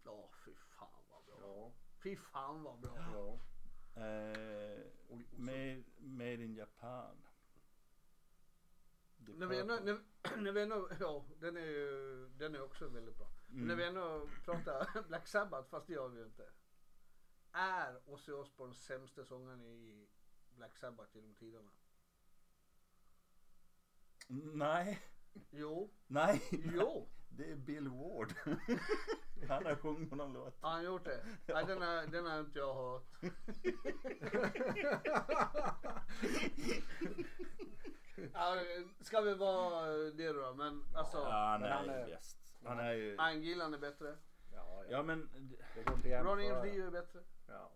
Ja, 0.03 0.29
fy 0.45 0.51
fan 0.55 0.87
vad 1.09 1.23
bra. 1.25 1.35
Ja. 1.41 1.71
Fy 2.03 2.15
fan 2.15 2.63
vad 2.63 2.79
bra. 2.79 2.91
ja. 2.97 3.37
Eh, 4.01 4.79
Och- 5.09 5.15
och 5.15 5.21
så- 5.29 5.41
made, 5.41 5.83
made 5.97 6.33
in 6.43 6.55
Japan. 6.55 7.15
När 9.27 9.47
vi 9.47 9.59
ändå, 9.59 9.75
när, 9.75 9.99
när 10.41 10.51
vi 10.51 10.61
ändå, 10.61 10.89
ja 10.99 11.25
den 11.39 11.57
är 11.57 11.65
ju, 11.65 12.27
den 12.37 12.55
är 12.55 12.61
också 12.61 12.87
väldigt 12.87 13.17
bra. 13.17 13.27
Men 13.47 13.55
Mm. 13.57 13.67
när 13.67 13.75
vi 13.75 13.83
ändå 13.85 14.29
pratar 14.45 15.03
Black 15.07 15.27
Sabbath, 15.27 15.69
fast 15.69 15.87
det 15.87 15.93
gör 15.93 16.07
vi 16.09 16.19
ju 16.19 16.25
inte. 16.25 16.49
Är 17.51 18.01
Ozzy 18.09 18.31
Osbourne 18.31 18.73
sämsta 18.73 19.25
sångaren 19.25 19.61
i 19.61 20.07
Black 20.55 20.77
Sabbath 20.77 21.15
genom 21.15 21.35
tiderna? 21.35 21.71
Nej, 24.53 25.01
Jo, 25.51 25.93
nej. 26.07 26.41
jo. 26.51 27.09
Det 27.29 27.51
är 27.51 27.55
Bill 27.55 27.89
Ward. 27.89 28.33
Han 29.49 29.65
har 29.65 29.75
sjungit 29.75 30.11
någon 30.11 30.33
låt. 30.33 30.61
Har 30.61 30.69
han 30.69 30.83
gjort 30.83 31.05
det? 31.05 31.23
Nej, 31.53 31.65
den 31.65 31.81
har, 31.81 32.07
den 32.07 32.25
har 32.25 32.39
inte 32.39 32.59
jag 32.59 32.73
hört. 32.73 33.03
ja, 38.33 38.55
ska 39.01 39.21
vi 39.21 39.33
vara 39.33 39.85
det 39.95 40.33
då? 40.33 40.53
Men 40.53 40.83
alltså, 40.95 41.17
Ja, 41.17 41.31
han 41.31 41.61
men 41.61 41.71
han 41.71 41.89
är 41.89 42.05
bäst. 42.05 42.37
Han 42.63 42.79
är 42.79 42.93
ju... 42.93 43.17
Angilan 43.17 43.73
är 43.73 43.77
bättre. 43.77 44.15
Ja, 44.53 44.83
ja. 44.83 44.85
Ja 44.89 45.03
men, 45.03 45.29
Ronny. 46.05 46.43
Rio 46.43 46.87
är 46.87 46.91
bättre. 46.91 47.19
Ja. 47.47 47.71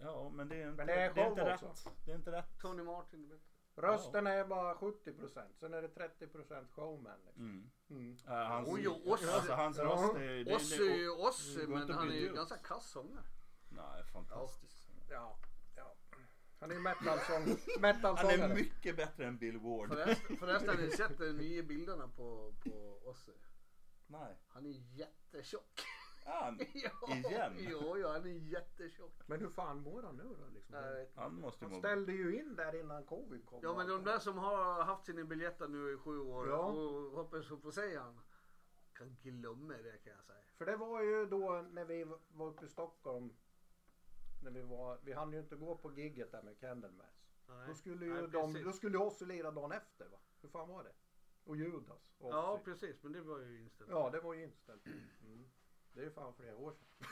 ja 0.00 0.28
men 0.28 0.48
det 0.48 0.62
är 0.62 0.68
inte, 0.68 0.76
Men 0.76 0.86
det 0.86 0.92
är 0.92 1.14
det 1.14 1.20
är 1.20 1.28
inte 1.28 1.44
rätt. 1.44 1.86
Det 2.04 2.10
är 2.10 2.16
inte 2.16 2.32
rätt. 2.32 2.58
Tony 2.60 2.82
Martin 2.82 3.24
är 3.24 3.28
bättre. 3.28 3.53
Rösten 3.76 4.26
är 4.26 4.44
bara 4.44 4.74
70%. 4.74 5.52
Sen 5.60 5.74
är 5.74 5.82
det 5.82 5.88
30% 5.88 6.66
showman. 6.70 7.18
Liksom. 7.26 7.42
Mm. 7.44 7.70
Mm. 7.90 8.16
Ja, 8.26 8.44
hans, 8.44 8.68
Oj, 8.68 8.88
Ossi. 8.88 9.26
alltså, 9.28 9.52
hans 9.52 9.78
Ja. 9.78 9.84
röst 9.84 10.14
är... 10.16 10.44
det- 10.44 10.54
Ossi 10.56 10.74
är 10.74 10.88
det- 10.90 10.96
ju 10.96 11.10
Ossi, 11.10 11.66
men 11.66 11.90
han 11.90 12.08
är 12.10 12.14
ju 12.14 12.32
ganska 12.34 12.56
kass 12.56 12.90
sångare. 12.90 13.24
Nej, 13.68 14.04
fantastisk. 14.12 14.88
Ja, 15.10 15.38
ja. 15.76 15.94
Han 16.60 16.70
är 16.70 16.74
ju 16.74 16.80
metalsång, 16.80 17.44
Han 17.46 17.80
metalsångare. 17.80 18.50
är 18.50 18.54
mycket 18.54 18.96
bättre 18.96 19.26
än 19.26 19.38
Bill 19.38 19.58
Ward. 19.58 19.88
Förresten, 19.88 20.36
förresten 20.40 20.68
har 20.68 20.76
ni 20.76 20.90
sett 20.90 21.18
de 21.18 21.32
nya 21.32 21.62
bilderna 21.62 22.08
på, 22.08 22.54
på 22.64 23.00
Ossi? 23.04 23.32
Nej. 24.06 24.36
Han 24.48 24.66
är 24.66 24.70
jättetjock. 24.98 25.80
Han, 26.24 26.58
ja, 26.74 27.16
Igen? 27.16 27.52
Jo, 27.58 27.98
ja, 27.98 28.12
han 28.12 28.24
är 28.26 28.28
jättetjock. 28.30 29.12
Men 29.26 29.40
hur 29.40 29.48
fan 29.50 29.80
mår 29.80 30.02
han 30.02 30.16
nu 30.16 30.22
då? 30.40 30.46
Liksom? 30.54 30.74
Jag 30.76 30.92
vet 30.92 31.08
inte. 31.08 31.20
han 31.20 31.34
måste 31.34 31.64
Han 31.64 31.72
må... 31.72 31.78
ställde 31.78 32.12
ju 32.12 32.38
in 32.40 32.56
där 32.56 32.80
innan 32.80 33.04
covid 33.04 33.46
kom. 33.46 33.60
Ja 33.62 33.74
men 33.76 33.88
de 33.88 34.04
där 34.04 34.18
som 34.18 34.38
har 34.38 34.82
haft 34.84 35.04
sina 35.06 35.24
biljetter 35.24 35.68
nu 35.68 35.94
i 35.94 35.96
sju 35.96 36.18
år 36.20 36.48
Ja. 36.48 36.56
och 36.66 37.10
hoppas 37.16 37.52
att 37.52 37.62
få 37.62 37.72
se 37.72 37.96
han. 37.96 38.20
Kan 38.92 39.16
glömma 39.22 39.72
det 39.74 39.98
kan 40.04 40.12
jag 40.16 40.24
säga. 40.24 40.44
För 40.56 40.66
det 40.66 40.76
var 40.76 41.02
ju 41.02 41.26
då 41.26 41.64
när 41.70 41.84
vi 41.84 42.04
var 42.28 42.46
uppe 42.46 42.64
i 42.66 42.68
Stockholm. 42.68 43.32
När 44.42 44.50
vi 44.50 44.62
var, 44.62 44.98
vi 45.02 45.12
hann 45.12 45.32
ju 45.32 45.38
inte 45.38 45.56
gå 45.56 45.76
på 45.76 45.92
gigget 45.92 46.32
där 46.32 46.42
med 46.42 46.58
Candlemass. 46.60 47.24
Nej. 47.48 47.68
Då 47.68 47.74
skulle 47.74 48.04
ju 48.06 48.14
Nej, 48.14 48.28
de, 48.28 48.52
precis. 48.52 48.66
då 48.66 48.72
skulle 48.72 48.98
Ozzy 48.98 49.24
lira 49.26 49.50
dagen 49.50 49.72
efter 49.72 50.08
va? 50.08 50.18
Hur 50.42 50.48
fan 50.48 50.68
var 50.68 50.84
det? 50.84 50.92
Och 51.44 51.56
Judas. 51.56 52.14
Och 52.18 52.30
Ja 52.30 52.60
precis 52.64 53.02
men 53.02 53.12
det 53.12 53.20
var 53.20 53.38
ju 53.38 53.60
inställt. 53.62 53.90
ja 53.90 54.10
det 54.10 54.20
var 54.20 54.34
ju 54.34 54.42
inställt. 54.44 54.86
Mm. 54.86 55.48
Det 55.94 56.00
är 56.00 56.04
ju 56.04 56.10
fan 56.10 56.34
flera 56.34 56.56
år 56.56 56.72
sedan. 56.72 57.06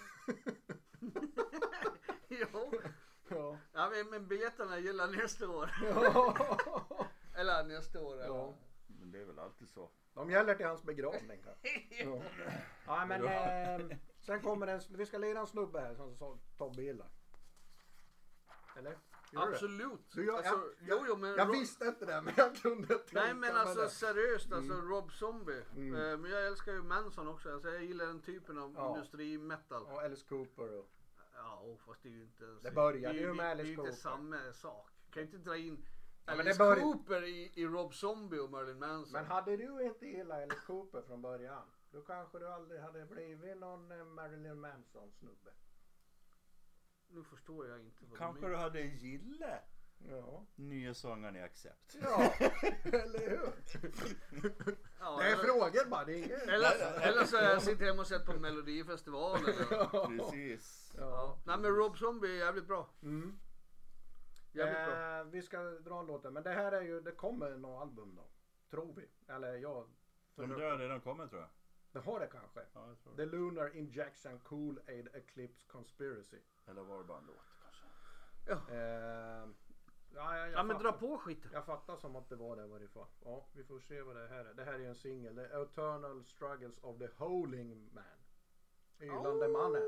jo. 2.28 2.72
Ja. 3.28 3.58
Ja 3.72 3.90
men, 3.90 4.10
men 4.10 4.28
biljetterna 4.28 4.78
gäller 4.78 5.06
nästa 5.08 5.48
år. 5.48 5.70
ja. 5.82 6.36
eller 7.36 7.64
nästa 7.64 8.00
år. 8.00 8.14
Eller. 8.14 8.24
Ja. 8.26 8.54
Men 8.86 9.10
det 9.10 9.20
är 9.20 9.24
väl 9.24 9.38
alltid 9.38 9.68
så. 9.68 9.90
De 10.14 10.30
gäller 10.30 10.54
till 10.54 10.66
hans 10.66 10.82
begravning. 10.82 11.42
Ja. 11.90 12.22
ja 12.86 13.06
men 13.06 13.24
eh, 13.24 13.96
sen 14.20 14.40
kommer 14.42 14.66
en, 14.66 14.80
vi 14.90 15.06
ska 15.06 15.18
lira 15.18 15.38
en 15.40 15.46
snubbe 15.46 15.80
här 15.80 15.94
som 15.94 16.16
sa- 16.16 16.38
tar 16.58 16.70
bilar. 16.74 17.08
Eller? 18.76 18.96
Gör? 19.32 19.52
Absolut. 19.52 20.00
Du, 20.12 20.26
jag, 20.26 20.34
alltså, 20.36 20.52
jag, 20.78 20.98
jo, 21.00 21.04
jo, 21.08 21.16
men 21.16 21.30
jag 21.36 21.48
Ro- 21.48 21.52
visste 21.52 21.84
inte 21.84 22.06
det 22.06 22.22
men 22.22 22.34
jag 22.36 22.56
kunde 22.56 22.86
tänka 22.86 23.20
Nej 23.24 23.34
men 23.34 23.56
alltså 23.56 23.80
det. 23.82 23.88
seriöst 23.88 24.52
alltså 24.52 24.72
Rob 24.74 25.12
Zombie. 25.12 25.62
Mm. 25.76 25.94
Eh, 25.94 26.18
men 26.18 26.30
jag 26.30 26.46
älskar 26.46 26.72
ju 26.72 26.82
Manson 26.82 27.28
också. 27.28 27.52
Alltså, 27.52 27.68
jag 27.68 27.84
gillar 27.84 28.06
den 28.06 28.20
typen 28.22 28.58
av 28.58 28.72
Ja. 28.76 28.88
industrimetal. 28.94 29.82
Och 29.82 30.02
Alice 30.02 30.26
Cooper 30.28 30.78
och... 30.78 30.88
Ja 31.34 31.76
fast 31.86 32.02
det 32.02 32.08
är 32.08 32.12
ju 32.12 32.22
inte. 32.22 32.44
Det 32.62 32.70
började 32.70 33.18
ju 33.18 33.34
med 33.34 33.50
Alice 33.50 33.62
Det 33.62 33.68
är 33.68 33.70
ju 33.70 33.76
Cooper. 33.76 33.90
inte 33.90 34.00
samma 34.02 34.52
sak. 34.52 34.90
Kan 35.10 35.22
inte 35.22 35.36
dra 35.38 35.56
in 35.56 35.86
Ja, 36.26 36.32
Alice 36.32 36.48
det 36.52 36.58
bör- 36.58 36.80
Cooper 36.80 37.22
i, 37.24 37.52
i 37.54 37.66
Rob 37.66 37.94
Zombie 37.94 38.38
och 38.38 38.50
Marilyn 38.50 38.78
Manson. 38.78 39.12
Men 39.12 39.24
hade 39.24 39.56
du 39.56 39.82
inte 39.82 40.06
gillat 40.06 40.36
Alice 40.42 40.66
Cooper 40.66 41.02
från 41.02 41.22
början 41.22 41.62
då 41.90 42.00
kanske 42.00 42.38
du 42.38 42.48
aldrig 42.48 42.80
hade 42.80 43.04
blivit 43.04 43.56
någon 43.58 43.90
eh, 43.92 44.04
Marilyn 44.04 44.60
Manson 44.60 45.10
snubbe. 45.18 45.50
Nu 47.12 47.22
förstår 47.24 47.66
jag 47.68 47.80
inte 47.80 48.04
vad 48.10 48.18
Kanske 48.18 48.40
du 48.40 48.46
du 48.46 48.50
menar. 48.52 48.62
hade 48.62 48.80
gillat 48.80 49.68
Ja, 50.10 50.46
nya 50.54 50.94
sångaren 50.94 51.36
i 51.36 51.42
Accept. 51.42 51.96
ja 52.02 52.32
eller 52.84 53.30
hur? 53.30 53.52
Ja, 55.00 55.16
Det 55.18 55.24
är 55.26 55.32
eller, 55.32 55.44
frågor 55.44 55.90
bara, 55.90 56.04
det 56.04 56.12
är 56.12 56.16
inget. 56.16 56.42
eller, 56.42 57.00
eller 57.08 57.24
så 57.24 57.36
har 57.36 57.42
jag 57.44 57.62
sitter 57.62 57.84
hemma 57.84 58.00
och 58.00 58.06
sett 58.06 58.26
på 58.26 58.32
Melodifestivalen. 58.32 59.44
Eller. 59.44 60.18
Precis. 60.18 60.92
Ja. 60.98 61.38
Nej 61.46 61.58
men 61.58 61.70
Rob 61.76 61.98
Zombie 61.98 62.28
är 62.40 62.44
jävligt 62.46 62.66
bra. 62.66 62.88
Mm. 63.02 63.38
Jävligt 64.52 64.86
bra. 64.94 65.18
Eh, 65.18 65.24
vi 65.24 65.42
ska 65.42 65.58
dra 65.62 66.00
en 66.00 66.06
låt 66.06 66.22
där, 66.22 66.30
men 66.30 66.42
det 66.42 66.50
här 66.52 66.72
är 66.72 66.82
ju, 66.82 67.00
det 67.00 67.12
kommer 67.12 67.50
något 67.56 67.82
album 67.82 68.14
då. 68.14 68.26
Tror 68.70 68.94
vi. 68.94 69.08
Eller 69.32 69.54
jag. 69.54 69.86
De 70.34 70.48
där 70.50 70.78
redan 70.78 71.00
kommit 71.00 71.30
tror 71.30 71.40
jag. 71.42 71.50
Det 71.92 72.00
har 72.00 72.20
det 72.20 72.26
kanske. 72.26 72.60
Ja, 72.74 72.88
jag 72.88 72.98
tror 72.98 73.16
The 73.16 73.24
Lunar 73.26 73.76
Injection 73.76 74.38
Cool 74.38 74.80
Aid 74.88 75.08
Eclipse 75.14 75.66
Conspiracy. 75.68 76.38
Eller 76.66 76.82
var 76.82 76.98
det 76.98 77.04
bara 77.04 77.18
en 77.18 77.26
låt 77.26 77.44
kanske? 77.62 78.74
Eh, 78.74 78.78
ja, 80.14 80.36
jag, 80.36 80.38
jag 80.38 80.52
Ja 80.52 80.62
men 80.62 80.76
fattar. 80.76 80.90
dra 80.90 80.98
på 80.98 81.18
skiten. 81.18 81.50
Jag 81.54 81.66
fattar 81.66 81.96
som 81.96 82.16
att 82.16 82.28
det 82.28 82.36
var 82.36 82.56
det 82.56 82.64
i 82.64 82.68
varje 82.68 82.88
fall. 82.88 83.06
Ja, 83.24 83.46
vi 83.52 83.64
får 83.64 83.80
se 83.80 84.02
vad 84.02 84.16
det 84.16 84.28
här 84.28 84.44
är. 84.44 84.54
Det 84.54 84.64
här 84.64 84.72
är 84.74 84.78
ju 84.78 84.86
en 84.86 84.94
singel. 84.94 85.34
The 85.36 85.42
Eternal 85.42 86.24
Struggles 86.24 86.78
of 86.82 86.98
the 86.98 87.08
Holing 87.16 87.90
Man. 87.94 88.04
Ylande 89.00 89.48
mannen. 89.48 89.82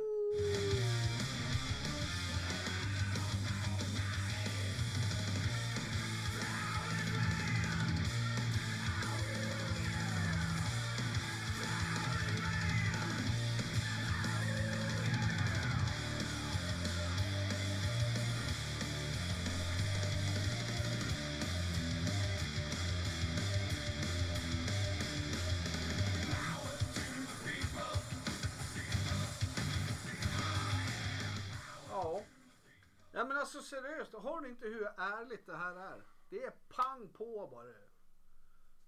Ja 33.25 33.29
men 33.29 33.37
alltså 33.39 33.63
seriöst, 33.63 34.15
har 34.15 34.41
ni 34.41 34.49
inte 34.49 34.67
hur 34.67 34.87
ärligt 34.97 35.47
det 35.47 35.57
här 35.57 35.77
är? 35.77 36.03
Det 36.29 36.45
är 36.45 36.51
pang 36.69 37.09
på 37.09 37.49
bara. 37.51 37.69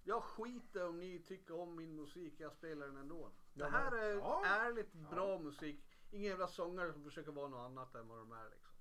Jag 0.04 0.22
skiter 0.22 0.88
om 0.88 0.98
ni 0.98 1.18
tycker 1.18 1.60
om 1.60 1.76
min 1.76 1.96
musik, 1.96 2.34
jag 2.40 2.52
spelar 2.52 2.86
den 2.86 2.96
ändå. 2.96 3.30
Det 3.54 3.60
Ja, 3.64 3.68
här 3.68 3.92
är 3.92 4.12
ja. 4.14 4.42
ärligt 4.46 4.92
bra 4.92 5.38
musik. 5.38 5.84
Ingen 6.10 6.30
jävla 6.30 6.48
sångare 6.48 6.92
som 6.92 7.04
försöker 7.04 7.32
vara 7.32 7.48
något 7.48 7.66
annat 7.66 7.94
än 7.94 8.08
vad 8.08 8.18
de 8.18 8.32
är 8.32 8.50
liksom. 8.50 8.74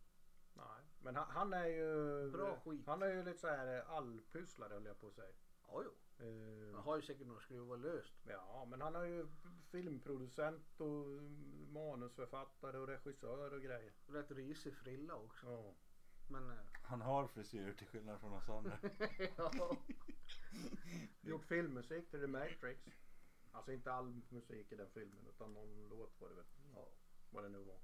Nej, 0.53 0.83
men 1.01 1.15
han, 1.15 1.27
han 1.29 1.53
är 1.53 1.65
ju... 1.67 2.31
Bra 2.31 2.59
skit. 2.65 2.87
Han 2.87 3.01
är 3.01 3.07
ju 3.13 3.23
lite 3.23 3.39
så 3.39 3.47
här 3.47 3.77
eh, 3.77 3.89
allpysslare 3.91 4.73
höll 4.73 4.85
jag 4.85 4.99
på 4.99 5.07
att 5.07 5.13
säga. 5.13 5.33
Ja, 5.67 5.81
jo. 5.85 5.91
Eh, 6.19 6.75
Han 6.75 6.83
har 6.83 6.95
ju 6.95 7.01
säkert 7.01 7.27
några 7.27 7.41
skruvar 7.41 7.77
löst. 7.77 8.13
Ja, 8.23 8.65
men 8.69 8.81
han 8.81 8.95
är 8.95 9.03
ju 9.05 9.27
filmproducent 9.71 10.79
och 10.81 11.05
manusförfattare 11.73 12.77
och 12.77 12.87
regissör 12.87 13.53
och 13.53 13.61
grejer. 13.61 13.93
Rätt 14.07 14.31
risig 14.31 14.73
frilla 14.75 15.15
också. 15.15 15.45
Ja. 15.47 15.73
Men 16.29 16.49
eh, 16.49 16.57
Han 16.83 17.01
har 17.01 17.27
frisyr 17.27 17.73
till 17.73 17.87
skillnad 17.87 18.19
från 18.19 18.33
oss 18.33 18.49
andra. 18.49 18.77
ja. 19.37 19.51
Gjort 21.21 21.45
filmmusik 21.45 22.09
till 22.09 22.19
The 22.21 22.27
Matrix. 22.27 22.81
Alltså 23.51 23.71
inte 23.71 23.93
all 23.93 24.21
musik 24.29 24.71
i 24.71 24.75
den 24.75 24.89
filmen 24.89 25.27
utan 25.27 25.53
någon 25.53 25.87
låt 25.89 26.21
var 26.21 26.29
det 26.29 26.35
väl. 26.35 26.45
Ja, 26.75 26.87
vad 27.29 27.43
det 27.43 27.49
nu 27.49 27.59
var. 27.59 27.77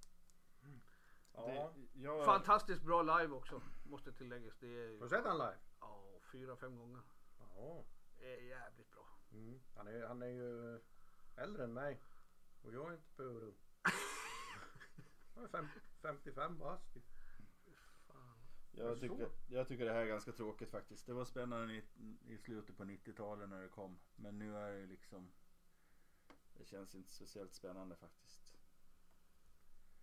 Ja. 1.33 1.73
Det, 1.75 2.01
jag, 2.01 2.25
Fantastiskt 2.25 2.81
bra 2.81 3.01
live 3.01 3.33
också. 3.33 3.61
Måste 3.83 4.11
tilläggas. 4.13 4.57
Det 4.59 4.67
är 4.67 4.97
Har 4.97 5.03
du 5.03 5.09
sett 5.09 5.25
han 5.25 5.37
live? 5.37 5.57
ja, 5.79 6.19
fyra, 6.31 6.55
fem 6.55 6.77
gånger. 6.77 7.01
Ja. 7.39 7.83
Är 8.21 8.41
jävligt 8.41 8.91
bra. 8.91 9.07
Mm. 9.31 9.59
Han, 9.75 9.87
är, 9.87 10.07
han 10.07 10.21
är 10.21 10.27
ju 10.27 10.79
äldre 11.35 11.63
än 11.63 11.73
mig. 11.73 12.01
Och 12.61 12.73
jag 12.73 12.89
är 12.89 12.93
inte 12.93 13.15
purung. 13.15 13.55
Jag 15.35 15.43
är 15.43 15.47
fem, 15.47 15.67
55 16.01 16.57
bast. 16.57 16.97
jag, 18.71 18.99
tycker, 18.99 19.29
jag 19.47 19.67
tycker 19.67 19.85
det 19.85 19.93
här 19.93 20.01
är 20.01 20.05
ganska 20.05 20.31
tråkigt 20.31 20.69
faktiskt. 20.69 21.05
Det 21.05 21.13
var 21.13 21.25
spännande 21.25 21.73
i, 21.73 21.83
i 22.27 22.37
slutet 22.37 22.77
på 22.77 22.83
90-talet 22.83 23.49
när 23.49 23.61
det 23.61 23.69
kom. 23.69 23.99
Men 24.15 24.39
nu 24.39 24.57
är 24.57 24.71
det 24.73 24.85
liksom 24.85 25.31
Det 26.57 26.65
känns 26.65 26.95
inte 26.95 27.13
speciellt 27.13 27.53
spännande 27.53 27.95
faktiskt. 27.95 28.57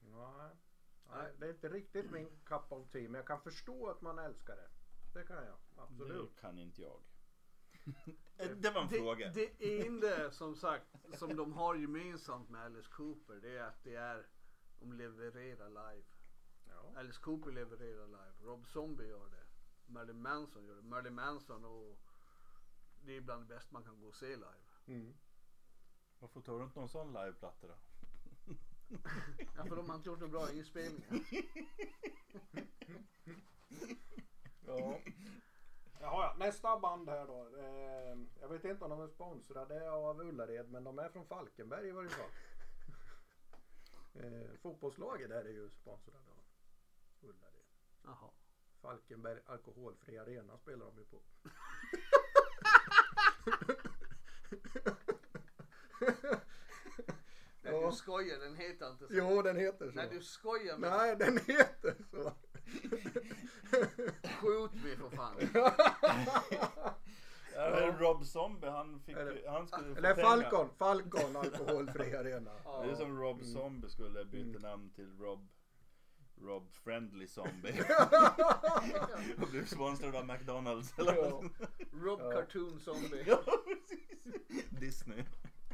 Nej. 0.00 0.56
Nej, 1.10 1.32
det 1.38 1.46
är 1.46 1.50
inte 1.50 1.68
riktigt 1.68 2.10
min 2.10 2.30
cup 2.44 2.72
of 2.72 2.88
tea 2.90 3.02
men 3.02 3.14
jag 3.14 3.26
kan 3.26 3.40
förstå 3.40 3.90
att 3.90 4.00
man 4.00 4.18
älskar 4.18 4.56
det. 4.56 4.68
Det 5.14 5.26
kan 5.26 5.44
jag. 5.44 5.56
Absolut. 5.76 6.34
Det 6.34 6.40
kan 6.40 6.58
inte 6.58 6.82
jag. 6.82 7.00
Det 8.36 8.70
var 8.70 8.82
en 8.82 8.88
fråga. 8.88 9.32
Det, 9.32 9.58
det 9.58 9.86
enda 9.86 10.30
som 10.30 10.56
sagt 10.56 10.86
som 11.18 11.36
de 11.36 11.52
har 11.52 11.74
gemensamt 11.74 12.50
med 12.50 12.62
Alice 12.62 12.88
Cooper 12.90 13.34
det 13.34 13.56
är 13.56 13.62
att 13.62 13.84
det 13.84 13.94
är 13.94 14.26
de 14.80 14.92
levererar 14.92 15.68
live. 15.68 16.06
Ja. 16.68 17.00
Alice 17.00 17.20
Cooper 17.20 17.52
levererar 17.52 18.06
live. 18.06 18.34
Rob 18.40 18.66
Zombie 18.66 19.08
gör 19.08 19.28
det. 19.28 19.46
Marilyn 19.86 20.22
Manson 20.22 20.66
gör 20.66 20.76
det. 20.76 20.82
Marilyn 20.82 21.14
Manson 21.14 21.64
och 21.64 21.98
det 23.04 23.16
är 23.16 23.20
bland 23.20 23.42
det 23.42 23.54
bästa 23.54 23.72
man 23.72 23.84
kan 23.84 24.00
gå 24.00 24.06
och 24.06 24.14
se 24.14 24.36
live. 24.36 24.68
Mm. 24.86 25.14
Varför 26.18 26.40
tar 26.40 26.58
du 26.58 26.64
inte 26.64 26.78
någon 26.78 26.88
sån 26.88 27.12
liveplatta 27.12 27.66
då? 27.66 27.74
Ja, 29.56 29.64
för 29.64 29.76
de 29.76 29.88
har 29.88 29.96
inte 29.96 30.08
gjort 30.08 30.20
några 30.20 30.32
bra 30.32 30.52
inspelningar. 30.52 31.20
Ja. 34.66 35.00
Jaha, 36.00 36.24
ja. 36.24 36.34
Nästa 36.38 36.78
band 36.78 37.08
här 37.08 37.26
då. 37.26 37.48
Eh, 37.58 38.18
jag 38.40 38.48
vet 38.48 38.64
inte 38.64 38.84
om 38.84 38.90
de 38.90 39.00
är 39.00 39.08
sponsrade 39.08 39.90
av 39.90 40.20
Ullared 40.20 40.70
men 40.70 40.84
de 40.84 40.98
är 40.98 41.08
från 41.08 41.26
Falkenberg 41.26 41.88
i 41.88 41.92
varje 41.92 42.10
fall. 42.10 42.30
Eh, 44.14 44.54
fotbollslaget 44.62 45.28
där 45.28 45.44
är 45.44 45.48
ju 45.48 45.70
sponsrade 45.70 46.18
av 46.18 46.44
Ullared. 47.22 47.66
Jaha. 48.04 48.30
Falkenberg 48.80 49.40
Alkoholfri 49.46 50.18
Arena 50.18 50.58
spelar 50.58 50.86
de 50.86 50.98
ju 50.98 51.04
på. 51.04 51.20
Nej, 57.62 57.86
du 57.86 57.92
skojar, 57.92 58.38
den 58.38 58.56
heter 58.56 58.90
inte 58.90 59.08
så. 59.08 59.14
Jo, 59.14 59.42
den 59.42 59.56
heter 59.56 59.90
så. 59.90 59.96
Nej, 59.96 60.08
du 60.10 60.22
skojar 60.22 60.78
med 60.78 60.90
Nej, 60.90 61.16
den 61.16 61.38
heter 61.38 61.96
så. 62.10 62.32
Skjut 64.40 64.74
mig 64.84 64.96
för 64.96 65.16
fan. 65.16 65.34
Ja, 67.54 67.70
det 67.70 67.84
är 67.84 67.92
Rob 67.98 68.24
Zombie, 68.26 68.66
han, 68.68 69.00
fick, 69.00 69.16
Eller- 69.16 69.48
han 69.48 69.66
skulle 69.68 69.94
få 69.94 69.98
Eller. 69.98 70.14
Falcon. 70.14 70.68
Falcon 70.78 71.36
Alkoholfri 71.36 72.16
Arena. 72.16 72.50
Ja. 72.64 72.82
Det 72.84 72.90
är 72.90 72.94
som 72.94 73.18
Rob 73.20 73.36
Mm. 73.40 73.52
Zombie 73.52 73.88
skulle 73.88 74.24
byta 74.24 74.58
namn 74.58 74.90
till 74.90 75.18
Rob 75.18 75.48
Rob 76.42 76.68
Friendly 76.84 77.26
Zombie. 77.26 77.82
och 79.42 79.48
blev 79.48 79.64
sponsrad 79.66 80.16
av 80.16 80.26
McDonalds 80.26 80.98
eller 80.98 81.14
Ja. 81.16 81.42
Rob 81.92 82.20
Ja. 82.22 82.30
Cartoon 82.32 82.80
Zombie. 82.80 83.24
Ja. 83.26 83.40
Disney. 84.80 85.24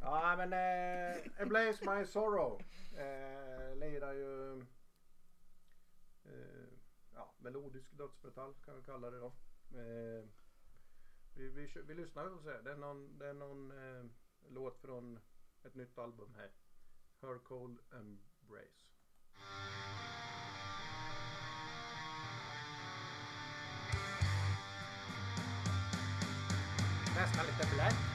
Ja 0.00 0.34
men 0.36 0.52
eh, 0.52 1.16
A 1.42 1.46
Blaze 1.46 1.90
My 1.96 2.06
Sorrow 2.06 2.60
eh, 2.96 3.76
lirar 3.76 4.12
ju 4.12 4.62
melodisk 7.44 7.92
dödsmetall 7.92 8.54
kan 8.64 8.76
vi 8.76 8.82
kalla 8.82 9.10
det 9.10 9.18
då. 9.18 9.32
Eh, 9.78 10.24
vi, 11.34 11.48
vi, 11.48 11.82
vi 11.86 11.94
lyssnar 11.94 12.26
och 12.26 12.42
ser. 12.42 12.62
Det 12.62 12.70
är 12.70 12.76
någon, 12.76 13.18
det 13.18 13.26
är 13.26 13.34
någon 13.34 13.70
eh, 13.70 14.04
låt 14.48 14.80
från 14.80 15.20
ett 15.64 15.74
nytt 15.74 15.98
album 15.98 16.34
här. 16.36 16.50
Her 17.20 17.38
Cold 17.38 17.78
Embrace. 17.92 18.84
Nästan 27.16 27.46
lite 27.46 27.74
black. 27.74 28.13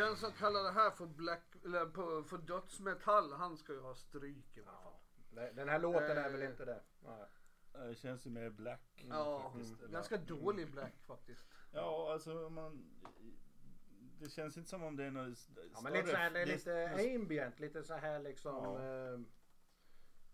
Den 0.00 0.16
som 0.16 0.32
kallar 0.32 0.62
det 0.62 0.70
här 0.70 0.90
för 0.90 1.06
black, 1.06 1.54
eller 1.64 2.22
för 2.22 2.38
dödsmetall, 2.38 3.32
han 3.32 3.56
ska 3.56 3.72
ju 3.72 3.80
ha 3.80 3.94
stryk 3.94 4.56
i 4.56 4.60
alla 4.60 4.72
fall. 4.78 4.92
Nej, 5.32 5.52
Den 5.54 5.68
här 5.68 5.78
låten 5.78 6.18
är 6.18 6.30
väl 6.30 6.42
Eh. 6.42 6.50
inte 6.50 6.64
det? 6.64 6.80
Nej. 7.04 7.26
Det 7.88 7.94
känns 7.94 8.26
ju 8.26 8.30
mer 8.30 8.50
black. 8.50 9.04
Ja, 9.08 9.42
faktiskt. 9.42 9.80
Eller- 9.82 9.92
ganska 9.92 10.16
dålig 10.16 10.70
black 10.70 10.94
faktiskt. 11.06 11.46
Ja, 11.72 12.12
alltså 12.12 12.30
man... 12.50 12.90
Det 14.20 14.30
känns 14.30 14.56
inte 14.56 14.70
som 14.70 14.82
om 14.82 14.96
det 14.96 15.04
är 15.04 15.10
något 15.10 15.32
s- 15.32 15.50
Ja, 15.74 15.80
men 15.80 15.92
lite 15.92 16.08
så 16.08 16.16
här, 16.16 16.30
det 16.30 16.40
är 16.40 16.46
lite 16.46 16.90
ambient, 17.14 17.60
lite 17.60 17.82
så 17.82 17.94
här 17.94 18.20
liksom. 18.20 18.54
Ja. 18.54 18.84
Ja. 18.84 19.18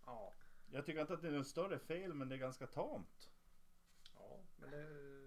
ja. 0.05 0.33
Jag 0.71 0.85
tycker 0.85 1.01
inte 1.01 1.13
att 1.13 1.21
det 1.21 1.27
är 1.27 1.31
något 1.31 1.47
större 1.47 1.79
fel 1.79 2.13
men 2.13 2.29
det 2.29 2.35
är 2.35 2.39
ganska 2.39 2.67
tamt. 2.67 3.29
ja 4.15 4.39
men 4.57 4.69
det, 4.71 4.83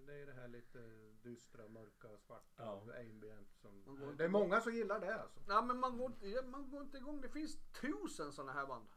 det 0.06 0.14
är 0.22 0.26
det 0.26 0.32
här 0.32 0.48
lite 0.48 0.78
dystra, 1.22 1.68
mörka, 1.68 2.08
svarta, 2.26 2.44
Ja. 2.56 2.82
ambient 3.00 3.48
som. 3.54 4.14
Det 4.16 4.24
är 4.24 4.28
många 4.28 4.60
som 4.60 4.74
gillar 4.74 5.00
det 5.00 5.14
alltså. 5.22 5.40
Ja 5.48 5.62
men 5.62 5.78
man 5.78 5.98
går, 5.98 6.42
man 6.50 6.70
går 6.70 6.82
inte 6.82 6.96
igång. 6.96 7.20
Det 7.20 7.28
finns 7.28 7.58
tusen 7.80 8.32
sådana 8.32 8.52
här 8.52 8.66
band. 8.66 8.88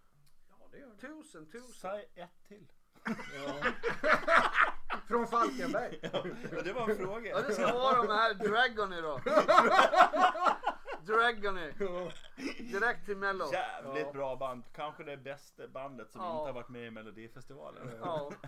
Ja 0.50 0.68
det 0.72 0.78
gör 0.78 0.90
det. 0.90 1.08
Tusen, 1.08 1.46
tusen. 1.52 1.74
Säg 1.74 2.10
ett 2.16 2.44
till. 2.48 2.68
Från 5.08 5.28
Falkenberg. 5.28 6.00
Ja, 6.14 6.24
det 6.64 6.74
var 6.74 6.90
en 6.90 6.98
fråga. 6.98 7.30
Ja 7.30 7.42
det 7.42 7.54
ska 7.54 7.74
vara 7.74 8.02
de 8.02 8.08
här 8.14 8.34
Dragony 8.34 9.02
då. 9.02 9.22
Dragony. 11.14 11.72
Direkt 12.72 13.06
till 13.06 13.18
mello. 13.18 13.52
Jävligt 13.54 14.06
Ja. 14.06 14.12
bra 14.14 14.36
band. 14.36 14.64
Kanske 14.74 15.04
det 15.04 15.18
bästa 15.18 15.68
bandet 15.68 16.12
som 16.12 16.22
Ja. 16.22 16.32
inte 16.40 16.48
har 16.50 16.54
varit 16.54 16.70
med 16.70 16.88
i 16.88 16.92
Melodifestivalen. 16.92 17.92
Ja. 18.02 18.32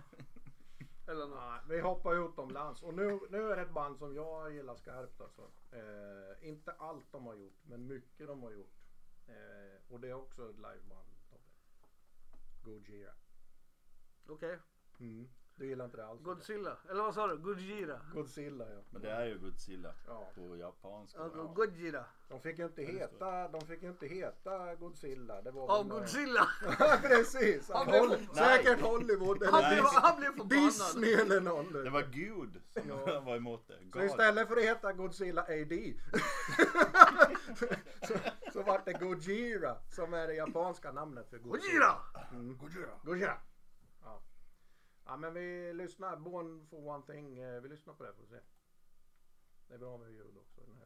Eller 1.07 1.27
något. 1.27 1.37
Ja, 1.37 1.59
vi 1.69 1.79
hoppar 1.79 2.25
utomlands 2.25 2.83
och 2.83 2.93
nu, 2.93 3.19
nu 3.29 3.51
är 3.51 3.55
det 3.55 3.61
ett 3.61 3.73
band 3.73 3.97
som 3.97 4.15
jag 4.15 4.53
gillar 4.53 4.75
skarpt 4.75 5.21
alltså. 5.21 5.51
Eh, 5.71 6.49
inte 6.49 6.71
allt 6.71 7.11
de 7.11 7.25
har 7.25 7.35
gjort 7.35 7.59
men 7.63 7.87
mycket 7.87 8.27
de 8.27 8.43
har 8.43 8.51
gjort. 8.51 8.75
Eh, 9.27 9.93
och 9.93 9.99
det 9.99 10.09
är 10.09 10.13
också 10.13 10.49
ett 10.49 10.55
liveband. 10.55 11.09
Gojira. 12.63 13.13
Okej. 14.27 14.59
Mm. 14.99 15.29
Du 15.57 15.67
gillar 15.67 15.85
inte 15.85 15.97
det 15.97 16.05
alls? 16.07 16.21
Godzilla. 16.21 16.77
Eller 16.89 17.03
vad 17.03 17.13
sa 17.13 17.27
du? 17.27 17.37
Godzilla. 17.37 17.99
Godzilla 18.13 18.65
ja. 18.69 18.79
Men 18.89 19.01
det 19.01 19.09
är 19.11 19.25
ju 19.25 19.37
Godzilla 19.39 19.93
Ja. 20.07 20.31
på 20.35 20.57
japanska. 20.57 21.19
Ja. 21.35 21.43
Godzilla. 21.55 22.05
De 22.29 22.39
fick 22.41 22.59
ju 22.59 22.65
inte 22.65 22.81
heta, 22.81 23.47
de 23.47 23.61
fick 23.61 23.83
ju 23.83 23.89
inte 23.89 24.07
heta 24.07 24.75
Godzilla. 24.75 25.41
Det 25.41 25.51
var 25.51 25.67
Ja, 25.67 25.79
eh, 25.79 25.87
Godzilla. 25.87 26.47
Precis! 27.01 27.69
Han 27.69 27.77
Han 27.77 27.87
blev- 27.87 28.01
Hol- 28.01 28.27
Nej. 28.33 28.57
säkert 28.63 28.81
Hollywood 28.81 29.43
Han 29.43 29.59
eller 29.63 29.69
blev, 29.69 29.83
Nej. 29.83 29.91
han 30.01 30.19
blev 30.19 30.29
förbannad. 30.31 30.63
Disney 30.65 31.13
eller 31.13 31.41
någon. 31.41 31.73
Det 31.73 31.89
var 31.89 32.01
Gud 32.01 32.61
som 32.73 32.89
Ja. 32.89 33.19
var 33.25 33.35
emot 33.35 33.67
det. 33.67 33.77
Så 33.77 33.83
God. 33.99 34.03
istället 34.03 34.47
för 34.47 34.57
att 34.57 34.63
heta 34.63 34.93
Godzilla 34.93 35.41
AD 35.41 35.93
så, 38.07 38.13
så 38.53 38.63
vart 38.63 38.85
det 38.85 38.93
Gojira 38.93 39.77
som 39.89 40.13
är 40.13 40.27
det 40.27 40.33
japanska 40.33 40.91
namnet 40.91 41.29
för 41.29 41.37
Godzilla. 41.37 41.67
Gojira! 41.69 41.95
Mm. 42.31 42.57
Gojira. 42.57 42.89
Gojira. 43.03 43.37
Ja. 45.05 45.17
men 45.17 45.33
vi 45.33 45.73
lyssnar, 45.73 46.17
Born 46.17 46.67
for 46.67 46.87
one 46.87 47.05
thing, 47.05 47.37
eh, 47.37 47.61
vi 47.61 47.69
lyssnar 47.69 47.93
på 47.93 48.03
det 48.03 48.13
får 48.13 48.21
vi 48.21 48.27
se. 48.27 48.39
Det 49.67 49.73
är 49.73 49.77
bra 49.77 49.97
med 49.97 50.11
ljud 50.11 50.37
också 50.37 50.61
den 50.61 50.77
här 50.77 50.84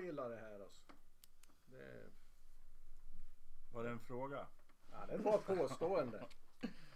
jag, 0.00 0.06
gillar 0.06 0.28
det 0.30 0.36
här 0.36 0.60
alltså. 0.60 0.82
Det, 1.66 2.10
Var 3.72 3.84
det 3.84 3.90
en 3.90 4.00
fråga? 4.00 4.46
ja, 4.90 5.06
det 5.06 5.14
är 5.14 5.18
bara 5.18 5.34
ett 5.34 5.46
påstående. 5.46 6.26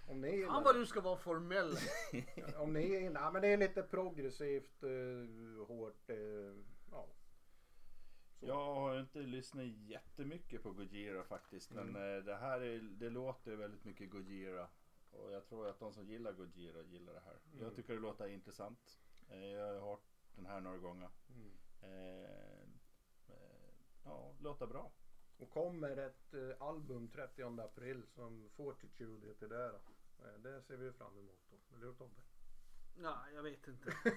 Om 0.08 0.20
ni 0.20 0.30
gillar 0.36 0.48
Fan 0.52 0.64
vad 0.64 0.74
du 0.74 0.86
ska 0.86 1.00
vara 1.00 1.16
formell. 1.16 1.76
Om 2.56 2.72
ni 2.72 2.86
gillar 2.86 3.20
ja, 3.20 3.30
men 3.30 3.42
det 3.42 3.48
är 3.48 3.56
lite 3.56 3.82
progressivt, 3.82 4.82
eh, 4.82 5.66
hårt. 5.66 6.10
Eh, 6.10 6.16
ja. 6.90 7.08
Så. 8.40 8.46
Jag 8.46 8.64
har 8.74 9.00
inte 9.00 9.18
lyssnat 9.18 9.66
jättemycket 9.66 10.62
på 10.62 10.70
Gojira 10.72 11.24
faktiskt. 11.24 11.70
Men 11.70 11.88
Mm. 11.88 12.18
eh, 12.18 12.24
det 12.24 12.36
här 12.36 12.60
är, 12.60 12.78
det 12.80 13.10
låter 13.10 13.56
väldigt 13.56 13.84
mycket 13.84 14.10
Gojira. 14.10 14.68
Och 15.10 15.32
jag 15.32 15.46
tror 15.46 15.68
att 15.68 15.78
de 15.80 15.92
som 15.92 16.06
gillar 16.06 16.32
Gojira 16.32 16.82
gillar 16.82 17.12
det 17.14 17.20
här. 17.24 17.38
Mm. 17.52 17.64
Jag 17.64 17.74
tycker 17.74 17.94
det 17.94 18.00
låter 18.00 18.28
intressant. 18.28 19.00
Eh, 19.30 19.44
Jag 19.44 19.80
har 19.80 19.90
hört 19.90 20.04
den 20.36 20.46
här 20.46 20.60
några 20.60 20.78
gånger. 20.78 21.08
Mm. 21.34 21.50
Ja, 24.04 24.34
låter 24.40 24.66
bra. 24.66 24.92
Och 25.38 25.50
kommer 25.50 25.96
ett 25.96 26.34
eh, 26.34 26.62
album 26.66 27.08
30 27.08 27.42
april 27.60 28.06
som 28.06 28.50
Fortitude 28.50 29.26
heter 29.26 29.48
det. 29.48 29.80
Eh, 30.18 30.40
det 30.40 30.62
ser 30.62 30.76
vi 30.76 30.92
fram 30.92 31.18
emot 31.18 31.40
då. 31.50 31.76
Eller 31.76 31.86
hur 31.86 31.94
Tobbe? 31.94 32.20
Nej, 32.96 33.34
jag 33.34 33.42
vet 33.42 33.68
inte. 33.68 33.92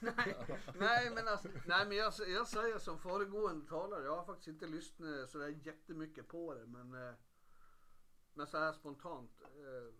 nej, 0.00 0.36
nej, 0.74 1.10
men 1.14 1.28
alltså, 1.28 1.48
nej, 1.66 1.86
men 1.88 1.96
jag, 1.96 2.12
jag 2.28 2.48
säger 2.48 2.78
som 2.78 2.98
föregående 2.98 3.66
talare. 3.68 4.04
Jag 4.04 4.16
har 4.16 4.24
faktiskt 4.24 4.48
inte 4.48 4.66
lyssnat 4.66 5.30
så 5.30 5.38
där 5.38 5.48
jättemycket 5.48 6.28
på 6.28 6.54
det, 6.54 6.66
men, 6.66 6.94
eh, 7.08 7.14
men 8.34 8.46
så 8.46 8.58
här 8.58 8.72
spontant. 8.72 9.42
Eh, 9.42 9.94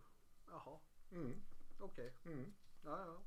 jaha, 0.51 0.79
Mm. 1.13 1.43
okej. 1.81 2.15
Mm. 2.25 2.55
Ja, 2.85 2.99
ja. 3.07 3.21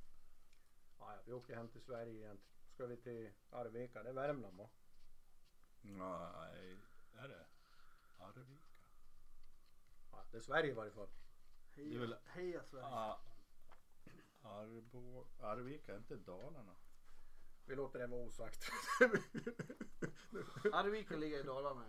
Ja, 0.99 1.15
ja, 1.15 1.21
vi 1.25 1.33
åker 1.33 1.55
hem 1.55 1.69
till 1.69 1.81
Sverige 1.81 2.13
igen. 2.13 2.39
Ska 2.73 2.85
vi 2.85 2.97
till 2.97 3.31
Arvika? 3.49 4.03
Det 4.03 4.09
är 4.09 4.13
Värmland 4.13 4.57
va? 4.57 4.69
Nej, 5.87 6.77
är 7.17 7.27
det? 7.27 7.45
Arvika? 8.19 8.63
Ja, 10.11 10.23
det 10.31 10.37
är 10.37 10.41
Sverige 10.41 10.71
i 10.71 10.73
varje 10.73 10.91
fall. 10.91 11.07
Heja, 11.75 11.89
Det 11.89 11.95
är 11.95 11.99
väl- 11.99 12.17
heja 12.25 12.63
Sverige. 12.63 12.85
Ah, 12.85 13.19
Arbo, 14.43 15.25
Arvika, 15.41 15.93
är 15.93 15.97
inte 15.97 16.15
Dalarna? 16.15 16.75
Vi 17.65 17.75
låter 17.75 17.99
det 17.99 18.07
vara 18.07 18.21
osagt. 18.21 18.69
Arvika 20.73 21.15
ligger 21.15 21.39
i 21.39 21.43
Dalarna. 21.43 21.85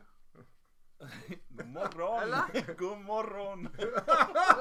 God 1.49 1.67
morgon! 1.67 2.23
Eller? 2.23 2.75
God 2.79 2.99
morgon! 2.99 3.69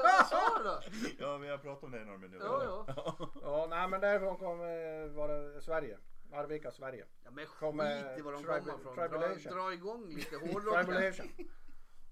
Vad 0.02 0.26
sa 0.26 0.58
du 0.58 0.64
då? 0.64 0.80
Ja, 1.18 1.36
vi 1.38 1.48
har 1.48 1.58
pratat 1.58 1.84
om 1.84 1.90
det 1.90 2.02
i 2.02 2.04
några 2.04 2.18
minuter. 2.18 2.46
Ja, 2.46 2.84
ja. 2.96 3.30
ja, 3.42 3.66
nej 3.70 3.88
men 3.88 4.00
därifrån 4.00 4.36
kommer 4.36 5.02
eh, 5.04 5.08
vara 5.10 5.60
Sverige. 5.60 5.98
Arvika, 6.32 6.70
Sverige. 6.70 7.06
Ja 7.24 7.30
men 7.30 7.46
Kommer 7.46 8.02
skit 8.02 8.18
i 8.18 8.22
var 8.22 8.32
de 8.32 8.44
kommer 8.44 8.58
ifrån. 8.58 8.96
Dra, 8.96 9.08
dra 9.50 9.72
igång 9.72 10.08
lite 10.08 10.36
hårdrock. 10.46 10.86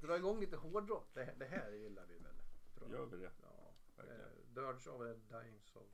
Dra 0.00 0.16
igång 0.16 0.40
lite 0.40 0.56
hårdrock. 0.56 1.08
Det, 1.14 1.34
det 1.38 1.44
här 1.44 1.70
gillar 1.70 2.06
vi 2.06 2.18
väl? 2.18 2.32
Tror 2.74 2.90
jag. 2.90 3.00
Gör 3.00 3.06
vi 3.06 3.16
det? 3.16 3.30
Ja. 3.42 3.74
Verkligen. 3.96 4.20
Eh, 4.20 4.26
Dirge 4.54 4.90
of 4.90 5.00
a 5.00 5.14
Dying 5.30 5.60
Soul. 5.60 5.88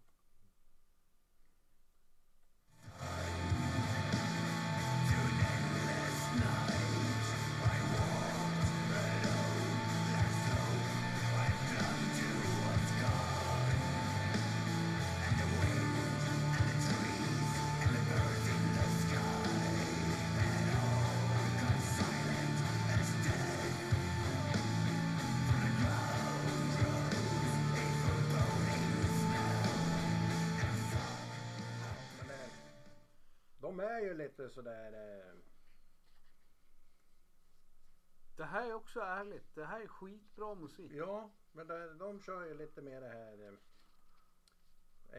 De 33.70 33.80
är 33.80 34.00
ju 34.00 34.14
lite 34.14 34.48
sådär... 34.48 34.92
Eh, 34.92 35.34
Det 38.36 38.44
här 38.44 38.66
är 38.68 38.72
också 38.74 39.00
ärligt. 39.00 39.54
Det 39.54 39.64
här 39.64 39.80
är 39.80 39.86
skitbra 39.86 40.54
musik. 40.54 40.92
ja, 40.92 41.30
men 41.52 41.66
de, 41.66 41.98
de 41.98 42.20
kör 42.20 42.44
ju 42.46 42.54
lite 42.54 42.82
mer 42.82 43.00
det 43.00 43.08
här... 43.08 43.48
Eh, 43.48 43.54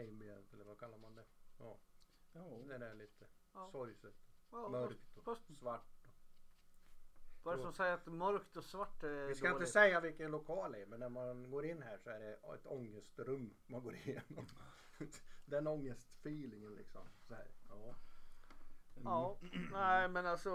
ambient 0.08 0.54
eller 0.54 0.64
vad 0.64 0.80
kallar 0.80 0.98
man 0.98 1.16
det? 1.16 1.24
Ja, 1.60 1.78
Ja. 2.34 2.42
det 2.68 2.78
där 2.78 2.94
lite 2.94 3.26
Ja. 3.54 3.70
sorgset, 3.72 4.14
Ja, 4.52 4.70
mörkt 4.70 5.18
och 5.18 5.24
fast- 5.24 5.58
svart. 5.60 5.88
Vad 7.44 7.54
är 7.54 7.58
det 7.58 7.64
som 7.64 7.74
säger 7.74 7.94
att 7.94 8.06
mörkt 8.08 8.58
och 8.58 8.64
svart 8.66 9.04
är 9.04 9.26
Vi 9.28 9.36
ska 9.36 9.48
dåligt? 9.48 9.62
inte 9.62 9.72
säga 9.72 10.00
vilken 10.02 10.32
lokal 10.32 10.72
det 10.72 10.82
är 10.82 10.86
men 10.86 11.00
när 11.00 11.10
man 11.10 11.52
går 11.52 11.66
in 11.66 11.82
här 11.82 11.98
så 11.98 12.10
är 12.10 12.20
det 12.20 12.34
ett 12.34 12.66
ångestrum 12.66 13.54
man 13.68 13.84
går 13.84 13.96
igenom. 13.96 14.46
Den 15.46 15.68
ångestfeelingen 15.68 16.76
liksom. 16.76 17.08
Så 17.28 17.34
här. 17.36 17.48
Ja. 17.70 17.96
Ja, 19.04 19.38
nej 19.72 20.10
men 20.10 20.26
alltså 20.26 20.52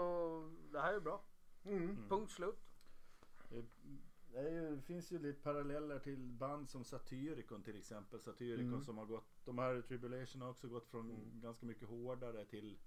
det 0.71 0.79
här 0.79 0.93
är 0.93 0.99
bra. 0.99 1.21
Mm. 1.65 2.09
Punkt 2.09 2.31
slut. 2.31 2.69
Det, 3.49 4.39
är 4.39 4.51
ju, 4.51 4.75
det 4.75 4.81
finns 4.81 5.11
ju 5.11 5.19
lite 5.19 5.41
paralleller 5.41 5.99
till 5.99 6.19
band 6.19 6.69
som 6.69 6.83
Satyricon 6.83 7.63
till 7.63 7.77
exempel. 7.77 8.19
Satyricon 8.21 8.67
Mm. 8.67 8.81
som 8.83 8.97
har 8.97 9.05
gått, 9.05 9.45
de 9.45 9.57
här 9.57 9.81
Tribulation 9.81 10.41
har 10.41 10.49
också 10.49 10.67
gått 10.67 10.87
från 10.87 11.11
Mm. 11.11 11.41
ganska 11.41 11.65
mycket 11.65 11.87
hårdare 11.87 12.45
till 12.45 12.77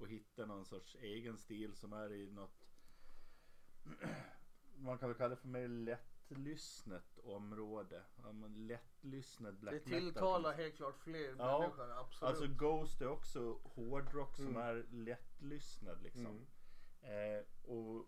att 0.00 0.08
hitta 0.08 0.46
någon 0.46 0.64
sorts 0.64 0.96
egen 1.00 1.38
stil 1.38 1.74
som 1.76 1.92
är 1.92 2.12
i 2.12 2.30
något 2.32 2.64
man 4.76 4.98
kan 4.98 5.08
väl 5.08 5.18
kalla 5.18 5.28
det 5.28 5.36
för 5.40 5.48
mer 5.48 5.68
lättlyssnat 6.30 7.18
område. 7.18 8.02
Ja, 8.22 8.32
men 8.32 8.66
lättlyssnad 8.66 9.58
black 9.58 9.74
Det 9.74 9.90
metal. 9.90 10.00
tilltalar 10.00 10.52
helt 10.52 10.76
klart 10.76 10.98
fler 10.98 11.34
Ja, 11.38 11.58
människor. 11.60 11.90
Absolut. 12.00 12.28
Alltså 12.30 12.46
Ghost 12.46 13.00
är 13.00 13.08
också 13.08 13.58
hårdrock 13.64 14.36
som 14.36 14.46
Mm. 14.48 14.62
är 14.62 14.86
lättlyssnad 14.90 16.02
liksom. 16.02 16.46
Mm. 17.02 17.38
Eh, 17.38 17.44
och 17.70 18.06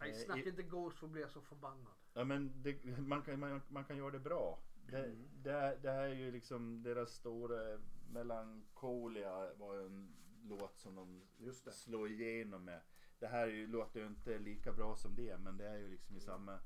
Nej, 0.00 0.10
eh, 0.10 0.16
snacka 0.16 0.48
inte 0.48 0.62
Ghost 0.62 0.98
för 0.98 1.06
att 1.06 1.12
bli 1.12 1.24
så 1.28 1.40
förbannad. 1.40 1.92
Ja 2.14 2.24
men 2.24 2.62
det, 2.62 2.84
man, 2.98 3.22
kan, 3.22 3.40
man, 3.40 3.60
man 3.68 3.84
kan 3.84 3.96
göra 3.96 4.10
det 4.10 4.18
bra. 4.20 4.58
Det, 4.86 4.98
Mm. 5.04 5.28
det, 5.42 5.78
det 5.82 5.90
här 5.90 6.02
är 6.08 6.14
ju 6.14 6.30
liksom 6.30 6.82
deras 6.82 7.10
stora 7.14 7.80
Melancholia 8.10 9.54
var 9.54 9.78
en 9.78 10.14
låt 10.42 10.78
som 10.78 10.94
de 10.94 11.22
Just 11.38 11.64
det. 11.64 11.72
slår 11.72 12.10
igenom 12.10 12.64
med. 12.64 12.80
Det 13.18 13.26
här 13.26 13.46
är 13.48 13.52
ju, 13.52 13.66
låter 13.66 14.00
ju 14.00 14.06
inte 14.06 14.38
lika 14.38 14.72
bra 14.72 14.96
som 14.96 15.14
det 15.16 15.38
men 15.38 15.56
det 15.56 15.68
är 15.68 15.76
ju 15.78 15.88
liksom 15.88 16.16
i 16.16 16.20
samma... 16.20 16.58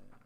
Eh, 0.00 0.16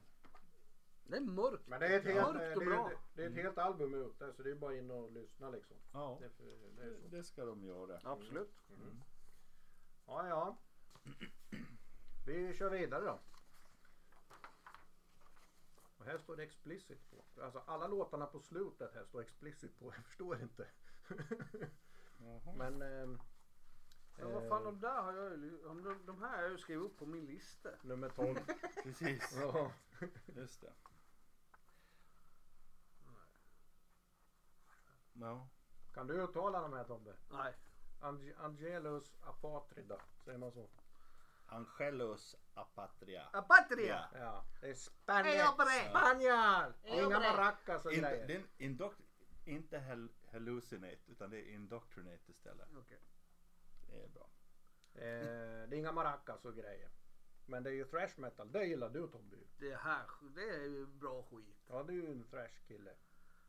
Det 1.05 1.17
är 1.17 1.21
mörkt. 1.21 1.67
Men 1.67 1.81
det 1.81 1.87
är 1.87 1.99
ett 1.99 2.05
helt, 2.05 2.35
Mörkt 2.35 2.39
det 2.39 2.57
och 2.57 2.63
är, 2.63 2.67
bra. 2.67 2.89
det, 2.89 2.97
det 3.15 3.23
är 3.25 3.31
ett 3.31 3.37
helt 3.45 3.59
album 3.59 3.95
ute 3.95 4.33
så 4.33 4.43
det 4.43 4.51
är 4.51 4.55
bara 4.55 4.77
in 4.77 4.91
och 4.91 5.13
lyssna 5.13 5.51
liksom. 5.51 5.77
ja, 5.93 6.19
Det, 6.21 6.29
det 6.45 6.53
är 6.53 6.97
så. 7.01 7.09
det 7.09 7.23
ska 7.25 7.45
de 7.45 7.65
göra. 7.65 8.01
Absolut. 8.05 8.55
Mm. 8.69 9.03
Ja, 10.07 10.29
ja. 10.29 10.57
Vi 12.27 12.55
kör 12.55 12.71
vidare 12.71 13.05
då. 13.05 13.21
Och 15.99 16.05
här 16.05 16.19
står 16.19 16.37
det 16.37 16.43
explicit 16.43 17.11
på. 17.11 17.43
Alltså 17.43 17.59
alla 17.67 17.87
låtarna 17.87 18.27
på 18.27 18.41
slutet 18.41 18.95
här 18.95 19.05
står 19.05 19.21
explicit 19.21 19.79
på. 19.79 19.93
Jag 19.97 20.05
förstår 20.05 20.43
inte. 20.43 20.67
Jaha. 22.19 22.55
Men... 22.57 22.83
ehm, 22.83 23.21
Ja, 24.19 24.29
vad 24.29 24.49
fan 24.49 24.65
de 24.65 24.81
där 24.81 25.03
har 25.03 25.13
jag 25.13 25.31
ju, 25.33 25.59
de, 25.65 25.99
de, 26.07 26.23
här 26.23 26.37
har 26.37 26.43
jag 26.43 26.51
ju 26.51 26.59
skrivit 26.59 26.85
upp 26.85 26.99
på 26.99 27.07
min 27.07 27.27
lista. 27.27 27.69
Nummer 27.83 28.09
12. 28.09 28.37
Precis, 28.83 29.37
ja. 29.41 29.73
just 30.27 30.61
det. 30.61 30.73
Ja. 35.13 35.49
Kan 35.95 36.07
du 36.07 36.15
uttala 36.23 36.61
de 36.61 36.73
här 36.73 36.85
Tobbe? 36.85 37.15
Nej. 37.31 37.55
Ange- 38.01 38.35
Angelus 38.39 39.13
Apatrida. 39.21 39.99
Säger 40.25 40.39
man 40.39 40.53
så? 40.53 40.69
Angelos 41.47 42.37
Apatria. 42.55 43.29
Apatria! 43.33 44.05
Ja. 44.15 44.45
Det 44.61 44.71
är! 44.71 44.75
Spanier! 44.75 46.73
Hey, 46.83 47.05
Inga 47.05 47.19
maracas 47.21 47.85
och 47.87 47.93
In, 47.93 48.01
grejer. 48.01 48.47
inte 49.45 49.79
hal- 49.79 50.09
hallucinate 50.33 50.99
utan 51.07 51.31
det 51.31 51.39
är 51.39 51.55
indoctrinate 51.55 52.31
istället. 52.31 52.69
Okej. 52.79 53.01
Det 53.93 54.03
är 54.03 54.09
bra. 54.09 54.29
Eh, 54.95 55.69
det 55.69 55.77
är 55.77 55.79
inga 55.79 55.93
maracas 55.93 56.45
och 56.45 56.55
grejer. 56.57 56.91
Men 57.47 57.63
det 57.63 57.71
är 57.71 57.75
ju 57.75 57.85
thrash 57.85 58.15
metal. 58.17 58.53
Det 58.53 58.65
gillar 58.65 58.91
du 58.91 59.09
Tobbe. 59.09 59.37
Det 59.59 59.75
här, 59.75 60.07
det 60.35 60.51
är 60.51 60.65
ju 60.65 60.87
bra 60.87 61.23
skit. 61.23 61.65
Ja, 61.69 61.83
du 61.83 61.93
är 61.93 62.07
ju 62.07 62.13
en 62.13 62.25
thrash 62.25 62.67
kille. 62.67 62.95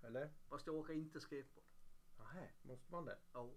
Eller? 0.02 0.30
Fast 0.50 0.68
jag 0.68 0.76
åker 0.76 0.94
inte 0.94 1.20
skateboard. 1.22 1.66
Nej, 2.34 2.54
måste 2.62 2.92
man 2.92 3.06
det? 3.06 3.18
Ja. 3.34 3.50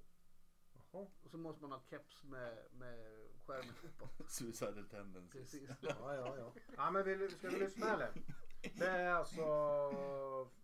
Jaha. 0.72 1.06
Och 1.22 1.30
så 1.30 1.38
måste 1.38 1.62
man 1.62 1.72
ha 1.72 1.82
keps 1.90 2.24
med, 2.24 2.58
med 2.72 3.28
skärmen 3.46 3.74
uppåt. 3.84 4.30
Suicidal 4.30 4.88
tendencies. 4.88 5.50
Precis. 5.50 5.70
Ja, 5.80 6.14
ja, 6.14 6.36
ja. 6.38 6.52
Ja, 6.76 6.90
men 6.90 7.04
vill, 7.04 7.30
ska 7.30 7.48
vi 7.48 7.58
lyssna 7.58 7.94
eller? 7.94 8.12
Det 8.74 8.86
är 8.86 9.12
alltså 9.12 9.42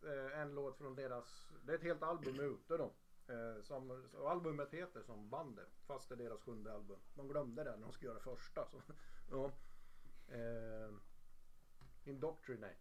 eh, 0.06 0.40
en 0.40 0.54
låt 0.54 0.78
från 0.78 0.94
deras, 0.94 1.52
det 1.62 1.72
är 1.72 1.76
ett 1.76 1.82
helt 1.82 2.02
album 2.02 2.40
ute 2.40 2.76
då. 2.76 2.92
Eh, 3.32 3.62
som, 3.62 3.90
och 4.12 4.30
albumet 4.30 4.70
heter 4.74 5.02
som 5.02 5.30
bandet, 5.30 5.68
fast 5.86 6.08
det 6.08 6.14
är 6.14 6.16
deras 6.16 6.40
sjunde 6.40 6.72
album. 6.72 6.98
De 7.14 7.28
glömde 7.28 7.64
det 7.64 7.76
när 7.76 7.86
de 7.86 7.92
skulle 7.92 8.10
göra 8.10 8.20
första. 8.20 8.66
Så, 8.66 8.82
ja. 9.30 9.50
eh, 10.36 10.90
Indoctrinate. 12.04 12.76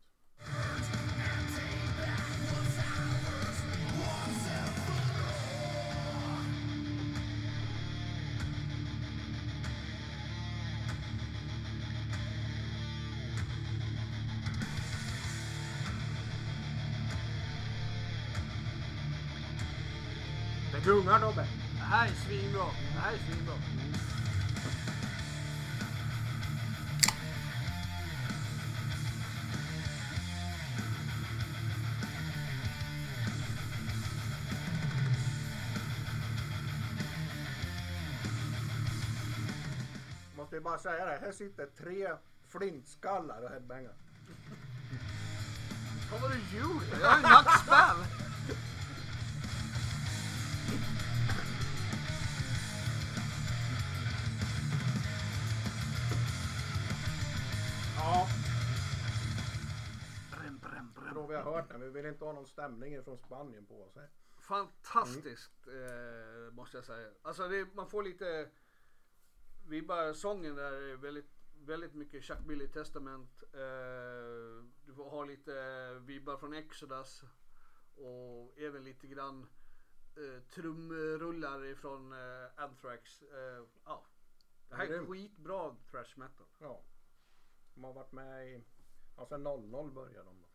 Sjunga 20.92 21.20
Tobbe! 21.20 21.48
Det 21.74 21.80
här 21.80 22.08
är 22.08 22.12
svinbra. 22.12 22.66
Det 22.94 23.00
här 23.00 23.14
är 23.14 23.18
svinbra. 23.18 23.54
Måste 40.38 40.56
ju 40.56 40.62
bara 40.62 40.80
säga 40.80 41.06
det, 41.06 41.20
här 41.26 41.32
sitter 41.32 41.66
tre 41.78 42.10
flintskallar 42.50 43.44
och 43.44 43.50
headbangar. 43.50 43.94
Vad 46.12 46.22
var 46.22 46.30
det 46.30 46.36
du 46.36 46.58
gjorde? 46.58 46.86
Jag 47.02 47.10
har 47.10 47.18
ju 47.18 47.22
nackspärr! 47.24 48.21
Ja, 58.14 58.28
Brem, 60.32 60.58
brem, 60.60 60.92
brem. 60.94 61.14
tror 61.14 61.28
vi 61.28 61.36
har 61.36 61.44
hört 61.44 61.70
den. 61.70 61.82
Vi 61.82 61.90
vill 61.90 62.06
inte 62.06 62.26
ha 62.26 62.32
någon 62.32 62.48
stämning 62.48 63.04
från 63.04 63.18
Spanien 63.18 63.66
på 63.66 63.84
oss. 63.84 63.96
här. 63.96 64.10
Fantastiskt 64.38 65.68
eh, 65.68 66.54
måste 66.54 66.78
jag 66.78 66.86
säga. 66.86 67.10
Alltså 67.22 67.48
det, 67.48 67.68
man 67.76 67.90
får 67.90 68.04
lite 68.04 68.50
vibbar. 69.68 70.14
Sången 70.14 70.56
där 70.56 70.72
är 70.72 70.96
väldigt, 70.96 71.32
väldigt 71.60 71.94
mycket 71.94 72.24
Chuck 72.24 72.40
Billy 72.40 72.68
Testament. 72.68 73.44
Eh, 73.54 74.64
du 74.86 74.94
får 74.96 75.10
ha 75.10 75.24
lite 75.26 75.54
vibbar 76.00 76.38
från 76.38 76.54
Exodus. 76.54 77.24
Och 77.96 78.58
även 78.60 78.84
lite 78.84 79.08
grann 79.08 79.48
eh, 80.16 80.44
trumrullar 80.44 81.66
ifrån 81.66 82.14
eh, 82.14 82.64
Anthrax. 82.64 83.22
Eh, 83.22 83.66
ja. 83.86 84.06
Det 84.70 84.76
här 84.76 84.88
är 84.88 85.06
skitbra 85.06 85.76
thrash 85.92 86.14
metal. 86.18 86.48
Ja. 86.60 86.82
De 87.74 87.84
har 87.84 87.94
varit 87.94 88.12
med 88.12 88.48
i... 88.48 88.64
Ja, 89.18 89.26
sen 89.26 89.44
00 89.44 89.92
började 89.92 90.26
de 90.26 90.42
då. 90.42 90.48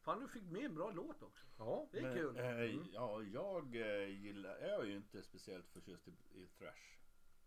Fan 0.00 0.20
du 0.20 0.28
fick 0.28 0.42
med 0.42 0.64
en 0.64 0.74
bra 0.74 0.90
låt 0.90 1.22
också. 1.22 1.46
Ja. 1.58 1.88
Det 1.92 1.98
är 1.98 2.02
Men, 2.02 2.14
kul. 2.14 2.38
eh, 2.38 2.92
ja, 2.92 3.22
jag 3.22 3.76
eh, 3.76 4.08
gillar, 4.08 4.58
jag 4.58 4.80
är 4.80 4.84
ju 4.84 4.96
inte 4.96 5.22
speciellt 5.22 5.68
förtjust 5.68 6.08
i, 6.08 6.10
i 6.34 6.46
thrash. 6.58 6.98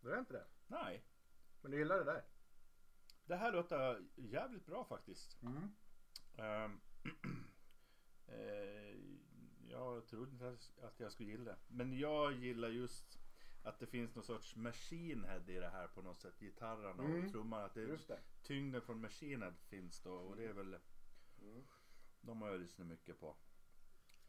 Du 0.01 0.13
är 0.13 0.19
inte 0.19 0.33
det? 0.33 0.45
Nej. 0.67 1.03
Men 1.61 1.71
du 1.71 1.77
gillar 1.77 1.97
det 1.97 2.03
där? 2.03 2.23
Det 3.25 3.35
här 3.35 3.51
låter 3.51 4.05
jävligt 4.15 4.65
bra 4.65 4.85
faktiskt. 4.85 5.37
Mm. 5.41 5.75
Ehm, 6.35 6.81
eh, 8.27 8.95
jag 9.69 10.07
trodde 10.07 10.31
inte 10.31 10.57
att 10.81 10.99
jag 10.99 11.11
skulle 11.11 11.29
gilla 11.31 11.43
det. 11.51 11.57
Men 11.67 11.97
jag 11.97 12.33
gillar 12.33 12.69
just 12.69 13.19
att 13.63 13.79
det 13.79 13.87
finns 13.87 14.15
någon 14.15 14.23
sorts 14.23 14.55
machine 14.55 15.23
head 15.25 15.43
i 15.49 15.59
det 15.59 15.69
här 15.69 15.87
på 15.87 16.01
något 16.01 16.19
sätt. 16.21 16.39
Gitarrerna 16.39 17.03
Mm. 17.03 17.25
och 17.25 17.31
trumman. 17.31 17.63
Att 17.63 17.73
det, 17.73 17.81
Just 17.81 18.07
det. 18.07 18.19
tyngden 18.43 18.81
från 18.81 19.01
machine 19.01 19.41
head 19.41 19.53
finns 19.67 20.01
då. 20.01 20.13
Och 20.13 20.35
det 20.35 20.45
är 20.45 20.53
väl 20.53 20.77
Mm. 21.41 21.63
de 22.21 22.41
har 22.41 22.49
jag 22.49 22.59
lyssnat 22.59 22.87
mycket 22.87 23.19
på. 23.19 23.35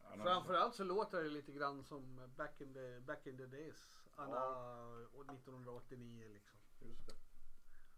Annars- 0.03 0.25
Framförallt 0.27 0.75
så 0.75 0.83
låter 0.83 1.23
det 1.23 1.29
lite 1.29 1.51
grann 1.51 1.83
som 1.83 2.31
back 2.37 2.61
in 2.61 2.73
the, 2.73 2.99
back 2.99 3.27
in 3.27 3.37
the 3.37 3.45
days. 3.45 3.97
Anna 4.15 4.37
1989 5.21 6.27
liksom. 6.33 6.57
Just 6.81 7.05
det. 7.07 7.13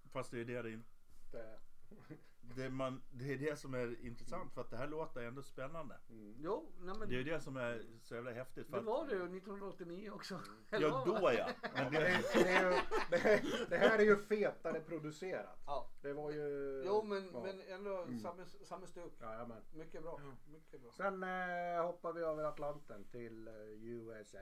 Fast 0.09 0.31
det 0.31 0.39
är 0.41 0.45
det 0.45 0.61
det 0.61 0.71
inte 0.71 1.59
det. 1.89 2.17
det, 2.61 2.69
man, 2.69 3.01
det 3.11 3.33
är 3.33 3.38
det 3.38 3.59
som 3.59 3.73
är 3.73 4.05
intressant 4.05 4.53
för 4.53 4.61
att 4.61 4.69
det 4.69 4.77
här 4.77 4.88
låter 4.88 5.21
ändå 5.21 5.41
spännande. 5.43 5.95
Mm. 6.09 6.35
Jo, 6.39 6.71
nej 6.79 6.95
men 6.99 7.09
Det 7.09 7.15
är 7.15 7.23
det, 7.23 7.31
det 7.31 7.39
som 7.39 7.57
är 7.57 7.83
så 8.01 8.15
jävla 8.15 8.31
häftigt. 8.31 8.69
För 8.69 8.77
att, 8.77 8.83
var 8.85 9.05
det 9.07 9.15
ju 9.15 9.23
1989 9.23 10.09
också. 10.09 10.39
Eller 10.69 10.88
ja, 10.88 11.05
vad? 11.07 11.21
då 11.21 11.31
ja. 11.38 11.49
Men 11.73 11.91
Det, 11.93 11.99
det, 11.99 12.07
är, 12.07 12.23
det, 12.33 12.49
är 12.49 12.63
ju, 12.63 12.79
det, 13.09 13.17
här, 13.17 13.41
det 13.69 13.77
här 13.77 13.99
är 13.99 14.03
ju 14.03 14.17
fetare 14.17 14.79
producerat. 14.79 15.59
Ja. 15.65 15.89
Det 16.01 16.13
var 16.13 16.31
ju... 16.31 16.83
Jo 16.85 17.03
men, 17.03 17.29
ja. 17.33 17.41
men 17.43 17.61
ändå 17.61 18.07
samma, 18.21 18.45
samma 18.45 18.88
stuk. 18.88 19.13
Jajamän. 19.21 19.61
Mycket 19.73 20.03
bra. 20.03 20.21
Mycket 20.45 20.81
bra. 20.81 20.91
Sen 20.91 21.23
eh, 21.23 21.85
hoppar 21.85 22.13
vi 22.13 22.21
över 22.21 22.43
Atlanten 22.43 23.05
till 23.11 23.47
eh, 23.47 23.53
USA. 23.83 24.38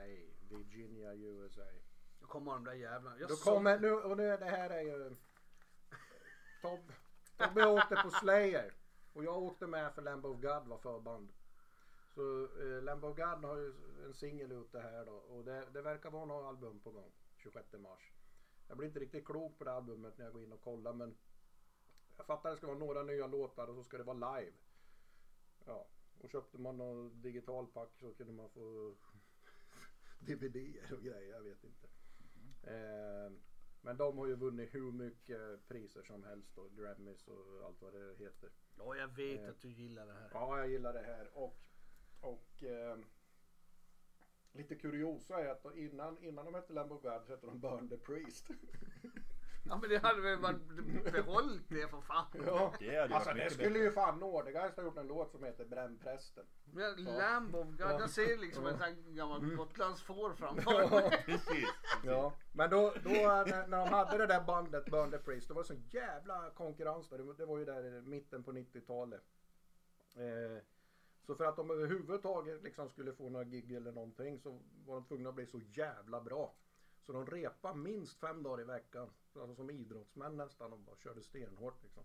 Virginia, 0.50 1.14
USA. 1.14 1.62
Då 2.20 2.26
kommer 2.26 2.52
de 2.52 2.64
där 2.64 2.72
jävlarna. 2.72 3.18
Jag 3.18 3.28
Då 3.28 3.34
såg- 3.34 3.54
kommer, 3.54 3.78
nu, 3.78 3.92
och 3.92 4.16
nu, 4.16 4.36
det 4.36 4.44
här 4.44 4.70
är 4.70 4.82
ju... 4.82 5.16
Tob, 6.62 6.92
Tobbe 7.36 7.66
åkte 7.66 7.96
på 7.96 8.10
Slayer. 8.10 8.72
Och 9.12 9.24
jag 9.24 9.42
åkte 9.42 9.66
med 9.66 9.94
för 9.94 10.02
Lamb 10.02 10.26
of 10.26 10.40
God 10.40 10.66
var 10.66 10.78
förband. 10.78 11.32
Så 12.14 12.44
eh, 12.44 12.82
Lamb 12.82 13.04
of 13.04 13.16
God 13.16 13.44
har 13.44 13.56
ju 13.56 13.74
en 14.06 14.14
singel 14.14 14.52
ute 14.52 14.80
här 14.80 15.06
då. 15.06 15.12
Och 15.12 15.44
det, 15.44 15.66
det 15.72 15.82
verkar 15.82 16.10
vara 16.10 16.24
något 16.24 16.44
album 16.48 16.80
på 16.80 16.90
gång. 16.90 17.12
26 17.36 17.72
mars. 17.72 18.12
Jag 18.68 18.76
blir 18.76 18.88
inte 18.88 19.00
riktigt 19.00 19.26
klok 19.26 19.58
på 19.58 19.64
det 19.64 19.72
albumet 19.72 20.18
när 20.18 20.24
jag 20.24 20.34
går 20.34 20.42
in 20.42 20.52
och 20.52 20.62
kollar 20.62 20.92
men 20.92 21.16
jag 22.16 22.26
fattar 22.26 22.48
att 22.48 22.54
det 22.54 22.58
ska 22.58 22.66
vara 22.66 22.78
några 22.78 23.02
nya 23.02 23.26
låtar 23.26 23.68
och 23.68 23.74
så 23.74 23.84
ska 23.84 23.96
det 23.98 24.02
vara 24.02 24.38
live. 24.38 24.56
Ja, 25.64 25.86
och 26.18 26.30
köpte 26.30 26.58
man 26.58 26.76
någon 26.76 27.22
digital 27.22 27.66
pack 27.66 27.90
så 28.00 28.14
kunde 28.14 28.32
man 28.32 28.50
få 28.50 28.94
DVDer 30.18 30.92
och 30.92 31.02
grejer, 31.02 31.34
jag 31.34 31.42
vet 31.42 31.64
inte. 31.64 31.88
Eh, 32.62 33.32
men 33.86 33.96
de 33.96 34.18
har 34.18 34.26
ju 34.26 34.36
vunnit 34.36 34.74
hur 34.74 34.92
mycket 34.92 35.68
priser 35.68 36.02
som 36.02 36.24
helst 36.24 36.54
då, 36.56 36.68
Grammys 36.68 37.28
och 37.28 37.64
allt 37.66 37.80
vad 37.82 37.92
det 37.92 38.14
heter. 38.18 38.50
Ja 38.78 38.96
jag 38.96 39.08
vet 39.08 39.40
Eh. 39.40 39.48
att 39.50 39.60
du 39.60 39.70
gillar 39.72 40.06
det 40.06 40.12
här. 40.12 40.30
Ja, 40.32 40.58
jag 40.58 40.68
gillar 40.68 40.92
det 40.92 41.02
här 41.02 41.30
och, 41.38 41.58
och 42.20 42.62
eh, 42.62 42.98
lite 44.52 44.74
kuriosa 44.74 45.40
är 45.40 45.48
att 45.48 45.76
innan, 45.76 46.18
innan 46.18 46.44
de 46.44 46.54
hette 46.54 46.72
Lamb 46.72 46.92
of 46.92 47.02
God 47.02 47.24
så 47.24 47.32
hette 47.32 47.46
de 47.46 47.60
Burn 47.60 47.88
the 47.88 47.96
Priest. 47.96 48.46
Ja 49.68 49.78
men 49.80 49.90
det 49.90 49.98
hade 50.02 50.20
väl 50.20 50.38
varit 50.38 51.12
behållit 51.12 51.68
det 51.68 51.88
för 51.90 52.00
fan. 52.00 52.26
ja. 52.46 52.72
det 52.78 52.96
hade 53.00 53.14
Alltså 53.14 53.32
det 53.34 53.50
skulle 53.50 53.68
bättre. 53.70 53.84
ju 53.84 53.90
fan 53.92 54.18
Nordegeist 54.18 54.76
ha 54.76 54.84
gjort 54.84 54.96
en 54.98 55.06
låt 55.06 55.30
som 55.30 55.44
heter 55.44 55.64
Brännprästen. 55.64 56.44
Men 56.72 57.04
Lamb 57.04 57.54
of 57.56 57.66
God, 57.66 57.80
jag 57.80 58.10
ser 58.10 58.38
liksom 58.38 58.66
en 58.66 58.78
sån 58.78 59.14
gammal 59.14 59.54
gotlandsfår 59.56 60.32
framför 60.32 60.72
Ja. 60.72 60.88
mig. 60.90 61.22
Precis. 61.26 61.68
Ja, 62.04 62.32
men 62.52 62.70
då, 62.70 62.92
då 63.04 63.10
när, 63.10 63.66
när 63.66 63.78
de 63.78 63.88
hade 63.88 64.18
det 64.18 64.26
där 64.26 64.44
bandet 64.44 64.84
Burn 64.90 65.10
the 65.10 65.18
Priest, 65.18 65.48
då 65.48 65.54
var 65.54 65.62
det 65.62 65.66
sån 65.66 65.84
jävla 65.90 66.50
konkurrens 66.50 67.08
där. 67.08 67.16
Det, 67.18 67.24
var- 67.24 67.34
det 67.34 67.46
var 67.46 67.58
ju 67.58 67.64
där 67.64 67.84
i 67.84 68.00
mitten 68.02 68.44
på 68.44 68.52
90-talet. 68.52 69.24
Eh, 70.14 70.62
så 71.26 71.34
för 71.34 71.44
att 71.44 71.56
de 71.56 71.70
överhuvudtaget 71.70 72.62
liksom 72.62 72.88
skulle 72.88 73.12
få 73.12 73.28
några 73.28 73.44
gig 73.44 73.72
eller 73.72 73.92
någonting 73.92 74.38
så 74.40 74.58
var 74.86 74.94
de 74.94 75.04
tvungna 75.04 75.28
att 75.28 75.34
bli 75.34 75.46
så 75.46 75.60
jävla 75.72 76.20
bra. 76.20 76.54
Så 77.06 77.12
de 77.12 77.26
repade 77.26 77.78
minst 77.78 78.20
fem 78.20 78.42
dagar 78.42 78.60
i 78.60 78.64
veckan. 78.64 79.10
Alltså 79.34 79.54
som 79.54 79.70
idrottsmän 79.70 80.36
nästan 80.36 80.72
och 80.72 80.78
bara 80.78 80.96
körde 80.96 81.22
stenhårt 81.22 81.82
liksom. 81.82 82.02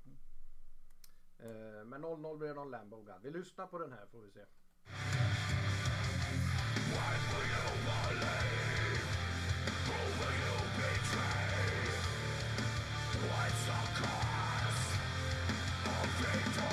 Eh, 1.39 1.85
men 1.85 2.05
0-0 2.05 2.37
blev 2.37 2.55
någon 2.55 2.71
Lambo 2.71 2.97
of 2.97 3.05
God. 3.05 3.21
Vi 3.21 3.29
lyssnar 3.31 3.67
på 3.67 3.77
den 3.77 3.91
här 3.91 4.05
får 4.05 4.21
vi 4.21 4.31
se. 4.31 4.45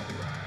Det 0.06 0.37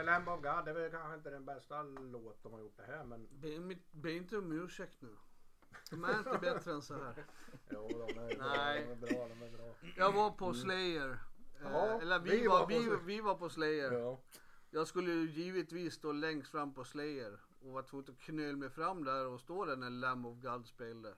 är 0.00 0.04
Lamb 0.04 0.28
of 0.28 0.36
God, 0.36 0.64
det 0.64 0.70
är 0.70 0.74
väl 0.74 0.90
kanske 0.90 1.14
inte 1.14 1.30
den 1.30 1.44
bästa 1.44 1.82
låt 1.82 2.42
de 2.42 2.52
har 2.52 2.60
gjort 2.60 2.76
det 2.76 2.82
här 2.82 3.04
men 3.04 3.28
Be, 3.30 3.76
be 3.90 4.12
inte 4.12 4.38
om 4.38 4.52
ursäkt 4.52 5.02
nu. 5.02 5.16
De 5.90 6.04
är 6.04 6.18
inte 6.18 6.38
bättre 6.40 6.72
än 6.72 6.82
så 6.82 6.94
här. 6.94 7.14
jo, 7.70 7.88
de 7.88 8.18
är, 8.18 8.38
Nej. 8.38 8.86
de 8.86 8.92
är 8.92 8.96
bra, 8.96 9.28
de 9.28 9.42
är 9.46 9.50
bra. 9.50 9.74
Jag 9.96 10.12
var 10.12 10.30
på 10.30 10.54
Slayer. 10.54 11.10
Eh, 11.10 11.16
Ja, 11.62 12.00
eller 12.00 12.18
vi, 12.18 12.30
vi 12.30 12.46
var, 12.46 12.60
var 12.60 12.66
vi, 12.66 12.96
vi 13.04 13.20
var 13.20 13.34
på 13.34 13.48
Slayer. 13.48 13.92
Ja. 13.92 14.20
Jag 14.70 14.88
skulle 14.88 15.12
ju 15.12 15.30
givetvis 15.30 15.94
stå 15.94 16.12
längst 16.12 16.50
fram 16.50 16.74
på 16.74 16.84
Slayer. 16.84 17.40
Och 17.60 17.72
var 17.72 17.82
tvungen 17.82 18.10
att 18.10 18.18
knöla 18.18 18.56
mig 18.56 18.70
fram 18.70 19.04
där 19.04 19.26
och 19.26 19.40
stå 19.40 19.64
där 19.64 19.76
när 19.76 19.90
Lamb 19.90 20.26
of 20.26 20.36
God 20.42 20.66
spelade. 20.66 21.14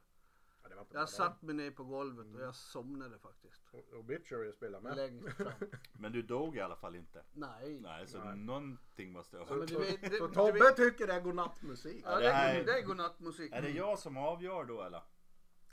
Ja, 0.63 0.69
det 0.69 0.75
var 0.75 0.83
inte 0.83 0.93
bra 0.93 1.01
Jag 1.03 1.09
satt 1.09 1.43
mig 1.43 1.55
ner 1.55 1.71
på 1.71 1.85
golvet 1.85 2.27
och 2.35 2.41
jag 2.43 2.55
somnade 2.55 3.19
faktiskt. 3.19 3.63
det. 3.73 3.97
Obituary 3.97 4.53
spelar 4.53 4.81
med. 4.81 4.97
Längst 4.97 5.37
fram. 5.37 5.53
Men 5.93 6.13
du 6.13 6.23
dog 6.23 6.57
i 6.57 6.61
alla 6.61 6.77
fall 6.77 6.97
inte. 6.97 7.23
Nej. 7.33 7.81
Nej, 7.81 8.07
så 8.07 8.25
Nej. 8.25 8.37
någonting 8.37 9.13
måste 9.13 9.37
jag 9.37 9.47
Ja, 9.47 9.49
ha. 9.49 9.57
men 9.57 9.69
Så, 9.69 9.79
du 9.79 9.85
vet, 9.87 10.01
det, 10.03 10.17
så 10.17 10.27
du 10.27 10.35
Tobbe 10.35 10.53
vet, 10.59 10.77
tycker 10.77 11.07
det 11.07 11.13
är 11.13 11.21
godnattmusik. 11.21 12.03
ja, 12.05 12.17
det 12.17 12.23
det, 12.23 12.33
här 12.33 12.55
är, 12.61 12.65
det 12.65 12.79
är 12.79 12.83
godnattmusik. 12.83 13.53
Är 13.53 13.63
det 13.63 13.71
jag 13.71 13.99
som 13.99 14.17
avgör 14.17 14.65
då 14.65 14.83
eller? 14.83 15.03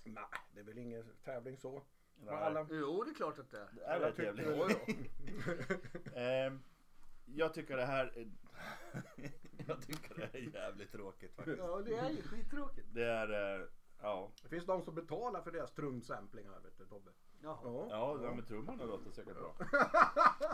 Nej, 0.03 0.23
det 0.53 0.59
är 0.59 0.63
väl 0.63 0.77
ingen 0.77 1.05
tävling 1.23 1.57
så. 1.57 1.83
Nej. 2.21 2.35
Alla, 2.35 2.67
Jo, 2.71 3.03
det 3.03 3.11
är 3.11 3.15
klart 3.15 3.39
att 3.39 3.51
det 3.51 3.57
är. 3.59 3.67
Det 3.75 3.81
är 3.83 3.95
alla 3.95 3.99
väl 4.11 4.15
tycker 4.15 4.33
trevligt. 4.33 6.15
Ehm, 6.15 6.59
jag 7.25 7.53
tycker 7.53 7.77
det 7.77 7.85
här 7.85 8.05
är... 8.05 8.31
jag 9.67 9.81
tycker 9.81 10.15
det 10.15 10.37
är 10.37 10.53
jävligt 10.53 10.91
tråkigt 10.91 11.35
faktiskt. 11.35 11.57
Ja, 11.57 11.81
det 11.85 11.95
är 11.95 12.09
ju 12.09 12.21
skittråkigt. 12.21 12.87
Det 12.93 13.03
är... 13.05 13.59
eh, 13.61 13.65
ja. 14.01 14.31
Det 14.43 14.49
finns 14.49 14.65
de 14.65 14.81
som 14.81 14.95
betalar 14.95 15.41
för 15.41 15.51
deras 15.51 15.71
trumsamplingar 15.71 16.59
vet 16.59 16.77
du 16.77 16.85
Tobbe. 16.85 17.11
Jaha. 17.41 17.59
Ja. 17.89 18.19
Ja, 18.23 18.33
men 18.35 18.45
trummorna 18.45 18.83
låter 18.85 19.11
säkert 19.11 19.37
bra. 19.37 19.55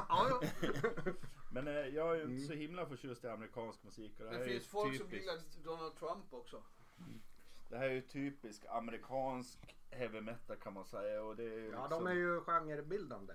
Ja, 0.09 0.29
ja. 0.29 0.41
Men 1.51 1.67
eh, 1.67 1.73
jag 1.73 2.11
är 2.11 2.15
ju 2.15 2.23
inte 2.23 2.47
så 2.47 2.53
himla 2.53 2.85
förtjust 2.85 3.23
i 3.23 3.27
amerikansk 3.27 3.83
musik. 3.83 4.19
Och 4.19 4.25
det, 4.25 4.31
här 4.31 4.37
Det 4.39 4.45
är 4.45 4.49
finns 4.49 4.67
folk 4.67 4.97
som 4.97 5.07
typiskt, 5.07 5.57
gillar 5.57 5.63
Donald 5.63 5.95
Trump 5.95 6.33
också. 6.33 6.63
det 7.69 7.77
här 7.77 7.85
är 7.85 7.93
ju 7.93 8.01
typisk 8.01 8.65
amerikansk 8.69 9.75
heavy 9.89 10.21
metal 10.21 10.57
kan 10.57 10.73
man 10.73 10.85
säga. 10.85 11.23
Och 11.23 11.35
det 11.35 11.43
är 11.43 11.57
ju 11.57 11.69
Ja, 11.71 11.81
liksom, 11.83 12.03
de 12.03 12.11
är 12.11 12.15
ju 12.15 12.41
genrebildande. 12.41 13.33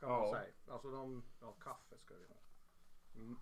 Kan 0.00 0.08
man 0.08 0.18
Ja. 0.20 0.32
säga. 0.34 0.52
Alltså 0.68 0.90
de, 0.90 1.22
ja 1.40 1.52
kaffe 1.52 1.98
ska 1.98 2.14
vi 2.14 2.26
ha. 2.28 2.36
Mm. 3.14 3.36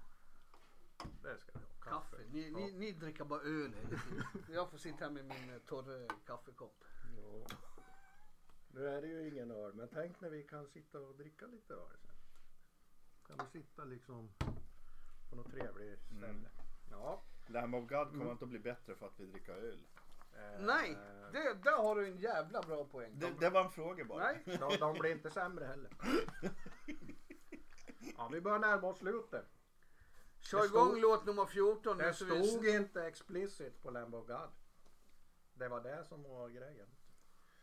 Det 1.23 1.39
ska 1.39 1.53
vi 1.53 1.59
ha. 1.59 1.65
Kaffe. 1.89 2.17
Ni, 2.33 2.51
ni, 2.51 2.73
ni 2.73 2.93
dricker 2.93 3.25
bara 3.25 3.41
öl. 3.41 3.73
Jag 4.53 4.71
får 4.71 4.79
sitta 4.79 5.05
här 5.05 5.11
med 5.11 5.25
min 5.25 5.51
eh, 5.51 5.59
torra 5.59 6.09
kaffekopp. 6.27 6.85
Ja. 7.17 7.47
Nu 8.71 8.87
är 8.89 9.03
det 9.03 9.09
ju 9.09 9.29
ingen 9.29 9.51
öl, 9.51 9.75
men 9.75 9.89
tänk 9.93 10.21
när 10.21 10.31
vi 10.31 10.43
kan 10.43 10.67
sitta 10.67 11.01
och 11.01 11.17
dricka 11.17 11.47
lite 11.47 11.75
öl 11.75 11.97
sen. 12.07 12.15
Kan 13.27 13.47
vi 13.53 13.61
sitta 13.61 13.85
liksom 13.85 14.31
på 15.31 15.37
något 15.37 15.51
trevligt 15.51 16.05
ställe. 16.07 16.27
Mm. 16.27 16.47
Ja. 16.91 17.23
Lamb 17.47 17.75
of 17.75 17.89
God 17.89 18.07
Mm. 18.09 18.19
kommer 18.19 18.33
inte 18.33 18.45
att 18.45 18.51
bli 18.51 18.59
bättre 18.59 18.95
för 18.95 19.07
att 19.07 19.21
vi 19.21 19.27
dricker 19.27 19.53
öl. 19.53 19.79
eh, 20.35 20.61
Nej, 20.61 20.97
det, 21.33 21.55
där 21.55 21.83
har 21.83 21.97
du 21.97 22.07
en 22.07 22.19
jävla 22.19 22.63
bra 22.63 22.85
poäng. 22.85 23.19
Det, 23.19 23.31
det 23.41 23.51
var 23.51 23.65
en 23.65 23.71
fråga 23.71 24.05
bara. 24.05 24.25
Nej, 24.25 24.43
De, 24.61 24.77
de 24.81 24.99
blir 24.99 25.13
inte 25.13 25.31
sämre 25.31 25.65
heller. 25.65 25.91
Ja, 28.17 28.29
vi 28.33 28.41
börjar 28.41 28.59
närma 28.59 28.87
oss 28.89 28.99
slutet. 28.99 29.47
Kör 30.41 30.59
Det 30.61 30.67
igång 30.67 30.89
stod- 30.89 31.01
låt 31.01 31.27
nummer 31.27 31.47
14 31.47 31.99
nu 31.99 32.05
Det 32.05 32.15
så 32.15 32.25
vi... 32.25 32.47
stod 32.47 32.67
inte 32.67 33.03
explicit 33.07 33.83
på 33.83 33.91
Lamb 33.91 34.15
of 34.15 34.27
God. 34.27 34.51
Det 35.55 35.69
var 35.69 35.81
det 35.81 36.05
som 36.05 36.23
var 36.23 36.49
grejen. 36.49 36.87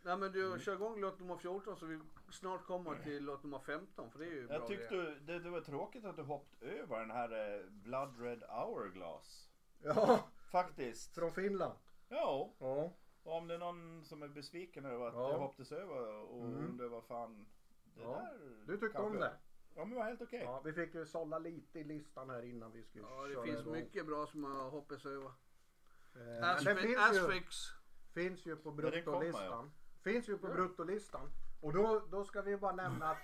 Nej 0.01 0.17
men 0.17 0.29
Mm. 0.33 0.51
du 0.57 0.59
kör 0.59 0.73
igång 0.73 0.99
låt 1.01 1.19
nummer 1.19 1.37
14 1.37 1.77
så 1.77 1.85
vi 1.85 1.99
snart 2.31 2.65
kommer 2.65 3.03
till 3.03 3.23
låt 3.25 3.43
nummer 3.43 3.59
15 3.59 4.11
för 4.11 4.19
det 4.19 4.25
är 4.25 4.29
ju 4.31 4.47
bra 4.47 4.55
Jag 4.55 4.67
tyckte 4.67 4.95
grejer. 4.95 5.19
det, 5.21 5.39
det 5.39 5.49
var 5.49 5.61
tråkigt 5.61 6.05
att 6.05 6.15
du 6.15 6.21
hoppade 6.21 6.71
över 6.71 6.99
den 6.99 7.11
här 7.11 7.55
eh, 7.59 7.65
Blood 7.69 8.19
Red 8.21 8.43
Hourglass. 8.49 9.49
Ja, 9.83 10.19
Faktiskt. 10.51 11.15
från 11.15 11.31
Finland. 11.33 11.73
Ja, 12.09 12.53
Ja. 12.59 12.91
och 13.23 13.37
om 13.37 13.47
det 13.47 13.53
är 13.53 13.57
någon 13.57 14.05
som 14.05 14.23
är 14.23 14.27
besviken 14.27 14.85
över 14.85 15.07
att 15.07 15.13
Ja. 15.13 15.31
jag 15.31 15.39
hoppades 15.39 15.71
över 15.71 16.07
och 16.13 16.45
Mm. 16.45 16.57
undrar 16.65 16.87
vad 16.87 17.03
fan 17.03 17.45
det 17.95 18.01
Ja. 18.01 18.09
där 18.09 18.39
Du 18.65 18.73
tyckte 18.77 18.87
kanske- 18.97 19.01
om 19.01 19.19
det? 19.19 19.33
Ja 19.75 19.81
men 19.85 19.89
det 19.89 19.95
var 19.95 20.03
helt 20.05 20.21
okej. 20.21 20.41
Ja, 20.43 20.61
vi 20.65 20.73
fick 20.73 20.95
ju 20.95 21.05
sålla 21.05 21.39
lite 21.39 21.79
i 21.79 21.83
listan 21.83 22.29
här 22.29 22.41
innan 22.45 22.71
vi 22.71 22.83
skulle 22.83 23.03
Ja 23.09 23.27
det 23.27 23.33
köra 23.33 23.43
finns 23.43 23.59
igång. 23.59 23.73
mycket 23.73 24.05
bra 24.05 24.27
som 24.27 24.43
jag 24.43 24.69
hoppas 24.69 25.05
över. 25.05 25.25
Eh, 25.25 25.31
Men 26.15 26.41
det 26.41 26.47
Asfix, 26.51 26.81
finns 26.81 27.15
ju, 27.15 27.19
Asfix. 27.25 27.55
finns 28.13 28.45
ju 28.45 28.55
på 28.55 28.69
Ja, 28.69 28.89
den 28.89 29.03
kommer, 29.03 29.19
bruttolistan. 29.19 29.71
Finns 30.03 30.29
ju 30.29 30.37
på 30.37 30.47
bruttolistan. 30.47 31.29
Och 31.61 31.73
då, 31.73 32.01
då 32.11 32.23
ska 32.23 32.41
vi 32.41 32.57
bara 32.57 32.75
nämna 32.75 33.09
att 33.09 33.17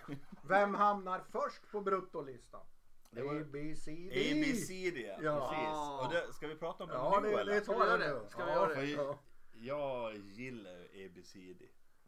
vem 0.47 0.73
hamnar 0.75 1.23
först 1.31 1.71
på 1.71 1.81
bruttolistan? 1.81 2.65
Det 3.11 3.21
var- 3.23 3.41
A, 3.41 3.43
B, 3.51 3.75
C, 3.75 4.09
D. 4.13 4.31
ABCD 4.31 4.97
ja. 4.97 5.17
Ja. 5.21 5.49
Precis. 5.49 6.05
Och 6.07 6.27
det, 6.27 6.33
ska 6.33 6.47
vi 6.47 6.55
prata 6.55 6.83
om 6.83 6.89
det 6.89 6.95
Ja, 6.95 7.19
nu 7.23 7.29
det, 7.31 7.39
eller? 7.41 7.53
det 7.53 7.61
Ska 7.61 7.73
vi 7.73 7.79
göra 7.79 7.89
jag 8.05 8.15
det? 8.15 8.21
nu. 8.23 8.29
Ska 8.29 8.45
vi 8.45 8.51
ja, 8.51 8.55
göra 8.57 8.75
det? 8.75 8.85
Ja. 8.91 9.19
Jag 9.53 10.15
gillar 10.17 10.87
ABCD. 11.05 11.61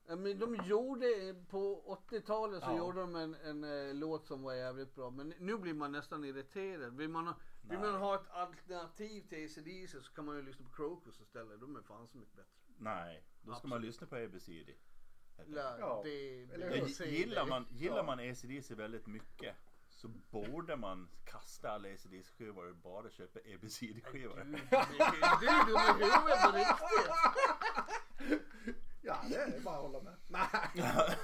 Ja, 0.08 0.16
Men 0.16 0.40
de 0.40 0.56
gjorde 0.56 1.36
på 1.50 1.84
80-talet 2.10 2.64
så 2.64 2.70
Ja. 2.70 2.78
gjorde 2.78 3.00
de 3.02 3.16
en, 3.16 3.36
en 3.36 3.64
eh, 3.64 3.94
låt 3.94 4.28
som 4.28 4.42
var 4.44 4.54
jävligt 4.54 4.96
bra. 4.96 5.10
Men 5.10 5.34
nu 5.40 5.58
blir 5.58 5.74
man 5.74 5.92
nästan 5.92 6.24
irriterad. 6.26 6.98
Vill 6.98 7.10
man, 7.10 7.28
ha- 7.28 7.38
vill 7.62 7.80
man 7.80 7.96
ha 7.96 8.16
ett 8.16 8.28
alternativ 8.30 9.22
till 9.30 9.46
ACDC 9.46 10.02
så 10.02 10.14
kan 10.14 10.26
man 10.26 10.36
ju 10.36 10.42
lyssna 10.42 10.66
på 10.66 10.72
Crocus 10.72 11.22
istället. 11.22 11.60
De 11.60 11.76
är 11.76 11.82
fan 11.82 12.08
så 12.08 12.18
mycket 12.18 12.36
bättre. 12.36 12.52
Nej, 12.78 13.24
då 13.42 13.54
ska 13.56 13.68
man 13.68 13.82
lyssna 13.82 14.08
på 14.08 14.16
ABCD. 14.16 14.70
Ja, 15.48 16.02
det, 16.04 16.46
det 16.46 17.06
gillar 17.06 17.46
man, 17.46 17.66
gillar 17.72 17.98
Ja. 17.98 18.04
man 18.04 18.20
ACDC 18.20 18.76
väldigt 18.76 19.08
mycket 19.08 19.56
så 19.90 20.08
borde 20.08 20.76
man 20.78 21.10
kasta 21.26 21.70
alla 21.72 21.88
ACDC 21.90 22.32
skivor 22.38 22.70
och 22.70 22.76
bara 22.76 23.10
köpa 23.10 23.40
ABCD 23.40 24.04
skivor. 24.06 24.44
Du, 24.44 24.52
du 24.52 25.48
är 25.48 25.66
dum 25.68 26.02
i 26.02 26.04
huvudet 26.04 26.44
på 26.44 26.52
riktigt. 26.58 28.44
ja, 29.04 29.22
det 29.30 29.36
är 29.36 29.60
bara 29.62 29.76
att 29.76 29.82
hålla 29.82 30.02
med. 30.02 30.16
Nej. 30.28 31.18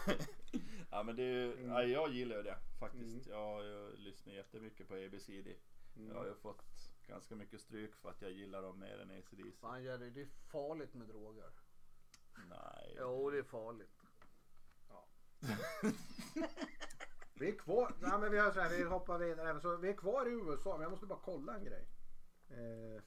ja 0.91 1.03
men 1.03 1.15
det 1.15 1.23
är 1.23 1.27
ju, 1.33 1.53
Mm. 1.53 1.69
ja, 1.69 1.83
jag 1.83 2.09
gillar 2.09 2.37
ju 2.37 2.43
det 2.43 2.57
faktiskt. 2.79 3.27
Jag, 3.27 3.65
jag 3.65 3.99
lyssnar 3.99 4.33
jättemycket 4.33 4.87
på 4.87 4.93
ABCD. 4.93 5.47
Jag 5.93 6.15
har 6.15 6.25
ju 6.25 6.33
fått 6.35 6.63
ganska 7.07 7.35
mycket 7.35 7.61
stryk 7.61 7.95
för 7.95 8.09
att 8.09 8.21
jag 8.21 8.31
gillar 8.31 8.61
dem 8.61 8.79
mer 8.79 8.99
än 8.99 9.11
ACDC. 9.17 9.51
Fan 9.61 9.83
Jerry, 9.83 10.09
det 10.09 10.21
är 10.21 10.27
farligt 10.51 10.93
med 10.93 11.07
droger. 11.07 11.51
Nej. 12.49 12.95
Jo, 12.99 13.29
det 13.29 13.37
är 13.37 13.43
farligt. 13.43 13.91
Vi 17.33 17.49
är 17.49 17.57
kvar. 17.57 17.93
Nej, 18.01 18.19
men 18.19 18.31
vi, 18.31 18.37
har 18.37 18.51
så 18.51 18.59
här, 18.59 18.69
vi 18.77 18.83
hoppar 18.83 19.17
vidare. 19.17 19.61
Så 19.61 19.77
vi 19.77 19.89
är 19.89 19.93
kvar 19.97 20.25
i 20.25 20.31
USA, 20.31 20.71
men 20.73 20.81
jag 20.81 20.91
måste 20.91 21.05
bara 21.05 21.19
kolla 21.23 21.55
en 21.55 21.63
grej. 21.63 21.87
Eh. 22.49 23.01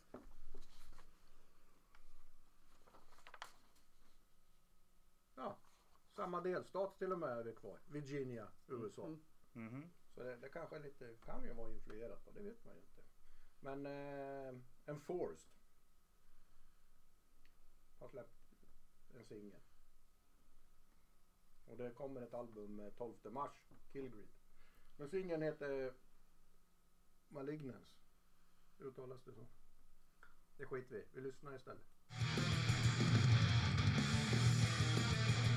Ja, 5.37 5.57
samma 6.13 6.41
delstat 6.41 6.99
till 6.99 7.13
och 7.13 7.19
med 7.19 7.39
är 7.39 7.45
vi 7.45 7.53
kvar. 7.53 7.79
Virginia, 7.87 8.49
USA. 8.67 9.07
Mm. 9.07 9.21
Mhm. 9.53 9.91
Så 10.15 10.23
det, 10.23 10.37
det 10.37 10.49
kanske 10.49 10.79
lite, 10.79 11.17
kan 11.25 11.45
ju 11.45 11.53
vara 11.53 11.71
influerat 11.73 12.27
och 12.27 12.35
det 12.35 12.43
vet 12.43 12.65
man 12.65 12.75
ju 12.75 12.81
inte. 12.81 13.03
Men 13.61 13.87
eh, 13.87 14.61
Enforced 14.87 15.51
har 17.99 18.09
släppt 18.09 18.43
en 19.15 19.25
singel. 19.25 19.61
Och 21.67 21.77
det 21.77 21.91
kommer 21.91 22.23
ett 22.23 22.35
album 22.35 22.81
eh, 22.81 22.93
12 22.93 23.15
mars, 23.33 23.71
Killgrid. 23.93 24.29
Men 24.97 25.09
singeln 25.09 25.43
heter 25.43 25.95
Malignance. 27.29 27.93
Uttalas 28.79 29.25
det 29.25 29.33
så? 29.33 29.47
Det 30.57 30.67
skiter 30.67 30.95
vi. 30.95 31.05
Vi 31.13 31.21
lyssnar 31.21 31.57
istället. 31.57 31.87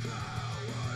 Ja, 0.06 0.95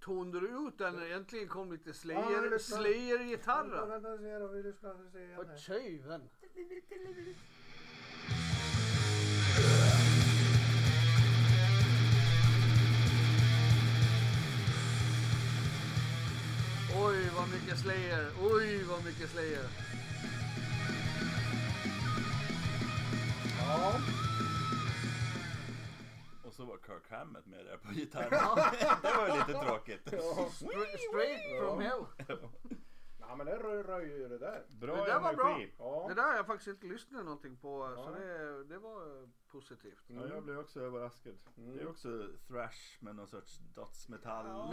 tonade 0.00 0.40
du 0.40 0.46
ut 0.68 0.78
den 0.78 0.94
när 0.96 1.08
det 1.08 1.14
äntligen 1.14 1.48
kom 1.48 1.72
lite 1.72 1.92
Slayer, 1.92 2.58
Slayer-gitarrer? 2.58 3.86
vänta, 3.86 4.18
se 4.18 4.38
då. 4.38 4.46
Vi 4.48 4.62
lyssnar 4.62 4.90
och 4.90 5.12
ser 5.12 5.18
igen 5.20 5.36
Vad 5.36 5.46
här. 5.48 5.56
tjuven. 5.56 6.22
Oj 17.06 17.30
vad 17.36 17.48
mycket 17.50 17.78
Slayer, 17.78 18.26
oj 18.42 18.82
vad 18.88 19.04
mycket 19.04 19.30
Slayer. 19.30 19.66
Kirk 27.00 27.10
Hammett 27.10 27.46
med 27.46 27.66
där 27.66 27.76
på 27.76 27.92
gitarren. 27.92 28.30
det 29.02 29.16
var 29.16 29.26
ju 29.28 29.32
lite 29.34 29.66
tråkigt. 29.66 30.06
Stra- 30.06 30.96
straight 31.08 31.60
from 31.60 31.80
hell. 31.80 32.04
Ja, 33.30 33.36
men 33.36 33.46
det 33.46 33.56
rör, 33.56 33.84
röjer 33.84 34.16
ju 34.18 34.28
det 34.28 34.38
där. 34.38 34.64
Bra 34.68 34.96
Det 34.96 35.04
där 35.12 35.20
var 35.20 35.34
bra. 35.34 35.48
energi. 35.50 35.72
Ja. 35.78 36.06
Det 36.08 36.14
där 36.14 36.22
har 36.22 36.34
jag 36.34 36.46
faktiskt 36.46 36.68
inte 36.68 36.86
lyssnat 36.86 37.24
någonting 37.24 37.56
på 37.56 37.92
så 37.96 38.00
Ja. 38.14 38.18
det, 38.20 38.64
det 38.64 38.78
var 38.78 39.28
positivt. 39.48 40.02
Ja, 40.06 40.26
jag 40.28 40.42
blev 40.44 40.58
också 40.58 40.80
överraskad. 40.80 41.34
Mm. 41.58 41.76
Det 41.76 41.82
är 41.82 41.88
också 41.88 42.28
thrash 42.48 42.96
med 43.00 43.16
någon 43.16 43.26
sorts 43.28 43.58
dödsmetall. 43.58 44.46
Ja. 44.46 44.70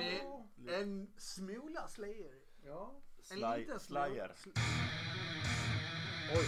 Med 0.57 0.81
en 0.81 1.13
smula 1.17 1.87
Slayer. 1.87 2.39
Ja. 2.65 2.95
En 3.17 3.23
Sly, 3.23 3.35
liten 3.57 3.79
smula. 3.79 4.05
Slayer. 4.05 4.35
Oj. 6.35 6.45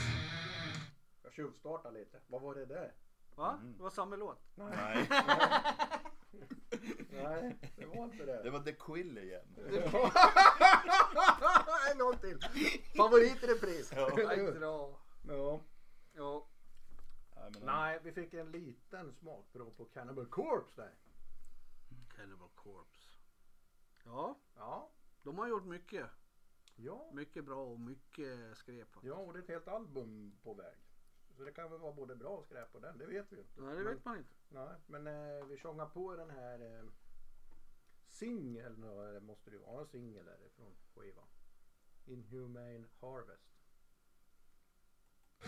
Jag 1.24 1.34
tjuvstartar 1.34 1.92
lite. 1.92 2.20
Vad 2.28 2.42
var 2.42 2.56
det 2.56 2.66
där? 2.66 2.94
Va? 3.38 3.58
Mm. 3.62 3.78
Det 3.78 3.84
var 3.84 3.90
samma 3.90 4.16
låt. 4.16 4.40
Nej, 4.56 5.08
Nej, 7.10 7.58
det 7.76 7.86
var 7.86 8.04
inte 8.04 8.26
det. 8.26 8.44
det 8.44 8.50
var 8.50 8.60
The 8.60 8.74
Quill 8.74 9.18
igen. 9.18 9.46
en 11.92 11.98
gång 12.00 12.18
till. 12.18 12.40
Favorit 12.98 13.44
i 13.44 13.48
repris. 13.48 13.92
Nej, 14.16 14.52
dra. 14.52 15.00
Ja. 15.28 15.62
Ja. 16.14 16.48
Nej, 17.36 17.50
men, 17.54 17.62
Nej, 17.66 18.00
vi 18.04 18.12
fick 18.12 18.34
en 18.34 18.52
liten 18.52 19.14
smakprov 19.14 19.72
på 19.78 19.86
Cannibal 19.86 20.26
Corpse 20.26 20.82
där. 20.82 20.92
Cannibal 22.16 22.50
Corpse. 22.56 23.08
Ja, 24.06 24.38
Ja. 24.56 24.90
de 25.24 25.38
har 25.38 25.48
gjort 25.48 25.66
mycket. 25.66 26.06
Ja. 26.76 27.10
Mycket 27.14 27.46
bra 27.46 27.66
och 27.66 27.80
mycket 27.80 28.58
skräp. 28.58 28.88
Ja, 29.02 29.14
och 29.16 29.34
det 29.34 29.40
är 29.40 29.44
ett 29.44 29.50
helt 29.50 29.68
album 29.68 30.38
på 30.44 30.54
väg. 30.54 30.76
Så 31.38 31.44
det 31.44 31.52
kan 31.52 31.72
väl 31.72 31.80
vara 31.80 31.94
både 31.94 32.16
bra 32.16 32.30
och 32.30 32.46
skräp 32.46 32.72
på 32.72 32.80
den, 32.80 32.98
det 32.98 33.06
vet 33.06 33.32
vi 33.32 33.36
ju 33.36 33.42
inte. 33.42 33.62
Nej, 33.62 33.76
det 33.76 33.84
vet 33.84 34.06
man 34.06 34.18
inte. 34.18 34.30
Nej, 34.50 34.76
men 34.88 35.08
eh, 35.08 35.46
vi 35.46 35.58
tjongar 35.58 35.86
på 35.86 36.16
den 36.16 36.30
här 36.30 36.60
eh, 36.60 36.86
singeln, 38.08 38.86
måste 39.26 39.50
det 39.50 39.56
ju 39.56 39.62
vara 39.62 39.82
en 39.82 39.88
singel 39.88 40.26
från 40.56 40.76
skivan. 40.96 41.28
Inhumane 42.06 42.88
Harvest. 43.02 43.58
Det 45.40 45.48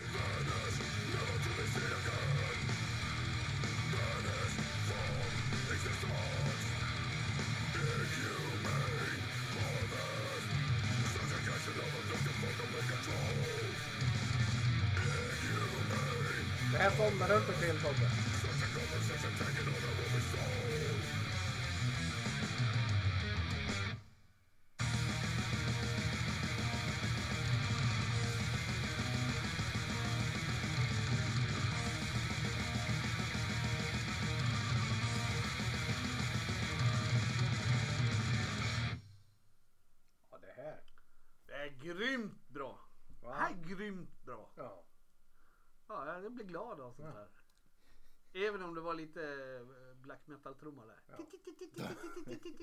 här 16.90 17.10
somnar 17.10 17.36
omkring 17.36 17.70
inte 17.70 17.90
Var 48.90 48.94
lite 48.94 49.22
eh, 49.22 49.96
black 50.02 50.26
metal-trumma 50.26 50.82
där. 50.86 51.00
Ja. 51.76 51.86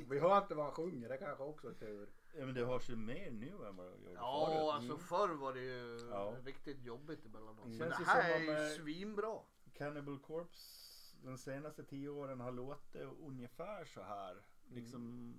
Vi 0.09 0.19
hör 0.19 0.38
inte 0.38 0.55
vad 0.55 0.65
han 0.65 0.73
sjunger, 0.73 1.09
det 1.09 1.17
kanske 1.17 1.43
också 1.43 1.69
är 1.69 1.73
tur. 1.73 2.09
Ja, 2.34 2.45
men 2.45 2.55
det 2.55 2.65
hörs 2.65 2.89
ju 2.89 2.95
mer 2.95 3.32
nu 3.32 3.65
än 3.67 3.75
vad 3.75 3.86
det 3.86 3.91
gjorde 3.91 4.11
Ja, 4.13 4.45
förut. 4.47 4.71
alltså 4.73 4.97
förr 4.97 5.30
var 5.30 5.53
det 5.53 5.59
ju 5.59 6.07
Ja. 6.11 6.36
riktigt 6.45 6.84
jobbigt 6.84 7.25
emellanåt. 7.25 7.65
Mm. 7.65 7.78
Men 7.78 7.89
det 7.89 7.95
här 8.05 8.32
är 8.32 8.39
ju 8.39 8.51
eh, 8.51 8.69
svinbra. 8.69 9.39
Cannibal 9.73 10.19
Corpse 10.19 10.88
de 11.23 11.38
senaste 11.38 11.84
10 11.84 12.09
åren 12.09 12.39
har 12.39 12.51
låtit 12.51 12.95
ungefär 13.19 13.86
så 13.86 14.01
här. 14.01 14.41
Liksom, 14.69 15.34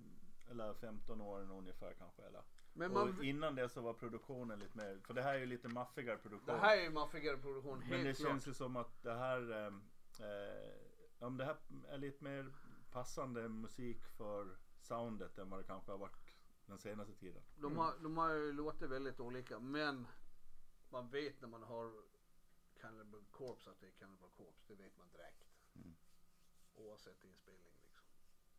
eller 0.50 0.74
15 0.74 1.20
åren 1.20 1.50
ungefär 1.50 1.94
kanske. 1.98 2.22
Eller. 2.22 2.42
Men 2.72 2.96
och 2.96 3.06
man, 3.08 3.24
innan 3.24 3.54
det 3.54 3.68
så 3.68 3.80
var 3.80 3.92
produktionen 3.92 4.58
lite 4.58 4.76
mer, 4.78 4.98
för 5.06 5.14
det 5.14 5.22
här 5.22 5.34
är 5.34 5.38
ju 5.38 5.46
lite 5.46 5.68
maffigare 5.68 6.16
produktion. 6.16 6.54
det 6.54 6.60
här 6.60 6.76
är 6.76 6.82
ju 6.82 6.90
maffigare 6.90 7.36
produktion, 7.36 7.82
Men 7.90 8.04
det 8.04 8.14
känns 8.14 8.48
ju 8.48 8.54
som 8.54 8.76
att 8.76 9.02
det 9.02 9.14
här, 9.14 9.70
eh, 10.18 11.26
om 11.26 11.36
det 11.36 11.44
här 11.44 11.56
är 11.88 11.98
lite 11.98 12.24
mer 12.24 12.52
passande 12.90 13.48
musik 13.48 14.06
för 14.06 14.56
soundet 14.80 15.38
än 15.38 15.50
vad 15.50 15.60
det 15.60 15.64
kanske 15.64 15.90
har 15.90 15.98
varit 15.98 16.36
den 16.66 16.78
senaste 16.78 17.14
tiden. 17.14 17.42
De 17.56 17.76
har, 17.76 17.98
de 18.02 18.16
har 18.16 18.34
ju 18.34 18.52
låtit 18.52 18.90
väldigt 18.90 19.20
olika 19.20 19.58
men 19.58 20.06
man 20.90 21.08
vet 21.10 21.40
när 21.40 21.48
man 21.48 21.62
har 21.62 21.92
Cannibal 22.80 23.24
Corpse 23.30 23.70
att 23.70 23.80
det 23.80 23.86
är 23.86 23.90
Cannibal 23.90 24.30
Corpse. 24.30 24.64
Det 24.68 24.74
vet 24.74 24.98
man 24.98 25.08
direkt. 25.12 25.44
Mm. 25.74 25.94
Oavsett 26.76 27.24
inspelning 27.24 27.72
liksom. 27.82 28.02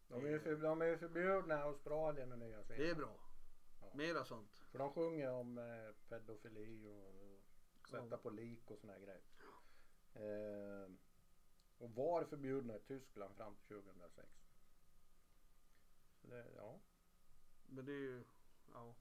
De 0.07 0.25
är, 0.25 0.39
för, 0.39 0.55
de 0.55 0.81
är 0.81 0.97
förbjudna 0.97 1.59
i 1.59 1.61
Australien 1.61 2.31
och 2.31 2.39
Nya 2.39 2.63
Zeeland. 2.63 2.83
Det 2.85 2.89
är 2.89 2.95
bra. 2.95 3.19
Ja. 3.81 3.91
Mera 3.95 4.25
sånt. 4.25 4.57
För 4.71 4.79
de 4.79 4.93
sjunger 4.93 5.31
om 5.31 5.57
eh, 5.57 5.95
pedofili 6.09 6.87
och, 6.87 7.07
och 7.23 7.89
sätta 7.89 8.07
Ja. 8.11 8.17
på 8.17 8.29
lik 8.29 8.71
och 8.71 8.79
såna 8.79 8.93
här 8.93 8.99
grejer. 8.99 9.21
Eh, 10.13 10.89
och 11.79 11.91
var 11.95 12.23
förbjudna 12.23 12.75
i 12.75 12.79
Tyskland 12.79 13.35
fram 13.35 13.55
till 13.55 13.67
2006. 13.77 14.27
Så 16.21 16.27
det, 16.27 16.45
ja. 16.55 16.79
Men 17.69 17.85
det 17.85 17.91
är 17.91 17.95
ju, 17.99 18.23
ja. 18.73 18.95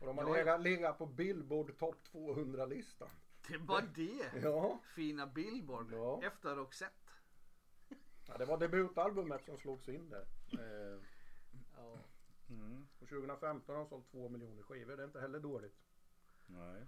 Och 0.00 0.06
de 0.06 0.18
har 0.18 0.28
Ja, 0.28 0.34
legat, 0.34 0.60
legat 0.60 0.98
på 0.98 1.06
Billboard 1.06 1.78
topp 1.78 1.96
200-listan. 2.12 3.08
Det 3.48 3.58
var 3.58 3.82
det. 3.94 4.40
Ja. 4.42 4.80
Fina 4.94 5.26
Billboard. 5.26 5.92
Ja. 5.92 6.22
Efter 6.22 6.56
Roxette. 6.56 7.10
ja, 8.28 8.38
det 8.38 8.44
var 8.44 8.58
debutalbumet 8.58 9.44
som 9.44 9.58
slogs 9.58 9.88
in 9.88 10.10
där. 10.10 10.26
Eh, 10.52 11.00
Ja. 11.76 11.98
Mm. 12.50 12.86
och 13.00 13.08
2015 13.08 13.74
har 13.74 13.82
de 13.82 13.88
sålt 13.88 14.10
2 14.10 14.28
miljoner 14.28 14.62
skivor. 14.62 14.96
Det 14.96 15.02
är 15.02 15.06
inte 15.06 15.20
heller 15.20 15.40
dåligt. 15.40 15.76
Nej. 16.46 16.86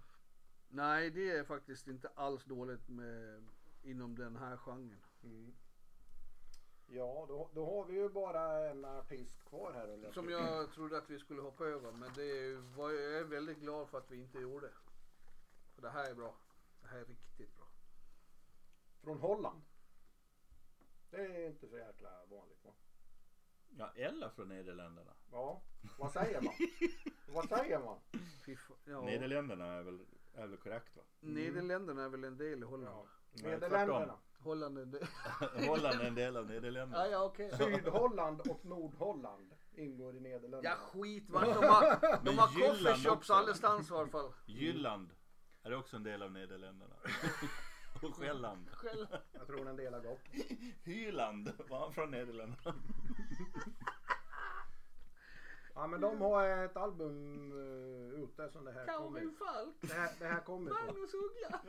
Nej, 0.69 1.09
det 1.09 1.31
är 1.31 1.43
faktiskt 1.43 1.87
inte 1.87 2.07
alls 2.15 2.43
dåligt 2.45 2.89
med, 2.89 3.43
inom 3.85 4.15
den 4.15 4.35
här 4.35 4.57
genren. 4.57 5.01
Mm. 5.23 5.53
Ja, 6.87 7.25
då, 7.27 7.49
då 7.53 7.65
har 7.65 7.85
vi 7.85 7.93
ju 7.93 8.09
bara 8.09 8.69
en 8.69 8.85
artist 8.85 9.45
kvar 9.45 9.71
här. 9.73 9.87
eller? 9.87 10.11
Som 10.11 10.29
jag 10.29 10.71
trodde 10.71 10.97
att 10.97 11.09
vi 11.09 11.19
skulle 11.19 11.41
hoppa 11.41 11.65
över. 11.65 11.91
Men 11.91 12.13
det 12.15 12.55
var, 12.77 12.91
jag 12.91 13.19
är 13.19 13.23
väldigt 13.23 13.59
glad 13.59 13.89
för 13.89 13.97
att 13.97 14.11
vi 14.11 14.17
inte 14.17 14.39
gjorde. 14.39 14.69
För 15.75 15.81
det 15.81 15.89
här 15.89 16.09
är 16.09 16.15
bra. 16.15 16.35
Det 16.81 16.87
här 16.87 16.97
är 16.97 17.05
riktigt 17.05 17.55
bra. 17.55 17.67
Från 19.03 19.19
Holland. 19.19 19.61
Det 21.11 21.17
är 21.17 21.47
inte 21.47 21.67
så 21.67 21.77
jäkla 21.77 22.25
vanligt 22.29 22.65
va? 22.65 22.71
Ja, 23.77 23.91
eller 23.95 24.29
från 24.29 24.49
Nederländerna. 24.49 25.13
Ja, 25.31 25.61
vad 25.97 26.11
säger 26.11 26.41
man? 26.41 26.53
vad 27.27 27.49
säger 27.49 27.79
man? 27.79 27.99
Ja. 28.85 29.01
Nederländerna 29.01 29.65
är 29.65 29.83
väl, 29.83 30.05
är 30.33 30.47
väl 30.47 30.57
korrekt 30.57 30.95
va? 30.95 31.03
Nederländerna 31.19 32.03
är 32.03 32.09
väl 32.09 32.23
en 32.23 32.37
del 32.37 32.63
i 32.63 32.65
Holland? 32.65 32.95
Ja. 32.97 33.07
Nederländerna. 33.43 34.17
Holland 34.39 34.77
är 34.77 34.81
en 34.81 34.91
del. 34.91 35.07
Holland 35.67 36.01
är 36.01 36.07
en 36.07 36.15
del 36.15 36.37
av 36.37 36.45
Nederländerna. 36.45 37.05
ja, 37.05 37.11
ja, 37.11 37.23
okej. 37.23 37.51
Sydholland 37.57 38.41
och 38.41 38.65
Nordholland 38.65 39.53
ingår 39.75 40.15
i 40.15 40.19
Nederländerna. 40.19 40.63
Ja, 40.63 40.75
skit 40.75 41.29
vart 41.29 41.43
de 41.45 41.53
har. 41.53 42.25
De 42.25 42.37
har 42.37 42.47
coffeeshops 42.47 43.29
allestädes 43.29 43.91
i 43.91 43.93
alla 43.93 44.07
fall. 44.07 44.31
Jylland 44.45 45.09
är 45.63 45.75
också 45.75 45.95
en 45.95 46.03
del 46.03 46.21
av 46.21 46.31
Nederländerna. 46.31 46.95
Och 48.03 48.15
Själland. 48.15 48.69
Själv. 48.71 49.07
Jag 49.31 49.47
tror 49.47 49.69
en 49.69 49.75
del 49.75 49.93
har 49.93 50.01
gått. 50.01 50.19
Hyland 50.83 51.51
var 51.69 51.79
han 51.79 51.93
från 51.93 52.11
Nederländerna. 52.11 52.75
Ja 55.75 55.87
men 55.87 56.01
de 56.01 56.21
har 56.21 56.65
ett 56.65 56.77
album 56.77 57.51
uh, 57.51 58.23
ute 58.23 58.49
som 58.49 58.65
det 58.65 58.71
här 58.71 58.85
kommer. 58.85 59.19
Calvin 59.19 59.35
Falk. 59.35 59.75
Det 59.81 59.93
här, 59.93 60.11
det 60.19 60.25
här 60.25 60.41
kommer. 60.41 60.71
Magnus 60.71 61.13
Uggla. 61.13 61.61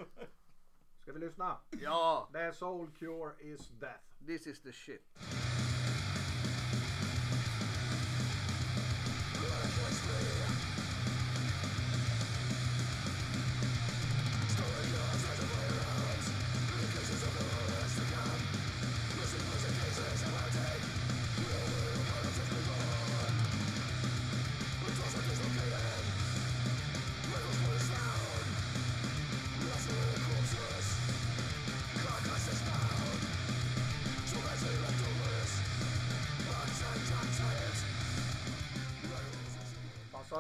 Ska 1.07 1.13
vi 1.13 1.21
lyssna? 1.21 1.57
Ja, 1.83 2.29
är 2.39 2.53
Soul 2.53 2.91
Cure 2.99 3.33
is 3.41 3.69
Death. 3.81 4.05
this 4.27 4.47
is 4.47 4.61
the 4.61 4.73
shit. 4.73 5.46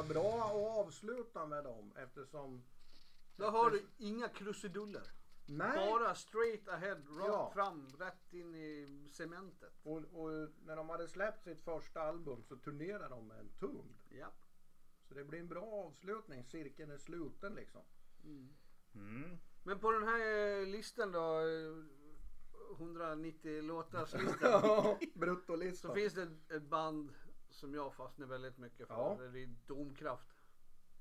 Bra 0.08 0.44
att 0.44 0.86
avsluta 0.86 1.46
med 1.46 1.64
dem 1.64 1.92
eftersom 1.96 2.62
Där 3.36 3.50
har 3.50 3.70
du 3.70 3.86
inga 3.98 4.28
krusiduller. 4.28 5.02
Nej. 5.48 5.90
Bara 5.90 6.14
straight 6.14 6.68
ahead, 6.68 6.94
rakt 6.94 7.28
Ja. 7.28 7.50
fram, 7.54 7.88
rätt 7.98 8.32
in 8.32 8.54
i 8.54 9.08
cementet. 9.12 9.72
Och, 9.82 9.96
och 9.96 10.30
när 10.64 10.76
de 10.76 10.88
hade 10.88 11.08
släppt 11.08 11.44
sitt 11.44 11.60
första 11.60 12.00
album 12.02 12.44
så 12.44 12.56
turnerade 12.56 13.08
de 13.08 13.26
med 13.28 13.38
en 13.38 13.48
tung. 13.48 13.96
Ja. 14.08 14.26
Så 15.08 15.14
det 15.14 15.24
blir 15.24 15.40
en 15.40 15.48
bra 15.48 15.64
avslutning. 15.86 16.44
Cirkeln 16.44 16.90
är 16.90 16.98
sluten 16.98 17.54
liksom. 17.54 17.82
Mm. 18.94 19.38
Men 19.62 19.78
på 19.78 19.92
den 19.92 20.02
här 20.08 20.20
eh, 20.60 20.66
listan 20.66 21.12
då, 21.12 21.38
eh, 21.40 21.84
190 22.78 23.62
låtars 23.62 24.12
listan. 24.18 24.36
Ja, 24.40 24.98
så 25.00 25.18
Bruttolistan. 25.18 25.94
finns 25.94 26.14
det 26.14 26.28
ett 26.56 26.62
band 26.62 27.14
som 27.56 27.74
jag 27.74 27.94
fastnar 27.94 28.26
väldigt 28.26 28.58
mycket 28.58 28.88
för. 28.88 28.94
Ja. 28.94 29.18
Det 29.32 29.42
är 29.42 29.54
Domkraft. 29.66 30.28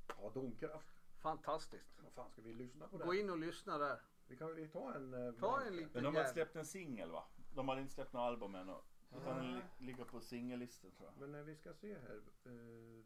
Ja, 0.08 0.32
Domkraft. 0.34 0.88
Fantastiskt. 1.22 2.00
Vad 2.04 2.14
fan 2.14 2.30
ska 2.30 2.42
vi 2.42 2.54
lyssna 2.54 2.88
på 2.88 2.98
det? 2.98 3.06
Gå 3.06 3.14
in 3.14 3.30
och 3.30 3.38
lyssna 3.38 3.78
där. 3.78 4.02
Vi 4.28 4.38
kan 4.38 4.56
vi 4.56 4.68
ta 4.68 4.94
en... 4.94 5.14
Eh, 5.14 5.34
ta 5.34 5.62
en 5.62 5.76
liten 5.76 5.92
Men 5.94 6.04
de 6.04 6.16
har 6.16 6.26
släppt 6.26 6.56
en 6.56 6.66
singel 6.66 7.12
va? 7.12 7.24
De 7.56 7.68
har 7.68 7.78
inte 7.78 7.94
släppt 7.94 8.14
något 8.14 8.20
album 8.20 8.56
ännu. 8.56 8.76
Utan 9.18 9.38
den 9.38 9.62
ligger 9.78 10.06
på 10.06 10.20
singellistan 10.22 10.92
tror 10.92 11.10
jag. 11.10 11.20
Men 11.20 11.32
när 11.32 11.44
vi 11.44 11.56
ska 11.56 11.74
se 11.74 11.94
här. 11.94 12.22
Eh, 12.46 12.52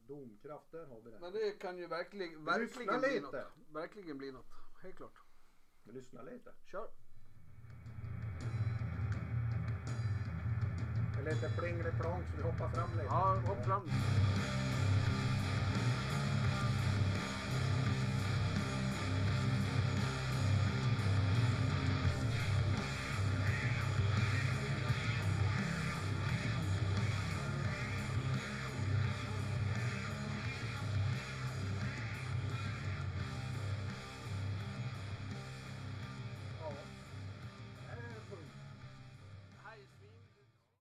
domkraft, 0.07 0.71
där 0.71 0.85
har 0.85 1.01
vi 1.01 1.11
den. 1.11 1.21
Men 1.21 1.33
det 1.33 1.51
kan 1.51 1.77
ju 1.77 1.87
verkligen, 1.87 2.45
verkligen 2.45 2.67
lyssna 2.67 2.99
bli 2.99 3.13
lite. 3.13 3.21
något. 3.21 3.75
Verkligen 3.75 4.17
bli 4.17 4.31
något. 4.31 4.51
Helt 4.81 4.95
klart. 4.95 5.19
Lyssna 5.83 6.21
lite. 6.21 6.53
Kör. 6.65 6.89
lite 11.29 11.49
pling 11.57 11.77
plong 11.99 12.21
så 12.31 12.37
vi 12.37 12.43
hoppar 12.43 12.69
fram 12.69 12.89
lite. 12.97 13.05
Ja, 13.05 13.35
hopp 13.47 13.65
fram. 13.65 13.81